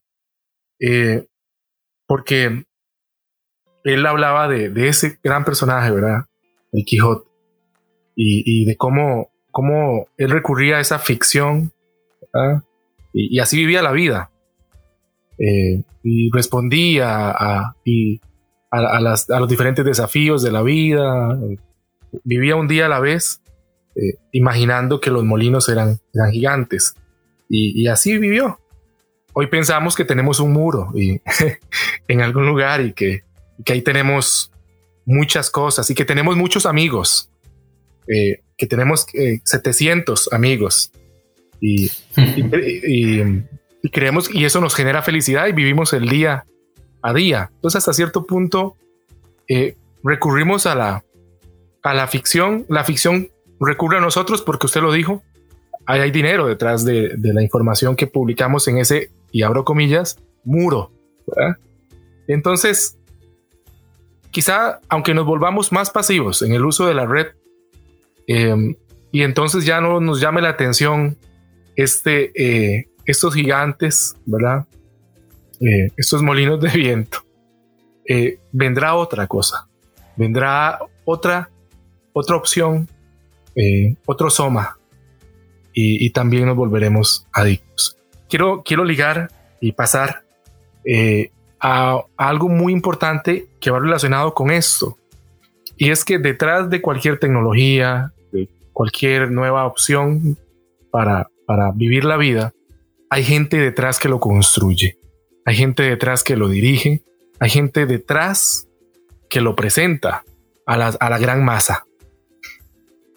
porque 2.07 2.65
él 3.83 4.07
hablaba 4.07 4.47
de, 4.47 4.71
de, 4.71 4.89
ese 4.89 5.19
gran 5.23 5.45
personaje, 5.45 5.91
¿verdad? 5.91 6.27
El 6.73 6.85
Quijote, 6.85 7.29
y, 8.15 8.63
y 8.63 8.65
de 8.65 8.77
cómo, 8.77 9.34
cómo 9.55 10.09
él 10.17 10.31
recurría 10.31 10.79
a 10.79 10.81
esa 10.81 10.99
ficción 10.99 11.73
y, 13.13 13.39
así 13.39 13.57
vivía 13.57 13.83
la 13.83 13.93
vida. 13.93 14.31
Eh, 15.39 15.83
y 16.03 16.31
respondía 16.33 17.31
a, 17.31 17.77
y 17.85 18.21
a, 18.71 19.01
los 19.01 19.49
diferentes 19.49 19.85
desafíos 19.85 20.43
de 20.43 20.51
la 20.51 20.63
vida. 20.63 21.39
Vivía 22.25 22.57
un 22.57 22.67
día 22.67 22.87
a 22.87 22.89
la 22.89 22.99
vez, 22.99 23.41
eh, 23.95 24.19
imaginando 24.33 25.01
que 25.01 25.13
los 25.13 25.23
molinos 25.23 25.69
eran, 25.69 26.01
eran 26.13 26.33
gigantes. 26.33 26.97
Y, 27.49 27.87
así 27.87 28.19
vivió. 28.19 28.59
Hoy 29.35 29.47
pensamos 29.47 29.95
que 29.95 30.05
tenemos 30.05 30.41
un 30.41 30.53
muro 30.53 30.91
y, 30.97 31.21
en 32.09 32.23
algún 32.23 32.47
lugar 32.47 32.81
y 32.81 32.93
que, 32.93 33.23
que, 33.65 33.73
ahí 33.75 33.83
tenemos 33.83 34.51
muchas 35.07 35.49
cosas 35.49 35.89
y 35.91 35.95
que 35.95 36.05
tenemos 36.05 36.37
muchos 36.37 36.67
amigos, 36.67 37.31
eh, 38.09 38.41
que 38.57 38.67
tenemos 38.67 39.07
700 39.45 40.33
amigos 40.33 40.93
y, 41.61 41.91
y, 42.17 43.91
creemos, 43.91 44.33
y 44.33 44.45
eso 44.45 44.61
nos 44.61 44.75
genera 44.75 45.03
felicidad 45.03 45.47
y 45.47 45.53
vivimos 45.53 45.93
el 45.93 46.09
día 46.09 46.47
a 47.03 47.13
día. 47.13 47.51
Entonces, 47.55 47.79
hasta 47.79 47.93
cierto 47.93 48.27
punto, 48.27 48.77
eh, 49.49 49.77
recurrimos 50.03 50.67
a 50.67 50.75
la, 50.75 51.05
a 51.83 51.95
la 51.95 52.07
ficción. 52.07 52.67
La 52.69 52.85
ficción 52.85 53.29
recurre 53.61 53.99
a 53.99 54.01
nosotros 54.01 54.43
porque 54.43 54.67
usted 54.67 54.83
lo 54.83 54.93
dijo, 54.93 55.23
hay, 55.87 56.01
hay 56.01 56.11
dinero 56.11 56.47
detrás 56.47 56.85
de, 56.85 57.15
de, 57.17 57.35
la 57.35 57.43
información 57.43 57.97
que 57.97 58.07
publicamos 58.07 58.69
en 58.69 58.79
ese, 58.79 59.11
y 59.33 59.43
abro 59.43 59.65
comillas, 59.65 60.19
muro. 60.45 60.93
Entonces, 62.27 62.99
quizá, 64.31 64.81
aunque 64.89 65.15
nos 65.15 65.27
volvamos 65.27 65.73
más 65.73 65.91
pasivos 65.91 66.43
en 66.43 66.53
el 66.53 66.65
uso 66.65 66.87
de 66.87 66.95
la 66.95 67.07
red, 67.07 67.29
eh, 68.27 68.77
y 69.15 69.23
entonces 69.23 69.65
ya 69.65 69.81
no 69.81 70.01
nos 70.01 70.21
llame 70.21 70.43
la 70.43 70.49
atención 70.49 71.17
este, 71.77 72.33
eh, 72.35 72.89
estos 73.05 73.33
gigantes, 73.35 74.17
¿verdad? 74.27 74.67
Eh, 75.61 75.93
estos 75.97 76.21
molinos 76.21 76.61
de 76.61 76.71
viento, 76.71 77.19
eh, 78.09 78.41
vendrá 78.51 78.97
otra 78.97 79.29
cosa, 79.29 79.69
vendrá 80.17 80.81
otra, 81.05 81.49
otra 82.13 82.35
opción, 82.35 82.89
otro 84.05 84.31
soma, 84.31 84.79
y, 85.73 86.11
también 86.11 86.47
nos 86.47 86.57
volveremos 86.57 87.29
adictos. 87.33 87.97
Quiero, 88.29 88.65
quiero 88.65 88.85
ligar 88.85 89.31
y 89.61 89.71
pasar 89.71 90.25
a, 91.61 92.05
a 92.19 92.29
algo 92.29 92.49
muy 92.49 92.73
importante 92.73 93.47
que 93.61 93.71
va 93.71 93.79
relacionado 93.79 94.35
con 94.35 94.51
esto, 94.51 94.99
y 95.77 95.91
es 95.91 96.05
que 96.05 96.19
detrás 96.19 96.69
de 96.69 96.83
cualquier 96.83 97.21
tecnología, 97.21 98.14
cualquier 98.75 99.31
nueva 99.31 99.65
opción 99.65 100.37
para, 100.91 101.31
para 101.47 101.73
vivir 101.73 102.05
la 102.05 102.19
vida, 102.19 102.53
hay 103.09 103.25
gente 103.25 103.57
detrás 103.57 103.99
que 103.99 104.11
lo 104.11 104.21
construye, 104.21 104.99
hay 105.47 105.55
gente 105.57 105.85
detrás 105.85 106.23
que 106.23 106.37
lo 106.37 106.49
dirige, 106.49 107.03
hay 107.41 107.49
gente 107.49 107.87
detrás 107.87 108.69
que 109.31 109.41
lo 109.41 109.57
presenta 109.57 110.25
a 110.67 110.77
la, 110.77 110.89
a 110.89 111.09
la 111.09 111.19
gran 111.19 111.45
masa. 111.45 111.85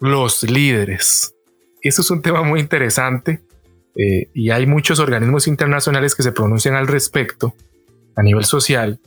Los 0.00 0.44
líderes. 0.44 1.34
Eso 1.82 2.02
es 2.02 2.10
un 2.10 2.22
tema 2.22 2.42
muy 2.42 2.60
interesante 2.60 3.42
eh, 3.96 4.30
y 4.32 4.50
hay 4.50 4.66
muchos 4.66 5.00
organismos 5.00 5.48
internacionales 5.48 6.14
que 6.14 6.22
se 6.22 6.32
pronuncian 6.32 6.76
al 6.76 6.86
respecto 6.86 7.54
a 8.14 8.22
nivel 8.22 8.44
social 8.44 9.00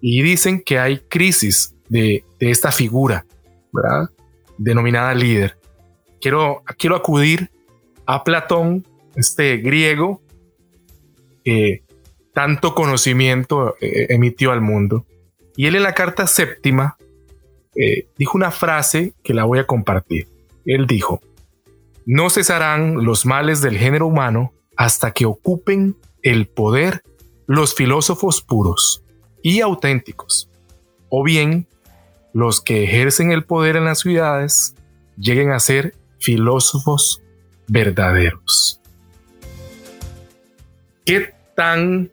y 0.00 0.22
dicen 0.22 0.62
que 0.62 0.78
hay 0.78 1.00
crisis 1.08 1.74
de, 1.88 2.24
de 2.38 2.50
esta 2.50 2.70
figura, 2.70 3.26
¿verdad? 3.72 4.10
Denominada 4.58 5.14
líder. 5.14 5.58
Quiero, 6.26 6.64
quiero 6.76 6.96
acudir 6.96 7.52
a 8.04 8.24
Platón, 8.24 8.84
este 9.14 9.58
griego, 9.58 10.20
que 11.44 11.84
tanto 12.34 12.74
conocimiento 12.74 13.76
eh, 13.80 14.06
emitió 14.08 14.50
al 14.50 14.60
mundo. 14.60 15.06
Y 15.54 15.66
él 15.66 15.76
en 15.76 15.84
la 15.84 15.92
carta 15.92 16.26
séptima 16.26 16.96
eh, 17.76 18.08
dijo 18.18 18.36
una 18.36 18.50
frase 18.50 19.12
que 19.22 19.34
la 19.34 19.44
voy 19.44 19.60
a 19.60 19.68
compartir. 19.68 20.26
Él 20.64 20.88
dijo, 20.88 21.20
no 22.06 22.28
cesarán 22.28 23.04
los 23.04 23.24
males 23.24 23.62
del 23.62 23.78
género 23.78 24.08
humano 24.08 24.52
hasta 24.76 25.12
que 25.12 25.26
ocupen 25.26 25.94
el 26.22 26.48
poder 26.48 27.04
los 27.46 27.76
filósofos 27.76 28.42
puros 28.42 29.04
y 29.44 29.60
auténticos, 29.60 30.50
o 31.08 31.22
bien 31.22 31.68
los 32.34 32.60
que 32.60 32.82
ejercen 32.82 33.30
el 33.30 33.44
poder 33.44 33.76
en 33.76 33.84
las 33.84 34.00
ciudades 34.00 34.74
lleguen 35.16 35.52
a 35.52 35.60
ser 35.60 35.94
filósofos 36.18 37.22
verdaderos. 37.68 38.80
¿Qué 41.04 41.34
tan, 41.54 42.10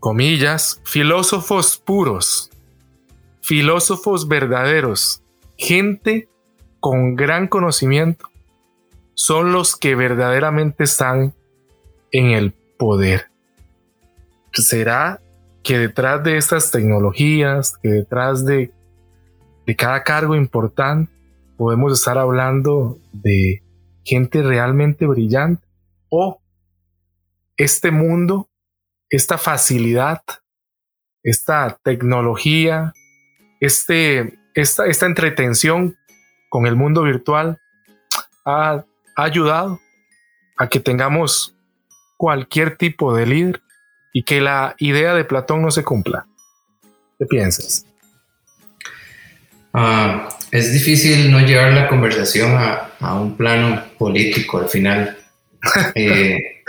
comillas, 0.00 0.80
filósofos 0.84 1.76
puros, 1.76 2.50
filósofos 3.42 4.28
verdaderos, 4.28 5.22
gente 5.56 6.28
con 6.80 7.16
gran 7.16 7.48
conocimiento, 7.48 8.28
son 9.14 9.52
los 9.52 9.76
que 9.76 9.94
verdaderamente 9.94 10.84
están 10.84 11.34
en 12.12 12.26
el 12.30 12.52
poder? 12.52 13.28
¿Será 14.52 15.20
que 15.64 15.78
detrás 15.78 16.22
de 16.22 16.36
estas 16.36 16.70
tecnologías, 16.70 17.76
que 17.82 17.88
detrás 17.88 18.44
de, 18.44 18.70
de 19.66 19.76
cada 19.76 20.04
cargo 20.04 20.36
importante, 20.36 21.10
podemos 21.56 21.92
estar 21.92 22.18
hablando 22.18 22.98
de 23.12 23.62
gente 24.04 24.42
realmente 24.42 25.06
brillante 25.06 25.66
o 26.08 26.40
este 27.56 27.90
mundo, 27.90 28.48
esta 29.08 29.38
facilidad, 29.38 30.22
esta 31.22 31.78
tecnología, 31.82 32.92
este, 33.60 34.38
esta, 34.54 34.86
esta 34.86 35.06
entretención 35.06 35.96
con 36.48 36.66
el 36.66 36.76
mundo 36.76 37.02
virtual 37.02 37.58
ha, 38.44 38.84
ayudado 39.16 39.80
a 40.56 40.68
que 40.68 40.80
tengamos 40.80 41.54
cualquier 42.16 42.76
tipo 42.76 43.14
de 43.14 43.26
líder 43.26 43.62
y 44.12 44.24
que 44.24 44.40
la 44.40 44.74
idea 44.78 45.14
de 45.14 45.24
Platón 45.24 45.62
no 45.62 45.70
se 45.70 45.84
cumpla. 45.84 46.26
¿Qué 47.18 47.26
piensas? 47.26 47.86
Ah, 49.72 50.28
es 50.54 50.72
difícil 50.72 51.32
no 51.32 51.40
llevar 51.40 51.72
la 51.72 51.88
conversación 51.88 52.56
a, 52.56 53.14
un 53.16 53.36
plano 53.36 53.82
político 53.98 54.58
al 54.58 54.68
final. 54.68 55.18
Eh, 55.94 56.62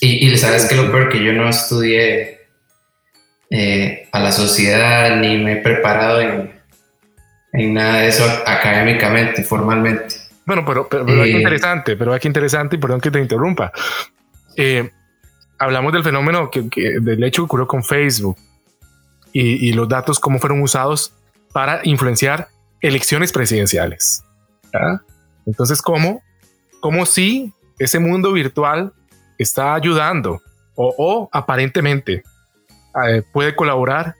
y, 0.00 0.36
sabes 0.36 0.66
que 0.66 0.74
lo 0.74 0.90
peor 0.92 1.08
que 1.08 1.24
yo 1.24 1.32
no 1.32 1.48
estudié 1.48 2.40
eh, 3.48 4.08
a 4.12 4.20
la 4.20 4.30
sociedad 4.30 5.16
ni 5.16 5.38
me 5.38 5.54
he 5.54 5.56
preparado 5.56 6.20
en, 6.20 6.52
nada 7.72 8.02
de 8.02 8.08
eso 8.08 8.24
académicamente, 8.46 9.42
formalmente. 9.42 10.16
Bueno, 10.44 10.64
pero, 10.66 10.86
pero, 10.86 11.06
pero 11.06 11.24
eh, 11.24 11.30
interesante, 11.30 11.96
pero 11.96 12.12
aquí 12.12 12.28
interesante 12.28 12.76
y 12.76 12.78
perdón 12.78 13.00
que 13.00 13.10
te 13.10 13.20
interrumpa. 13.20 13.72
hablamos 15.58 15.94
del 15.94 16.04
fenómeno 16.04 16.50
que, 16.50 16.60
del 17.00 17.24
hecho 17.24 17.42
que 17.42 17.46
ocurrió 17.46 17.66
con 17.66 17.82
Facebook 17.82 18.36
y, 19.32 19.68
y 19.68 19.72
los 19.72 19.88
datos, 19.88 20.20
cómo 20.20 20.38
fueron 20.38 20.60
usados 20.60 21.14
para 21.54 21.80
influenciar 21.84 22.48
elecciones 22.82 23.32
presidenciales. 23.32 24.22
Entonces, 25.46 25.80
¿cómo? 25.80 26.22
¿Cómo 26.80 27.06
si 27.06 27.52
ese 27.78 27.98
mundo 27.98 28.32
virtual 28.32 28.92
está 29.38 29.74
ayudando 29.74 30.40
o, 30.74 31.28
aparentemente 31.32 32.22
eh, 33.06 33.22
puede 33.32 33.54
colaborar 33.54 34.16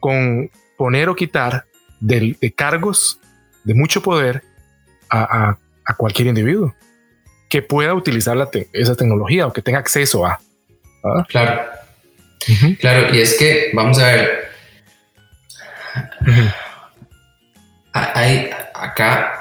con 0.00 0.50
poner 0.76 1.08
o 1.08 1.16
quitar 1.16 1.64
de, 2.00 2.36
cargos 2.54 3.20
de 3.64 3.74
mucho 3.74 4.02
poder 4.02 4.42
a, 5.10 5.56
cualquier 5.96 6.28
individuo 6.28 6.74
que 7.48 7.62
pueda 7.62 7.94
utilizar 7.94 8.36
esa 8.72 8.94
tecnología 8.94 9.46
o 9.46 9.52
que 9.52 9.62
tenga 9.62 9.78
acceso 9.78 10.26
a. 10.26 10.38
Claro. 11.28 11.62
Claro, 12.78 13.14
y 13.14 13.20
es 13.20 13.36
que, 13.38 13.70
vamos 13.74 13.98
a 13.98 14.06
ver, 14.06 14.48
hay 18.14 18.50
acá 18.74 19.38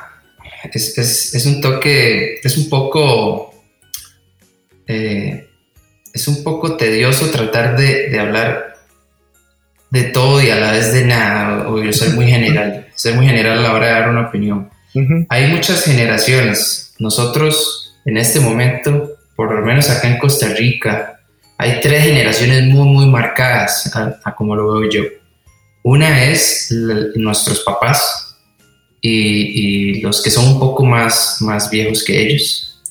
es, 0.73 1.45
un 1.45 1.61
toque, 1.61 2.39
es 2.43 2.57
un 2.57 2.69
poco, 2.69 3.53
eh, 4.87 5.47
es 6.13 6.27
un 6.27 6.43
poco 6.43 6.77
tedioso 6.77 7.29
tratar 7.29 7.77
de, 7.77 8.17
hablar 8.19 8.77
de 9.89 10.03
todo 10.03 10.41
y 10.41 10.49
a 10.49 10.55
la 10.55 10.71
vez 10.71 10.93
de 10.93 11.05
nada, 11.05 11.69
o 11.69 11.81
yo 11.81 11.93
soy 11.93 12.09
muy 12.09 12.27
general, 12.27 12.87
soy 12.95 13.13
muy 13.13 13.27
general 13.27 13.59
a 13.59 13.61
la 13.61 13.73
hora 13.73 13.87
de 13.87 13.93
dar 13.93 14.09
una 14.09 14.27
opinión. 14.27 14.69
Hay 15.29 15.47
muchas 15.51 15.83
generaciones. 15.83 16.95
Nosotros, 16.97 17.99
en 18.05 18.17
este 18.17 18.39
momento, 18.39 19.11
por 19.35 19.53
lo 19.53 19.63
menos 19.63 19.91
acá 19.91 20.07
en 20.07 20.17
Costa 20.17 20.47
Rica, 20.47 21.19
hay 21.59 21.79
tres 21.81 22.03
generaciones 22.03 22.63
muy, 22.63 22.87
muy 22.87 23.05
marcadas 23.05 23.95
a, 23.95 24.33
como 24.33 24.55
lo 24.55 24.79
veo 24.79 24.89
yo. 24.89 25.01
Una 25.83 26.23
es 26.23 26.73
nuestros 27.15 27.59
papás 27.59 28.27
y, 29.01 30.01
los 30.01 30.21
que 30.21 30.29
son 30.29 30.47
un 30.47 30.59
poco 30.59 30.85
más, 30.85 31.37
más 31.41 31.69
viejos 31.69 32.03
que 32.03 32.19
ellos. 32.21 32.81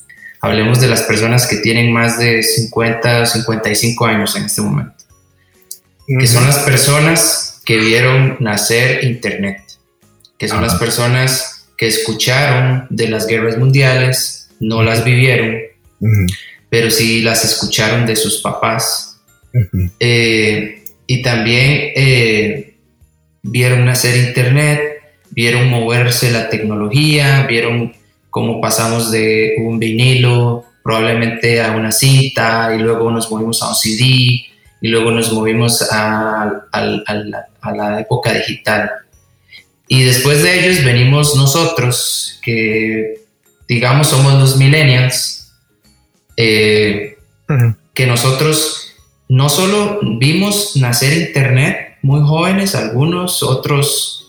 Hablemos 0.41 0.79
de 0.79 0.87
las 0.87 1.01
personas 1.03 1.47
que 1.47 1.57
tienen 1.57 1.91
más 1.91 2.19
de 2.19 2.43
50 2.43 3.21
o 3.21 3.25
55 3.25 4.05
años 4.05 4.35
en 4.35 4.45
este 4.45 4.61
momento. 4.61 4.93
Que 6.07 6.27
son 6.27 6.45
las 6.45 6.59
personas 6.59 7.61
que 7.65 7.77
vieron 7.77 8.37
nacer 8.39 9.03
Internet. 9.03 9.61
Que 10.37 10.47
son 10.47 10.61
las 10.61 10.75
personas 10.75 11.67
que 11.77 11.87
escucharon 11.87 12.87
de 12.89 13.07
las 13.07 13.27
guerras 13.27 13.57
mundiales, 13.57 14.49
no 14.59 14.83
las 14.83 15.03
vivieron, 15.03 15.57
pero 16.69 16.89
sí 16.89 17.21
las 17.21 17.45
escucharon 17.45 18.05
de 18.05 18.15
sus 18.15 18.41
papás. 18.41 19.19
Eh, 19.99 20.83
y 21.05 21.21
también 21.21 21.91
eh, 21.95 22.77
vieron 23.43 23.85
nacer 23.85 24.17
Internet, 24.17 24.96
vieron 25.37 25.69
moverse 25.69 26.31
la 26.31 26.49
tecnología, 26.49 27.45
vieron 27.47 27.93
cómo 28.29 28.59
pasamos 28.59 29.11
de 29.11 29.55
un 29.59 29.79
vinilo 29.79 30.65
probablemente 30.83 31.61
a 31.61 31.71
una 31.71 31.91
cinta 31.91 32.73
y 32.75 32.79
luego 32.79 33.11
nos 33.11 33.29
movimos 33.31 33.61
a 33.61 33.69
un 33.69 33.75
CD 33.75 34.03
y 34.05 34.87
luego 34.87 35.11
nos 35.11 35.31
movimos 35.31 35.83
a, 35.91 36.63
a 36.71 37.71
la 37.71 37.99
época 38.01 38.33
digital. 38.33 38.91
Y 39.87 40.03
después 40.03 40.43
de 40.43 40.59
ellos 40.59 40.83
venimos 40.83 41.35
nosotros, 41.35 42.39
que 42.41 43.21
digamos 43.67 44.07
somos 44.07 44.33
los 44.33 44.57
millennials, 44.57 45.53
eh, 46.35 47.17
que 47.93 48.07
nosotros 48.07 48.93
no 49.29 49.49
solo 49.49 49.99
vimos 50.19 50.75
nacer 50.77 51.13
Internet 51.13 51.97
muy 52.01 52.21
jóvenes, 52.21 52.75
algunos, 52.75 53.43
otros, 53.43 54.26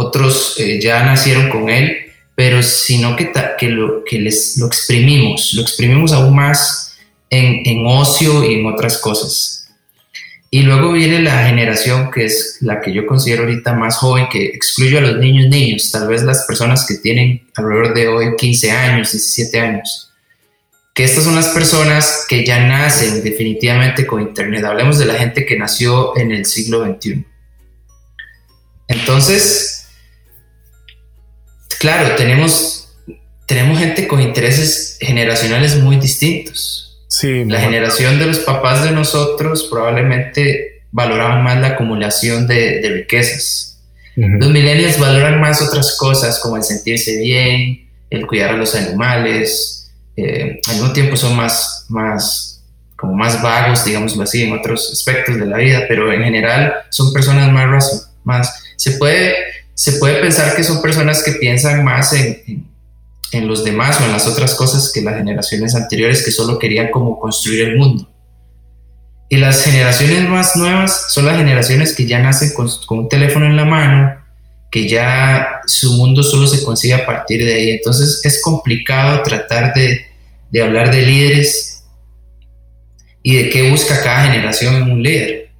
otros 0.00 0.54
eh, 0.58 0.80
ya 0.80 1.04
nacieron 1.04 1.48
con 1.48 1.68
él, 1.68 1.96
pero 2.34 2.62
sino 2.62 3.16
que, 3.16 3.30
que, 3.58 3.68
lo, 3.68 4.02
que 4.04 4.18
les, 4.18 4.56
lo 4.58 4.66
exprimimos, 4.66 5.52
lo 5.54 5.62
exprimimos 5.62 6.12
aún 6.12 6.34
más 6.34 6.98
en, 7.28 7.62
en 7.64 7.86
ocio 7.86 8.44
y 8.44 8.54
en 8.54 8.66
otras 8.66 8.98
cosas. 8.98 9.60
Y 10.52 10.62
luego 10.62 10.92
viene 10.92 11.22
la 11.22 11.46
generación 11.46 12.10
que 12.10 12.24
es 12.24 12.56
la 12.60 12.80
que 12.80 12.92
yo 12.92 13.06
considero 13.06 13.42
ahorita 13.42 13.72
más 13.74 13.98
joven, 13.98 14.26
que 14.28 14.46
excluyo 14.46 14.98
a 14.98 15.02
los 15.02 15.18
niños 15.18 15.48
niños, 15.48 15.90
tal 15.92 16.08
vez 16.08 16.24
las 16.24 16.44
personas 16.44 16.86
que 16.86 16.96
tienen 16.96 17.48
alrededor 17.54 17.94
de 17.94 18.08
hoy 18.08 18.36
15 18.36 18.70
años, 18.72 19.12
17 19.12 19.60
años. 19.60 20.10
Que 20.92 21.04
estas 21.04 21.22
son 21.22 21.36
las 21.36 21.50
personas 21.50 22.26
que 22.28 22.44
ya 22.44 22.66
nacen 22.66 23.22
definitivamente 23.22 24.04
con 24.06 24.22
Internet. 24.22 24.64
Hablemos 24.64 24.98
de 24.98 25.06
la 25.06 25.14
gente 25.14 25.46
que 25.46 25.56
nació 25.56 26.16
en 26.16 26.32
el 26.32 26.44
siglo 26.44 26.84
XXI. 26.84 27.24
Entonces, 28.88 29.79
claro, 31.78 32.16
tenemos, 32.16 32.92
tenemos 33.46 33.78
gente 33.78 34.08
con 34.08 34.20
intereses 34.20 34.98
generacionales 35.00 35.76
muy 35.76 35.96
distintos 35.96 36.90
la 37.22 37.60
generación 37.60 38.18
de 38.18 38.26
los 38.26 38.38
papás 38.40 38.84
de 38.84 38.92
nosotros 38.92 39.68
probablemente 39.70 40.84
valoraban 40.92 41.42
más 41.42 41.60
la 41.60 41.68
acumulación 41.68 42.46
de, 42.46 42.80
riquezas. 42.82 43.78
Los 44.16 44.50
millennials 44.50 44.98
valoran 44.98 45.40
más 45.40 45.62
otras 45.62 45.96
cosas 45.96 46.38
como 46.40 46.56
el 46.56 46.62
sentirse 46.62 47.16
bien, 47.18 47.88
el 48.10 48.26
cuidar 48.26 48.50
a 48.50 48.56
los 48.56 48.74
animales. 48.74 49.90
Eh, 50.16 50.60
al 50.68 50.74
mismo 50.74 50.92
tiempo 50.92 51.16
son 51.16 51.36
más, 51.36 51.86
más, 51.88 52.62
como 52.96 53.14
más 53.14 53.42
vagos, 53.42 53.84
digámoslo 53.84 54.22
así, 54.22 54.42
en 54.42 54.58
otros 54.58 54.90
aspectos 54.92 55.38
de 55.38 55.46
la 55.46 55.56
vida, 55.56 55.84
pero 55.88 56.12
en 56.12 56.22
general 56.22 56.72
son 56.90 57.12
personas 57.12 57.50
más, 57.52 58.10
más 58.24 58.62
se 58.76 58.92
puede, 58.92 59.34
se 59.80 59.92
puede 59.92 60.20
pensar 60.20 60.54
que 60.54 60.62
son 60.62 60.82
personas 60.82 61.22
que 61.22 61.32
piensan 61.32 61.82
más 61.84 62.12
en 62.12 62.70
en 63.32 63.46
los 63.46 63.64
demás 63.64 64.00
o 64.00 64.04
en 64.04 64.12
las 64.12 64.26
otras 64.26 64.54
cosas 64.54 64.90
que 64.92 65.02
las 65.02 65.16
generaciones 65.16 65.74
anteriores 65.74 66.24
que 66.24 66.30
solo 66.30 66.58
querían 66.58 66.90
como 66.90 67.18
construir 67.18 67.68
el 67.68 67.76
mundo. 67.76 68.08
Y 69.28 69.36
las 69.36 69.62
generaciones 69.62 70.28
más 70.28 70.56
nuevas 70.56 71.12
son 71.12 71.26
las 71.26 71.36
generaciones 71.36 71.94
que 71.94 72.06
ya 72.06 72.18
nacen 72.18 72.52
con, 72.52 72.68
un 72.98 73.08
teléfono 73.08 73.46
en 73.46 73.56
la 73.56 73.64
mano, 73.64 74.16
que 74.70 74.88
ya 74.88 75.60
su 75.66 75.92
mundo 75.92 76.24
solo 76.24 76.48
se 76.48 76.64
consigue 76.64 76.94
a 76.94 77.06
partir 77.06 77.44
de 77.44 77.54
ahí. 77.54 77.70
Entonces 77.70 78.20
es 78.24 78.42
complicado 78.42 79.22
tratar 79.22 79.72
de, 79.74 80.06
de 80.50 80.62
hablar 80.62 80.90
de 80.90 81.02
líderes 81.02 81.84
y 83.22 83.36
de 83.36 83.50
qué 83.50 83.70
busca 83.70 84.02
cada 84.02 84.32
generación 84.32 84.74
en 84.74 84.90
un 84.90 85.02
líder. 85.02 85.52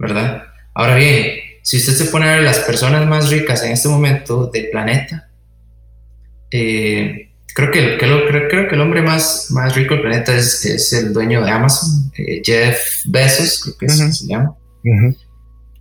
¿Verdad? 0.00 0.42
Ahora 0.74 0.96
bien, 0.96 1.39
si 1.62 1.76
usted 1.76 1.92
se 1.92 2.04
pone 2.06 2.28
a 2.28 2.34
ver 2.34 2.42
las 2.42 2.60
personas 2.60 3.06
más 3.06 3.30
ricas 3.30 3.62
en 3.62 3.72
este 3.72 3.88
momento 3.88 4.46
del 4.46 4.70
planeta, 4.70 5.28
eh, 6.50 7.30
creo, 7.54 7.70
que, 7.70 7.98
creo, 7.98 8.68
que 8.68 8.74
el 8.74 8.80
hombre 8.80 9.02
más, 9.02 9.48
más 9.50 9.74
rico 9.74 9.94
del 9.94 10.02
planeta 10.02 10.36
es, 10.36 10.64
es 10.64 10.92
el 10.92 11.12
dueño 11.12 11.44
de 11.44 11.50
Amazon, 11.50 12.10
eh, 12.16 12.42
Jeff 12.44 13.02
Bezos, 13.06 13.62
creo 13.62 13.76
que 13.78 13.88
se 13.88 14.26
llama. 14.26 14.56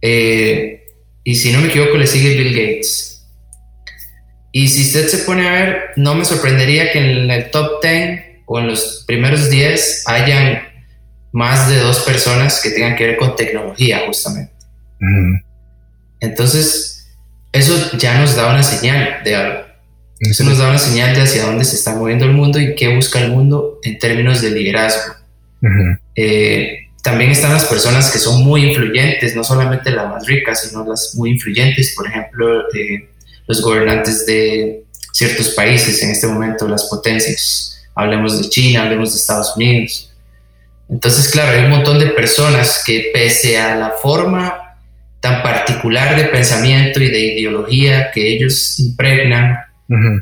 Eh, 0.02 0.84
y 1.24 1.36
si 1.36 1.52
no 1.52 1.62
me 1.62 1.68
equivoco, 1.68 1.98
le 1.98 2.08
sigue 2.08 2.36
Bill 2.36 2.56
Gates. 2.56 3.28
Y 4.52 4.68
si 4.68 4.82
usted 4.82 5.08
se 5.08 5.20
pone 5.20 5.48
a 5.48 5.52
ver, 5.52 5.82
no 5.96 6.16
me 6.16 6.26
sorprendería 6.26 6.92
que 6.92 7.00
en 7.00 7.30
el 7.30 7.52
top 7.52 7.84
10 7.84 8.22
o 8.48 8.60
en 8.60 8.68
los 8.68 9.04
primeros 9.06 9.50
10 9.50 10.04
hayan 10.08 10.64
más 11.32 11.70
de 11.70 11.78
dos 11.80 12.00
personas 12.00 12.60
que 12.62 12.72
tengan 12.72 12.96
que 12.96 13.06
ver 13.06 13.18
con 13.18 13.36
tecnología, 13.36 14.02
justamente. 14.08 14.54
Entonces, 16.20 17.08
eso 17.52 17.98
ya 17.98 18.20
nos 18.20 18.36
da 18.36 18.50
una 18.50 18.64
señal 18.64 19.24
de 19.24 19.36
algo. 19.36 19.70
Eso 20.20 20.44
nos 20.44 20.58
da 20.58 20.70
una 20.70 20.80
señal 20.80 21.16
de 21.16 21.22
hacia 21.22 21.46
dónde 21.46 21.64
se 21.64 21.76
está 21.76 21.96
moviendo 21.96 22.26
el 22.26 22.34
mundo 22.34 22.60
y 22.60 22.76
qué 22.76 22.94
busca 22.94 23.20
el 23.20 23.32
mundo 23.32 23.80
en 23.84 23.98
términos 24.00 24.42
de 24.42 24.52
liderazgo. 24.52 25.16
Eh, 26.16 26.90
también 27.02 27.32
están 27.32 27.54
las 27.54 27.66
personas 27.66 28.12
que 28.12 28.20
son 28.20 28.44
muy 28.44 28.66
influyentes, 28.66 29.36
no 29.36 29.44
solamente 29.44 29.92
las 29.92 30.10
más 30.10 30.28
ricas, 30.28 30.68
sino 30.68 30.86
las 30.86 31.16
muy 31.16 31.32
influyentes, 31.32 31.94
por 31.96 32.08
ejemplo, 32.08 32.70
eh, 32.74 33.10
los 33.48 33.62
gobernantes 33.62 34.26
de 34.26 34.84
ciertos 35.14 35.50
países 35.50 36.04
en 36.04 36.12
este 36.12 36.28
momento, 36.28 36.68
las 36.68 36.86
potencias. 36.86 37.82
Hablemos 37.96 38.42
de 38.42 38.50
China, 38.50 38.84
hablemos 38.84 39.14
de 39.14 39.20
Estados 39.20 39.56
Unidos. 39.56 40.14
Entonces, 40.90 41.30
claro, 41.30 41.58
hay 41.58 41.66
un 41.66 41.72
montón 41.72 42.00
de 42.00 42.08
personas 42.08 42.84
que 42.86 43.12
pese 43.14 43.58
a 43.58 43.76
la 43.76 43.92
forma 44.02 44.59
tan 45.20 45.44
particular 45.44 46.16
de 46.16 46.26
pensamiento 46.26 47.02
y 47.02 47.10
de 47.10 47.20
ideología 47.20 48.12
que 48.12 48.34
ellos 48.34 48.80
impregnan, 48.80 49.58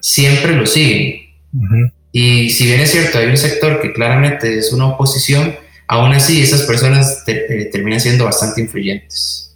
siempre 0.02 0.54
lo 0.54 0.66
siguen. 0.66 1.28
Y 2.12 2.50
si 2.50 2.66
bien 2.66 2.80
es 2.80 2.92
cierto, 2.92 3.20
hay 3.20 3.28
un 3.28 3.38
sector 3.38 3.82
que 3.82 3.94
claramente 3.94 4.58
es 4.58 4.74
una 4.74 4.88
oposición, 4.88 5.56
aún 5.88 6.14
así 6.14 6.42
esas 6.42 6.64
personas 6.64 7.24
eh, 7.28 7.70
terminan 7.72 8.00
siendo 8.00 8.26
bastante 8.26 8.62
influyentes. 8.62 9.56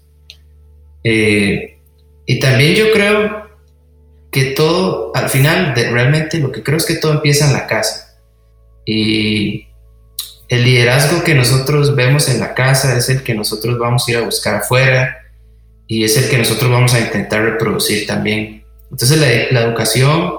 Eh, 1.04 1.80
y 2.26 2.40
también 2.40 2.76
yo 2.76 2.92
creo 2.92 3.50
que 4.32 4.46
todo, 4.46 5.12
al 5.16 5.30
final, 5.30 5.74
realmente 5.76 6.38
lo 6.38 6.52
que 6.52 6.62
creo 6.62 6.78
es 6.78 6.86
que 6.86 6.96
todo 6.96 7.14
empieza 7.14 7.48
en 7.48 7.54
la 7.54 7.68
casa. 7.68 8.20
Y 8.86 9.68
el 10.48 10.64
liderazgo 10.64 11.24
que 11.24 11.34
nosotros 11.34 11.96
vemos 11.96 12.30
en 12.30 12.40
la 12.40 12.54
casa 12.54 12.96
es 12.96 13.10
el 13.10 13.24
que 13.24 13.34
nosotros 13.34 13.80
vamos 13.80 14.08
a 14.08 14.12
ir 14.12 14.18
a 14.18 14.22
buscar 14.22 14.56
afuera 14.56 15.21
y 15.92 16.04
es 16.06 16.16
el 16.16 16.30
que 16.30 16.38
nosotros 16.38 16.72
vamos 16.72 16.94
a 16.94 17.00
intentar 17.00 17.44
reproducir 17.44 18.08
también 18.08 18.62
entonces 18.92 19.18
la, 19.20 19.62
educación, 19.62 20.34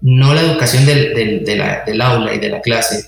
no 0.00 0.34
la 0.34 0.42
educación 0.42 0.84
del, 0.84 1.44
del, 1.44 2.00
aula 2.00 2.34
y 2.34 2.38
de 2.38 2.48
la 2.48 2.60
clase 2.60 3.04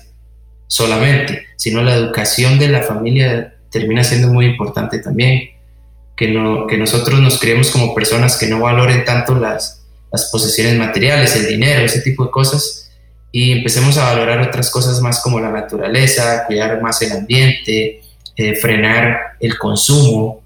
solamente, 0.67 1.45
sino 1.57 1.83
la 1.83 1.95
educación 1.95 2.57
de 2.57 2.69
la 2.69 2.81
familia 2.81 3.55
termina 3.69 4.03
siendo 4.03 4.29
muy 4.29 4.45
importante 4.45 4.99
también. 4.99 5.49
Que, 6.15 6.29
no, 6.29 6.65
que 6.65 6.77
nosotros 6.77 7.19
nos 7.19 7.37
creemos 7.37 7.71
como 7.71 7.93
personas 7.93 8.37
que 8.37 8.47
no 8.47 8.61
valoren 8.61 9.03
tanto 9.03 9.35
las, 9.35 9.85
las 10.13 10.29
posesiones 10.31 10.77
materiales, 10.77 11.35
el 11.35 11.45
dinero, 11.45 11.83
ese 11.83 11.99
tipo 11.99 12.23
de 12.23 12.31
cosas, 12.31 12.89
y 13.33 13.51
empecemos 13.51 13.97
a 13.97 14.13
valorar 14.13 14.39
otras 14.39 14.69
cosas 14.69 15.01
más 15.01 15.19
como 15.19 15.41
la 15.41 15.51
naturaleza, 15.51 16.45
cuidar 16.47 16.81
más 16.81 17.01
el 17.01 17.11
ambiente, 17.11 18.01
eh, 18.37 18.55
frenar 18.55 19.33
el 19.41 19.57
consumo. 19.57 20.44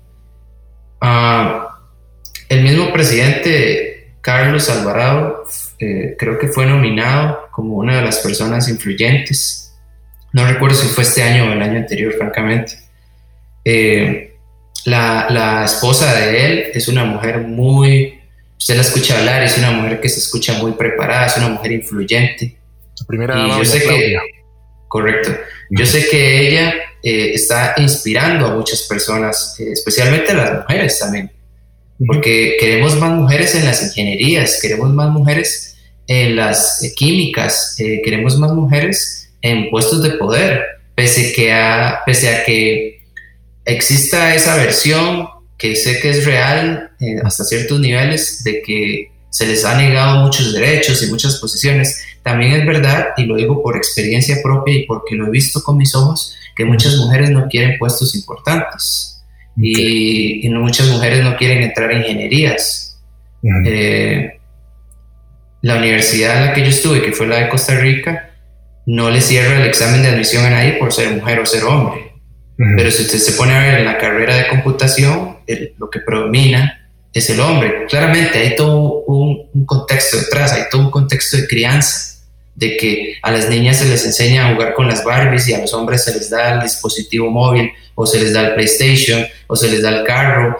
Ah, 1.02 1.80
el 2.50 2.64
mismo 2.64 2.92
presidente 2.92 4.16
Carlos 4.22 4.70
Alvarado 4.70 5.44
eh, 5.80 6.16
creo 6.18 6.38
que 6.38 6.48
fue 6.48 6.66
nominado 6.66 7.48
como 7.52 7.78
una 7.78 7.98
de 7.98 8.02
las 8.02 8.20
personas 8.20 8.68
influyentes. 8.70 9.78
No 10.34 10.46
recuerdo 10.46 10.76
si 10.76 10.88
fue 10.88 11.04
este 11.04 11.24
año 11.24 11.50
o 11.50 11.54
el 11.54 11.62
año 11.62 11.78
anterior, 11.78 12.14
francamente. 12.14 12.78
Eh, 13.64 14.38
la, 14.86 15.28
la, 15.30 15.66
esposa 15.66 16.14
de 16.16 16.46
él 16.46 16.66
es 16.74 16.88
una 16.88 17.04
mujer 17.04 17.40
muy, 17.40 18.20
usted 18.58 18.76
la 18.76 18.82
escucha 18.82 19.18
hablar, 19.18 19.44
es 19.44 19.58
una 19.58 19.72
mujer 19.72 20.00
que 20.00 20.10
se 20.10 20.20
escucha 20.20 20.54
muy 20.60 20.74
preparada, 20.74 21.28
es 21.28 21.38
una 21.38 21.50
mujer 21.50 21.72
influyente. 21.72 22.58
La 23.00 23.06
primera 23.06 23.40
y 23.40 23.50
yo 23.50 23.66
sé 23.66 23.82
que, 23.82 24.18
correcto, 24.90 25.32
yo 25.70 25.86
sé 25.86 26.10
que 26.10 26.48
ella 26.48 26.74
eh, 27.02 27.32
está 27.34 27.76
inspirando 27.78 28.46
a 28.46 28.56
muchas 28.56 28.82
personas, 28.84 29.56
eh, 29.60 29.72
especialmente 29.72 30.32
a 30.32 30.36
las 30.36 30.54
mujeres 30.62 31.00
también, 31.00 31.32
porque 32.06 32.58
queremos 32.60 32.98
más 32.98 33.12
mujeres 33.12 33.56
en 33.56 33.66
las 33.66 33.82
ingenierías, 33.84 34.60
queremos 34.62 34.94
más 34.94 35.10
mujeres 35.10 35.78
en 36.08 36.36
las 36.36 36.84
eh, 36.84 36.94
químicas, 36.96 37.76
queremos 37.78 38.38
más 38.38 38.52
mujeres 38.52 39.32
en 39.42 39.70
puestos 39.70 40.04
de 40.04 40.12
poder, 40.12 40.66
pese, 40.96 41.32
que 41.32 41.54
a, 41.54 42.02
pese 42.06 42.36
a 42.36 42.44
que 42.44 43.00
exista 43.64 44.36
esa 44.36 44.58
versión 44.58 45.30
que 45.58 45.76
sé 45.76 46.00
que 46.00 46.10
es 46.10 46.26
real 46.26 46.92
hasta 47.24 47.44
ciertos 47.44 47.80
niveles 47.80 48.44
de 48.44 48.62
que 48.62 49.12
se 49.30 49.46
les 49.46 49.64
ha 49.64 49.78
negado 49.78 50.24
muchos 50.24 50.54
derechos 50.54 51.04
y 51.04 51.08
muchas 51.08 51.38
posiciones. 51.38 52.02
También 52.30 52.52
es 52.52 52.64
verdad, 52.64 53.08
y 53.18 53.24
lo 53.24 53.38
digo 53.38 53.64
por 53.64 53.76
experiencia 53.76 54.38
propia 54.44 54.76
y 54.76 54.86
porque 54.86 55.16
lo 55.16 55.26
he 55.26 55.32
visto 55.32 55.64
con 55.64 55.78
mis 55.78 55.96
ojos, 55.96 56.36
que 56.56 56.64
muchas 56.64 56.96
mujeres 56.98 57.32
no 57.32 57.48
quieren 57.48 57.80
puestos 57.80 58.14
importantes 58.14 59.24
y, 59.58 60.48
muchas 60.50 60.90
mujeres 60.90 61.24
no 61.24 61.36
quieren 61.38 61.64
entrar 61.64 61.90
a 61.90 61.96
ingenierías. 61.96 63.02
Eh, 63.66 64.40
la 65.64 65.78
universidad 65.78 66.38
en 66.38 66.46
la 66.46 66.54
que 66.54 66.62
yo 66.62 66.68
estuve, 66.68 67.02
que 67.02 67.14
fue 67.14 67.26
la 67.26 67.38
de 67.38 67.50
Costa 67.50 67.80
Rica, 67.80 68.30
no 68.86 69.10
le 69.10 69.22
cierra 69.22 69.60
el 69.60 69.68
examen 69.68 70.04
de 70.04 70.10
admisión 70.10 70.46
a 70.46 70.52
nadie 70.52 70.74
por 70.74 70.94
ser 70.94 71.10
mujer 71.10 71.40
o 71.40 71.48
ser 71.48 71.64
hombre. 71.64 72.12
Pero 72.58 72.92
si 72.92 73.02
usted 73.02 73.18
se 73.18 73.32
pone 73.32 73.56
a 73.56 73.64
ver 73.64 73.80
en 73.80 73.86
la 73.86 73.98
carrera 73.98 74.36
de 74.36 74.50
computación, 74.50 75.38
lo 75.80 75.90
que 75.90 76.00
predomina 76.02 76.92
es 77.12 77.28
el 77.32 77.40
hombre. 77.40 77.88
Claramente 77.90 78.38
hay 78.38 78.56
todo 78.56 79.04
un, 79.08 79.66
contexto 79.66 80.18
detrás, 80.18 80.54
hay 80.54 80.64
todo 80.70 80.84
un 80.84 80.92
contexto 80.92 81.38
de 81.38 81.48
crianza 81.48 82.09
de 82.60 82.76
que 82.76 83.18
a 83.22 83.32
las 83.32 83.50
niñas 83.50 83.78
se 83.78 83.86
les 83.86 84.06
enseña 84.06 84.46
a 84.46 84.54
jugar 84.54 84.74
con 84.74 84.90
las 84.90 85.06
Barbies 85.06 85.48
y 85.48 85.54
a 85.54 85.60
los 85.60 85.74
hombres 85.74 86.04
se 86.04 86.14
les 86.14 86.30
da 86.30 86.56
el 86.56 86.62
dispositivo 86.62 87.32
móvil 87.32 87.72
o 87.96 88.06
se 88.06 88.20
les 88.20 88.34
da 88.34 88.48
el 88.48 88.54
PlayStation 88.56 89.26
o 89.48 89.56
se 89.56 89.70
les 89.70 89.82
da 89.82 89.90
el 89.90 90.04
carro. 90.04 90.58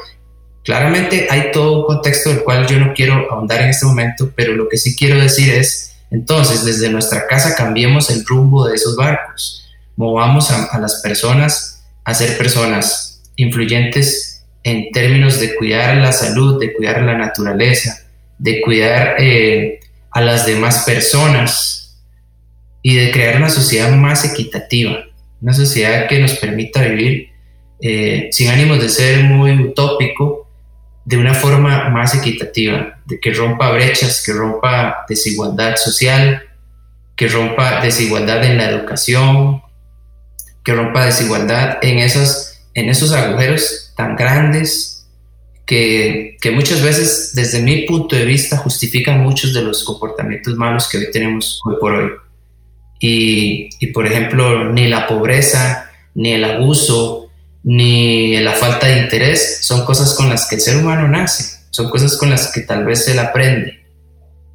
Claramente 0.64 1.28
hay 1.30 1.52
todo 1.52 1.82
un 1.82 1.86
contexto 1.86 2.30
del 2.30 2.44
cual 2.44 2.66
yo 2.68 2.80
no 2.80 2.94
quiero 2.94 3.30
ahondar 3.30 3.62
en 3.62 3.70
este 3.70 3.86
momento, 3.86 4.32
pero 4.34 4.54
lo 4.54 4.70
que 4.70 4.78
sí 4.78 4.96
quiero 4.96 5.20
decir 5.20 5.54
es, 5.54 5.98
entonces 6.10 6.64
desde 6.64 6.90
nuestra 6.90 7.28
casa 7.28 7.54
cambiemos 7.54 8.10
el 8.10 8.26
rumbo 8.26 8.66
de 8.66 8.76
esos 8.76 8.96
barcos, 8.96 9.68
movamos 9.98 10.52
a, 10.52 10.80
las 10.80 11.02
personas 11.02 11.84
a 12.06 12.14
ser 12.14 12.38
personas 12.38 13.22
influyentes 13.36 14.46
en 14.64 14.90
términos 14.92 15.42
de 15.42 15.54
cuidar 15.56 15.98
la 15.98 16.14
salud, 16.14 16.62
de 16.62 16.74
cuidar 16.74 17.02
la 17.02 17.18
naturaleza, 17.18 18.06
de 18.38 18.62
cuidar 18.62 19.16
eh, 19.20 19.82
a 20.12 20.22
las 20.22 20.46
demás 20.46 20.84
personas, 20.86 21.79
y 22.82 22.96
de 22.96 23.12
crear 23.12 23.38
una 23.38 23.50
sociedad 23.50 23.92
más 23.92 24.26
equitativa, 24.26 25.06
una 25.42 25.54
sociedad 25.54 26.08
que 26.08 26.20
nos 26.20 26.34
permita 26.36 26.82
vivir 26.82 27.30
eh, 27.82 28.30
sin 28.32 28.50
ánimos 28.50 28.82
de 28.82 28.90
ser 28.90 29.24
muy 29.24 29.52
utópico, 29.54 30.50
de 31.06 31.18
una 31.18 31.34
forma 31.34 31.90
más 31.90 32.14
equitativa, 32.14 33.00
de 33.06 33.20
que 33.20 33.34
rompa 33.34 33.72
brechas, 33.72 34.22
que 34.24 34.34
rompa 34.34 35.06
desigualdad 35.08 35.76
social, 35.78 36.44
que 37.16 37.28
rompa 37.28 37.82
desigualdad 37.82 38.44
en 38.44 38.58
la 38.58 38.70
educación, 38.70 39.62
que 40.64 40.74
rompa 40.74 41.06
desigualdad 41.06 41.80
en 41.82 42.00
esos, 42.00 42.62
en 42.74 42.90
esos 42.90 43.12
agujeros 43.12 43.94
tan 43.96 44.16
grandes 44.16 45.08
que, 45.66 46.38
que 46.42 46.52
muchas 46.52 46.82
veces, 46.82 47.32
desde 47.34 47.62
mi 47.62 47.84
punto 47.88 48.16
de 48.16 48.26
vista, 48.26 48.58
justifican 48.58 49.22
muchos 49.22 49.54
de 49.54 49.62
los 49.62 49.84
comportamientos 49.84 50.56
malos 50.56 50.88
que 50.90 50.98
hoy 50.98 51.12
tenemos 51.12 51.60
hoy 51.66 51.76
por 51.80 51.94
hoy. 51.94 52.12
Y, 53.00 53.88
por 53.94 54.06
ejemplo, 54.06 54.72
ni 54.72 54.88
la 54.88 55.08
pobreza, 55.08 55.90
ni 56.16 56.34
el 56.34 56.44
abuso, 56.44 57.30
ni 57.64 58.38
la 58.40 58.54
falta 58.54 58.88
de 58.88 59.00
interés 59.00 59.60
son 59.62 59.86
cosas 59.86 60.14
con 60.16 60.30
las 60.30 60.48
que 60.48 60.56
el 60.56 60.62
ser 60.62 60.78
humano 60.78 61.08
nace, 61.08 61.60
son 61.70 61.90
cosas 61.90 62.18
con 62.18 62.30
las 62.30 62.52
que 62.52 62.62
tal 62.62 62.86
vez 62.86 63.08
él 63.08 63.20
aprende. 63.20 63.80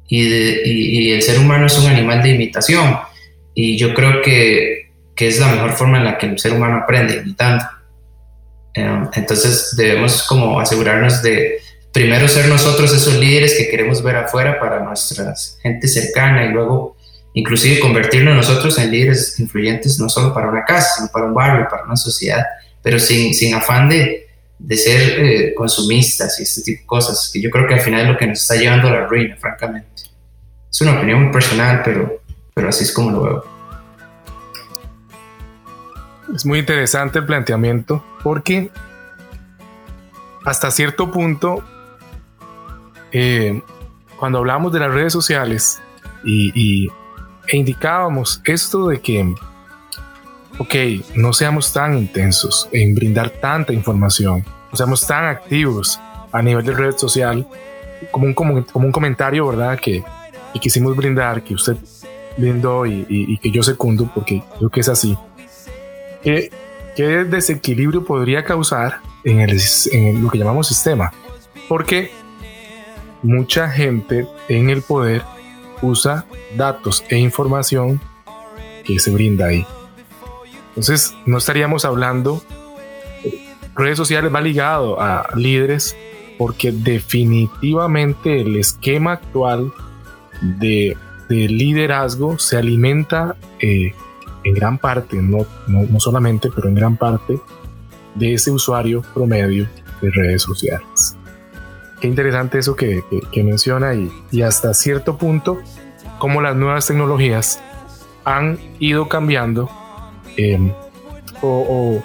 Y, 0.07 1.11
el 1.11 1.21
ser 1.23 1.39
humano 1.39 1.65
es 1.65 1.77
un 1.77 1.87
animal 1.87 2.21
de 2.21 2.29
imitación. 2.29 2.99
Y 3.55 3.77
yo 3.77 3.93
creo 3.93 4.21
que, 4.21 4.91
que, 5.15 5.27
es 5.27 5.39
la 5.39 5.47
mejor 5.47 5.73
forma 5.73 5.97
en 5.97 6.05
la 6.05 6.17
que 6.17 6.27
el 6.27 6.37
ser 6.37 6.53
humano 6.53 6.77
aprende, 6.77 7.15
imitando. 7.15 7.65
Eh, 8.75 9.03
entonces 9.13 9.73
debemos 9.77 10.23
como 10.23 10.59
asegurarnos 10.59 11.23
de 11.23 11.59
primero 11.93 12.27
ser 12.27 12.49
nosotros 12.49 12.93
esos 12.93 13.15
líderes 13.15 13.55
que 13.55 13.69
queremos 13.69 14.03
ver 14.03 14.17
afuera 14.17 14.59
para 14.59 14.83
nuestra 14.83 15.33
gente 15.63 15.87
cercana 15.87 16.45
y 16.45 16.49
luego 16.49 16.97
inclusive 17.35 17.79
convertirnos 17.79 18.35
nosotros 18.35 18.77
en 18.79 18.89
líderes 18.89 19.39
influyentes 19.39 19.99
no 19.99 20.09
solo 20.09 20.33
para 20.33 20.49
una 20.49 20.63
casa, 20.63 20.95
sino 20.97 21.09
para 21.11 21.25
un 21.25 21.33
barrio, 21.33 21.67
para 21.69 21.83
una 21.83 21.95
sociedad, 21.95 22.43
pero 22.81 22.97
sin, 22.97 23.33
sin 23.33 23.53
afán 23.53 23.89
de, 23.89 24.27
de 24.57 24.77
ser 24.77 25.19
eh, 25.19 25.53
consumistas 25.53 26.39
y 26.39 26.43
este 26.43 26.61
tipo 26.61 26.81
de 26.81 26.87
cosas, 26.87 27.29
que 27.31 27.41
yo 27.41 27.49
creo 27.51 27.67
que 27.67 27.75
al 27.75 27.81
final 27.81 28.01
es 28.01 28.07
lo 28.07 28.17
que 28.17 28.25
nos 28.25 28.41
está 28.41 28.55
llevando 28.55 28.87
a 28.87 28.91
la 28.91 29.05
ruina, 29.05 29.35
francamente. 29.35 30.03
Es 30.71 30.81
una 30.81 30.97
opinión 30.97 31.23
muy 31.23 31.31
personal, 31.31 31.81
pero, 31.83 32.21
pero 32.53 32.69
así 32.69 32.83
es 32.83 32.91
como 32.91 33.11
lo 33.11 33.21
veo. 33.21 33.45
Es 36.33 36.45
muy 36.45 36.59
interesante 36.59 37.19
el 37.19 37.25
planteamiento 37.25 38.03
porque 38.23 38.71
hasta 40.45 40.71
cierto 40.71 41.11
punto, 41.11 41.63
eh, 43.11 43.61
cuando 44.17 44.39
hablamos 44.39 44.71
de 44.71 44.79
las 44.79 44.93
redes 44.93 45.11
sociales 45.13 45.81
y, 46.23 46.89
e 47.47 47.57
indicábamos 47.57 48.41
esto 48.45 48.87
de 48.87 48.99
que, 48.99 49.33
ok, 50.57 50.75
no 51.15 51.33
seamos 51.33 51.71
tan 51.73 51.97
intensos 51.97 52.69
en 52.71 52.95
brindar 52.95 53.29
tanta 53.29 53.73
información, 53.73 54.45
no 54.71 54.77
seamos 54.77 55.05
tan 55.05 55.25
activos 55.25 55.99
a 56.31 56.41
nivel 56.41 56.65
de 56.65 56.73
red 56.73 56.97
social, 56.97 57.47
como 58.11 58.27
un, 58.27 58.33
como, 58.33 58.63
un 58.73 58.91
comentario, 58.91 59.47
¿verdad? 59.47 59.79
Que, 59.79 60.03
quisimos 60.59 60.95
brindar, 60.95 61.43
que 61.43 61.53
usted 61.53 61.75
brindó 62.37 62.85
y, 62.85 63.37
que 63.39 63.51
yo 63.51 63.61
secundo, 63.61 64.09
porque 64.13 64.41
creo 64.57 64.69
que 64.69 64.79
es 64.79 64.89
así. 64.89 65.17
¿Qué, 66.23 66.49
qué 66.95 67.25
desequilibrio 67.25 68.05
podría 68.05 68.45
causar 68.45 69.01
en, 69.25 69.41
el, 69.41 69.59
en 69.91 70.23
lo 70.23 70.29
que 70.29 70.37
llamamos 70.37 70.67
sistema? 70.67 71.11
Porque 71.67 72.11
mucha 73.21 73.69
gente 73.69 74.27
en 74.47 74.69
el 74.69 74.81
poder 74.81 75.23
usa 75.81 76.25
datos 76.55 77.03
e 77.09 77.17
información 77.17 78.01
que 78.83 78.99
se 78.99 79.11
brinda 79.11 79.47
ahí. 79.47 79.65
Entonces, 80.69 81.13
no 81.25 81.37
estaríamos 81.37 81.85
hablando, 81.85 82.41
redes 83.75 83.97
sociales 83.97 84.33
va 84.33 84.41
ligado 84.41 84.99
a 85.01 85.27
líderes 85.35 85.95
porque 86.37 86.71
definitivamente 86.71 88.41
el 88.41 88.57
esquema 88.57 89.13
actual 89.13 89.71
de, 90.41 90.97
liderazgo 91.29 92.37
se 92.37 92.57
alimenta 92.57 93.35
eh, 93.59 93.93
en 94.43 94.53
gran 94.53 94.77
parte, 94.77 95.17
no, 95.21 95.45
no, 95.67 95.99
solamente, 95.99 96.49
pero 96.53 96.67
en 96.67 96.75
gran 96.75 96.97
parte 96.97 97.39
de 98.13 98.33
ese 98.33 98.51
usuario 98.51 99.01
promedio 99.13 99.67
de 100.01 100.11
redes 100.11 100.43
sociales 100.43 101.17
qué 102.05 102.09
interesante 102.09 102.59
eso 102.59 102.75
que, 102.75 103.03
menciona 103.43 103.95
y, 103.95 104.41
hasta 104.43 104.75
cierto 104.75 105.17
punto 105.17 105.57
cómo 106.19 106.39
las 106.39 106.55
nuevas 106.55 106.85
tecnologías 106.85 107.59
han 108.23 108.59
ido 108.77 109.09
cambiando 109.09 109.71
em, 110.37 110.71
o, 111.41 112.03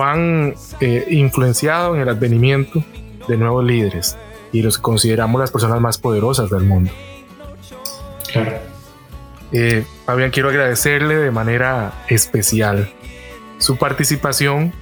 han 0.00 0.54
eh, 0.80 1.06
influenciado 1.10 1.96
en 1.96 2.02
el 2.02 2.08
advenimiento 2.08 2.84
de 3.26 3.36
nuevos 3.36 3.64
líderes 3.64 4.16
y 4.52 4.62
los 4.62 4.76
que 4.76 4.82
consideramos 4.82 5.40
las 5.40 5.50
personas 5.50 5.80
más 5.80 5.98
poderosas 5.98 6.48
del 6.48 6.62
mundo. 6.62 6.92
Claro. 8.32 8.58
Eh, 9.50 9.84
Fabián, 10.06 10.30
quiero 10.30 10.50
agradecerle 10.50 11.16
de 11.16 11.32
manera 11.32 12.04
especial 12.08 12.88
su 13.58 13.76
participación 13.76 14.72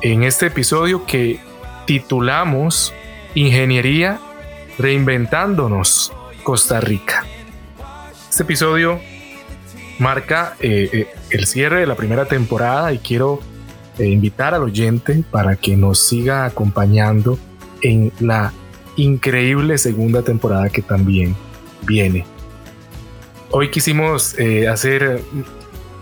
en 0.00 0.22
este 0.22 0.46
episodio 0.46 1.04
que 1.04 1.40
titulamos 1.84 2.94
Ingeniería 3.34 4.20
Reinventándonos 4.78 6.12
Costa 6.42 6.80
Rica. 6.80 7.24
Este 8.30 8.44
episodio 8.44 9.00
marca 9.98 10.56
eh, 10.60 10.88
eh, 10.92 11.08
el 11.30 11.46
cierre 11.46 11.80
de 11.80 11.86
la 11.86 11.96
primera 11.96 12.26
temporada 12.26 12.92
y 12.92 12.98
quiero 12.98 13.40
eh, 13.98 14.06
invitar 14.06 14.54
al 14.54 14.62
oyente 14.62 15.24
para 15.30 15.56
que 15.56 15.76
nos 15.76 15.98
siga 15.98 16.44
acompañando 16.44 17.38
en 17.82 18.12
la 18.20 18.52
increíble 18.96 19.78
segunda 19.78 20.22
temporada 20.22 20.68
que 20.70 20.82
también 20.82 21.36
viene. 21.82 22.24
Hoy 23.50 23.70
quisimos 23.70 24.36
hacer 24.70 25.22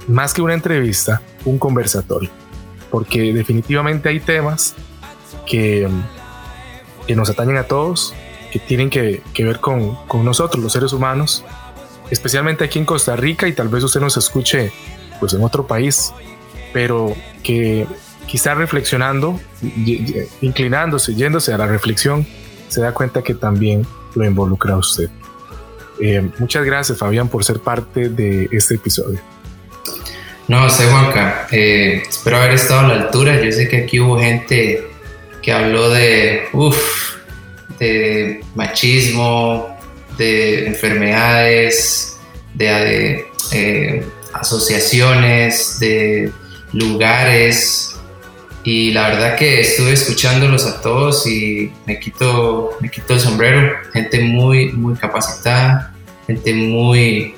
más 0.09 0.35
que 0.35 0.43
una 0.43 0.55
entrevista, 0.55 1.23
un 1.45 1.59
conversatorio, 1.59 2.31
porque 2.91 3.33
definitivamente 3.33 4.09
hay 4.09 4.19
temas 4.21 4.75
que, 5.47 5.89
que 7.07 7.17
nos 7.17 7.31
atañen 7.31 7.57
a 7.57 7.65
todos, 7.65 8.15
que 8.53 8.59
tienen 8.59 8.91
que, 8.91 9.23
que 9.33 9.45
ver 9.45 9.61
con, 9.61 9.97
con, 10.07 10.25
nosotros, 10.25 10.63
los 10.63 10.73
seres 10.73 10.93
humanos, 10.93 11.45
especialmente 12.11 12.65
aquí 12.65 12.79
en 12.79 12.85
Costa 12.85 13.17
Rica 13.17 13.49
y 13.49 13.53
tal 13.53 13.69
vez 13.69 13.85
usted 13.85 14.01
nos 14.01 14.17
escuche 14.17 14.73
pues 15.21 15.33
en 15.33 15.43
otro 15.43 15.67
país, 15.67 16.13
pero 16.73 17.15
que 17.43 17.87
quizá 18.27 18.55
reflexionando, 18.55 19.41
inclinándose, 20.41 21.15
yéndose 21.15 21.53
a 21.53 21.59
la 21.59 21.67
reflexión, 21.67 22.27
se 22.69 22.81
da 22.81 22.93
cuenta 22.93 23.23
que 23.23 23.35
también 23.35 23.87
lo 24.15 24.25
involucra 24.25 24.75
a 24.75 24.79
usted. 24.79 25.09
Eh, 26.01 26.29
muchas 26.39 26.65
gracias, 26.65 26.99
Fabián, 26.99 27.29
por 27.29 27.45
ser 27.45 27.61
parte 27.61 28.09
de 28.09 28.49
este 28.53 28.75
episodio. 28.75 29.21
No 30.49 30.69
sé, 30.69 30.87
Juanca. 30.87 31.47
Eh, 31.51 32.03
espero 32.09 32.37
haber 32.37 32.53
estado 32.53 32.81
a 32.81 32.89
la 32.89 32.95
altura. 33.05 33.43
Yo 33.43 33.51
sé 33.51 33.69
que 33.69 33.79
aquí 33.79 33.99
hubo 33.99 34.19
gente 34.19 34.87
que 35.47 35.53
habló 35.53 35.91
de, 35.91 36.43
uf, 36.53 37.15
de 37.79 38.41
machismo, 38.57 39.79
de 40.19 40.67
enfermedades, 40.67 42.19
de, 42.55 43.25
eh, 43.53 44.05
asociaciones, 44.33 45.79
de 45.79 46.33
lugares. 46.73 47.95
Y 48.65 48.91
la 48.91 49.11
verdad 49.11 49.37
que 49.37 49.61
estuve 49.61 49.93
escuchándolos 49.93 50.67
a 50.67 50.83
todos 50.83 51.25
y 51.29 51.71
me 51.87 52.01
quito, 52.01 52.77
me 52.81 52.91
quito 52.91 53.15
el 53.15 53.21
sombrero. 53.21 53.77
Gente 53.93 54.19
muy, 54.25 54.73
muy 54.73 54.97
capacitada, 54.97 55.95
gente 56.27 56.55
muy, 56.55 57.37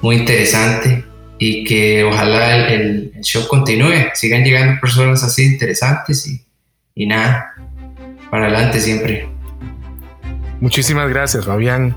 muy 0.00 0.14
interesante 0.14 1.04
y 1.38 1.64
que 1.64 2.04
ojalá 2.04 2.68
el, 2.68 3.10
show 3.22 3.48
continúe, 3.48 4.10
sigan 4.14 4.44
llegando 4.44 4.80
personas 4.80 5.24
así 5.24 5.42
interesantes 5.44 6.24
y, 6.28 6.47
y 6.98 7.06
nada, 7.06 7.54
para 8.28 8.46
adelante 8.46 8.80
siempre. 8.80 9.28
Muchísimas 10.60 11.08
gracias, 11.08 11.46
Fabián. 11.46 11.94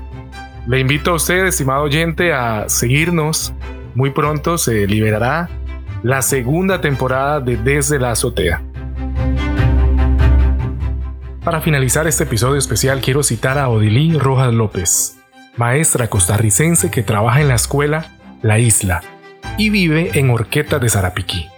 Le 0.68 0.78
invito 0.78 1.10
a 1.10 1.14
usted, 1.14 1.44
estimado 1.46 1.82
oyente, 1.82 2.32
a 2.32 2.68
seguirnos. 2.68 3.52
Muy 3.96 4.10
pronto 4.10 4.56
se 4.58 4.86
liberará 4.86 5.48
la 6.04 6.22
segunda 6.22 6.80
temporada 6.80 7.40
de 7.40 7.56
Desde 7.56 7.98
la 7.98 8.12
Azotea. 8.12 8.62
Para 11.44 11.60
finalizar 11.60 12.06
este 12.06 12.22
episodio 12.22 12.56
especial 12.56 13.00
quiero 13.00 13.24
citar 13.24 13.58
a 13.58 13.68
Odilí 13.68 14.16
Rojas 14.16 14.54
López, 14.54 15.18
maestra 15.56 16.06
costarricense 16.06 16.92
que 16.92 17.02
trabaja 17.02 17.40
en 17.40 17.48
la 17.48 17.56
escuela 17.56 18.06
La 18.40 18.60
Isla, 18.60 19.02
y 19.58 19.70
vive 19.70 20.12
en 20.14 20.30
Orqueta 20.30 20.78
de 20.78 20.88
Zarapiquí. 20.88 21.51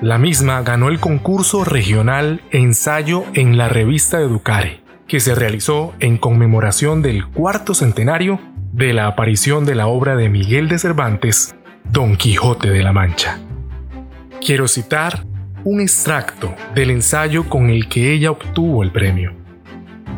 La 0.00 0.18
misma 0.18 0.60
ganó 0.62 0.88
el 0.88 0.98
concurso 0.98 1.64
regional 1.64 2.42
Ensayo 2.50 3.24
en 3.32 3.56
la 3.56 3.68
revista 3.68 4.20
Educare, 4.20 4.82
que 5.06 5.20
se 5.20 5.36
realizó 5.36 5.94
en 6.00 6.18
conmemoración 6.18 7.00
del 7.00 7.26
cuarto 7.26 7.74
centenario 7.74 8.40
de 8.72 8.92
la 8.92 9.06
aparición 9.06 9.64
de 9.64 9.76
la 9.76 9.86
obra 9.86 10.16
de 10.16 10.28
Miguel 10.28 10.68
de 10.68 10.80
Cervantes, 10.80 11.54
Don 11.84 12.16
Quijote 12.16 12.70
de 12.70 12.82
la 12.82 12.92
Mancha. 12.92 13.38
Quiero 14.44 14.66
citar 14.66 15.24
un 15.62 15.80
extracto 15.80 16.54
del 16.74 16.90
ensayo 16.90 17.48
con 17.48 17.70
el 17.70 17.88
que 17.88 18.12
ella 18.12 18.32
obtuvo 18.32 18.82
el 18.82 18.90
premio. 18.90 19.32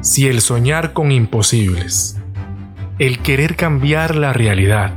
Si 0.00 0.26
el 0.26 0.40
soñar 0.40 0.94
con 0.94 1.12
imposibles, 1.12 2.16
el 2.98 3.18
querer 3.18 3.56
cambiar 3.56 4.16
la 4.16 4.32
realidad, 4.32 4.92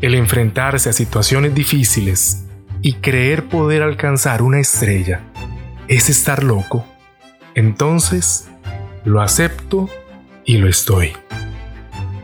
el 0.00 0.14
enfrentarse 0.14 0.88
a 0.88 0.92
situaciones 0.94 1.54
difíciles 1.54 2.46
y 2.82 2.94
creer 2.94 3.48
poder 3.48 3.82
alcanzar 3.82 4.42
una 4.42 4.58
estrella 4.60 5.20
es 5.88 6.10
estar 6.10 6.42
loco, 6.42 6.84
entonces 7.54 8.48
lo 9.04 9.22
acepto 9.22 9.88
y 10.44 10.58
lo 10.58 10.68
estoy. 10.68 11.12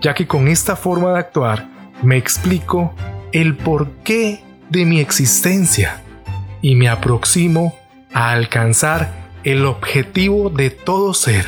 Ya 0.01 0.15
que 0.15 0.27
con 0.27 0.49
esta 0.49 0.77
forma 0.77 1.13
de 1.13 1.19
actuar 1.21 1.69
me 2.03 2.17
explico 2.17 2.95
el 3.33 3.57
porqué 3.57 4.43
de 4.69 4.85
mi 4.85 5.01
existencia 5.01 6.03
y 6.61 6.75
me 6.75 6.89
aproximo 6.89 7.75
a 8.13 8.33
alcanzar 8.33 9.31
el 9.45 9.65
objetivo 9.65 10.51
de 10.51 10.71
todo 10.71 11.15
ser, 11.15 11.47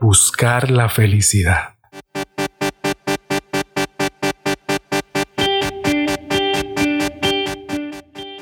buscar 0.00 0.70
la 0.70 0.88
felicidad. 0.88 1.69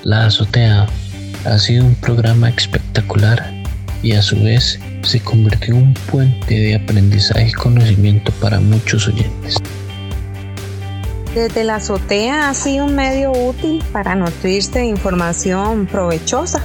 La 0.09 0.25
Azotea 0.25 0.87
ha 1.45 1.59
sido 1.59 1.85
un 1.85 1.95
programa 1.97 2.49
espectacular 2.49 3.53
y 4.03 4.13
a 4.13 4.23
su 4.23 4.43
vez 4.43 4.81
se 5.03 5.21
convirtió 5.21 5.75
en 5.75 5.83
un 5.83 5.95
puente 6.11 6.55
de 6.55 6.77
aprendizaje 6.77 7.49
y 7.49 7.53
conocimiento 7.53 8.33
para 8.41 8.59
muchos 8.59 9.07
oyentes. 9.07 9.59
Desde 11.35 11.63
la 11.63 11.75
azotea 11.75 12.49
ha 12.49 12.55
sido 12.55 12.87
un 12.87 12.95
medio 12.95 13.33
útil 13.33 13.85
para 13.93 14.15
nutrirse 14.15 14.79
de 14.79 14.87
información 14.87 15.85
provechosa. 15.85 16.63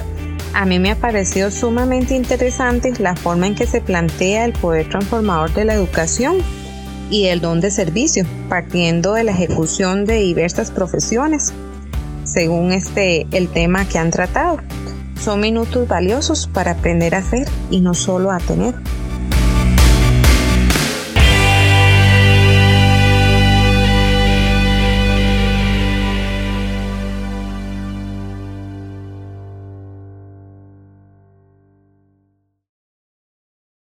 A 0.54 0.64
mí 0.64 0.78
me 0.78 0.92
ha 0.92 0.96
parecido 0.96 1.50
sumamente 1.50 2.16
interesante 2.16 2.94
la 2.98 3.14
forma 3.14 3.46
en 3.46 3.54
que 3.54 3.66
se 3.66 3.82
plantea 3.82 4.46
el 4.46 4.54
poder 4.54 4.88
transformador 4.88 5.52
de 5.52 5.66
la 5.66 5.74
educación 5.74 6.36
y 7.10 7.26
el 7.26 7.42
don 7.42 7.60
de 7.60 7.70
servicio, 7.70 8.24
partiendo 8.48 9.12
de 9.12 9.24
la 9.24 9.32
ejecución 9.32 10.06
de 10.06 10.14
diversas 10.14 10.70
profesiones 10.70 11.52
según 12.34 12.72
este 12.72 13.28
el 13.30 13.48
tema 13.48 13.86
que 13.86 13.98
han 13.98 14.10
tratado. 14.10 14.58
Son 15.18 15.40
minutos 15.40 15.86
valiosos 15.86 16.48
para 16.48 16.72
aprender 16.72 17.14
a 17.14 17.18
hacer 17.18 17.48
y 17.70 17.80
no 17.80 17.94
solo 17.94 18.32
a 18.32 18.38
tener. 18.38 18.74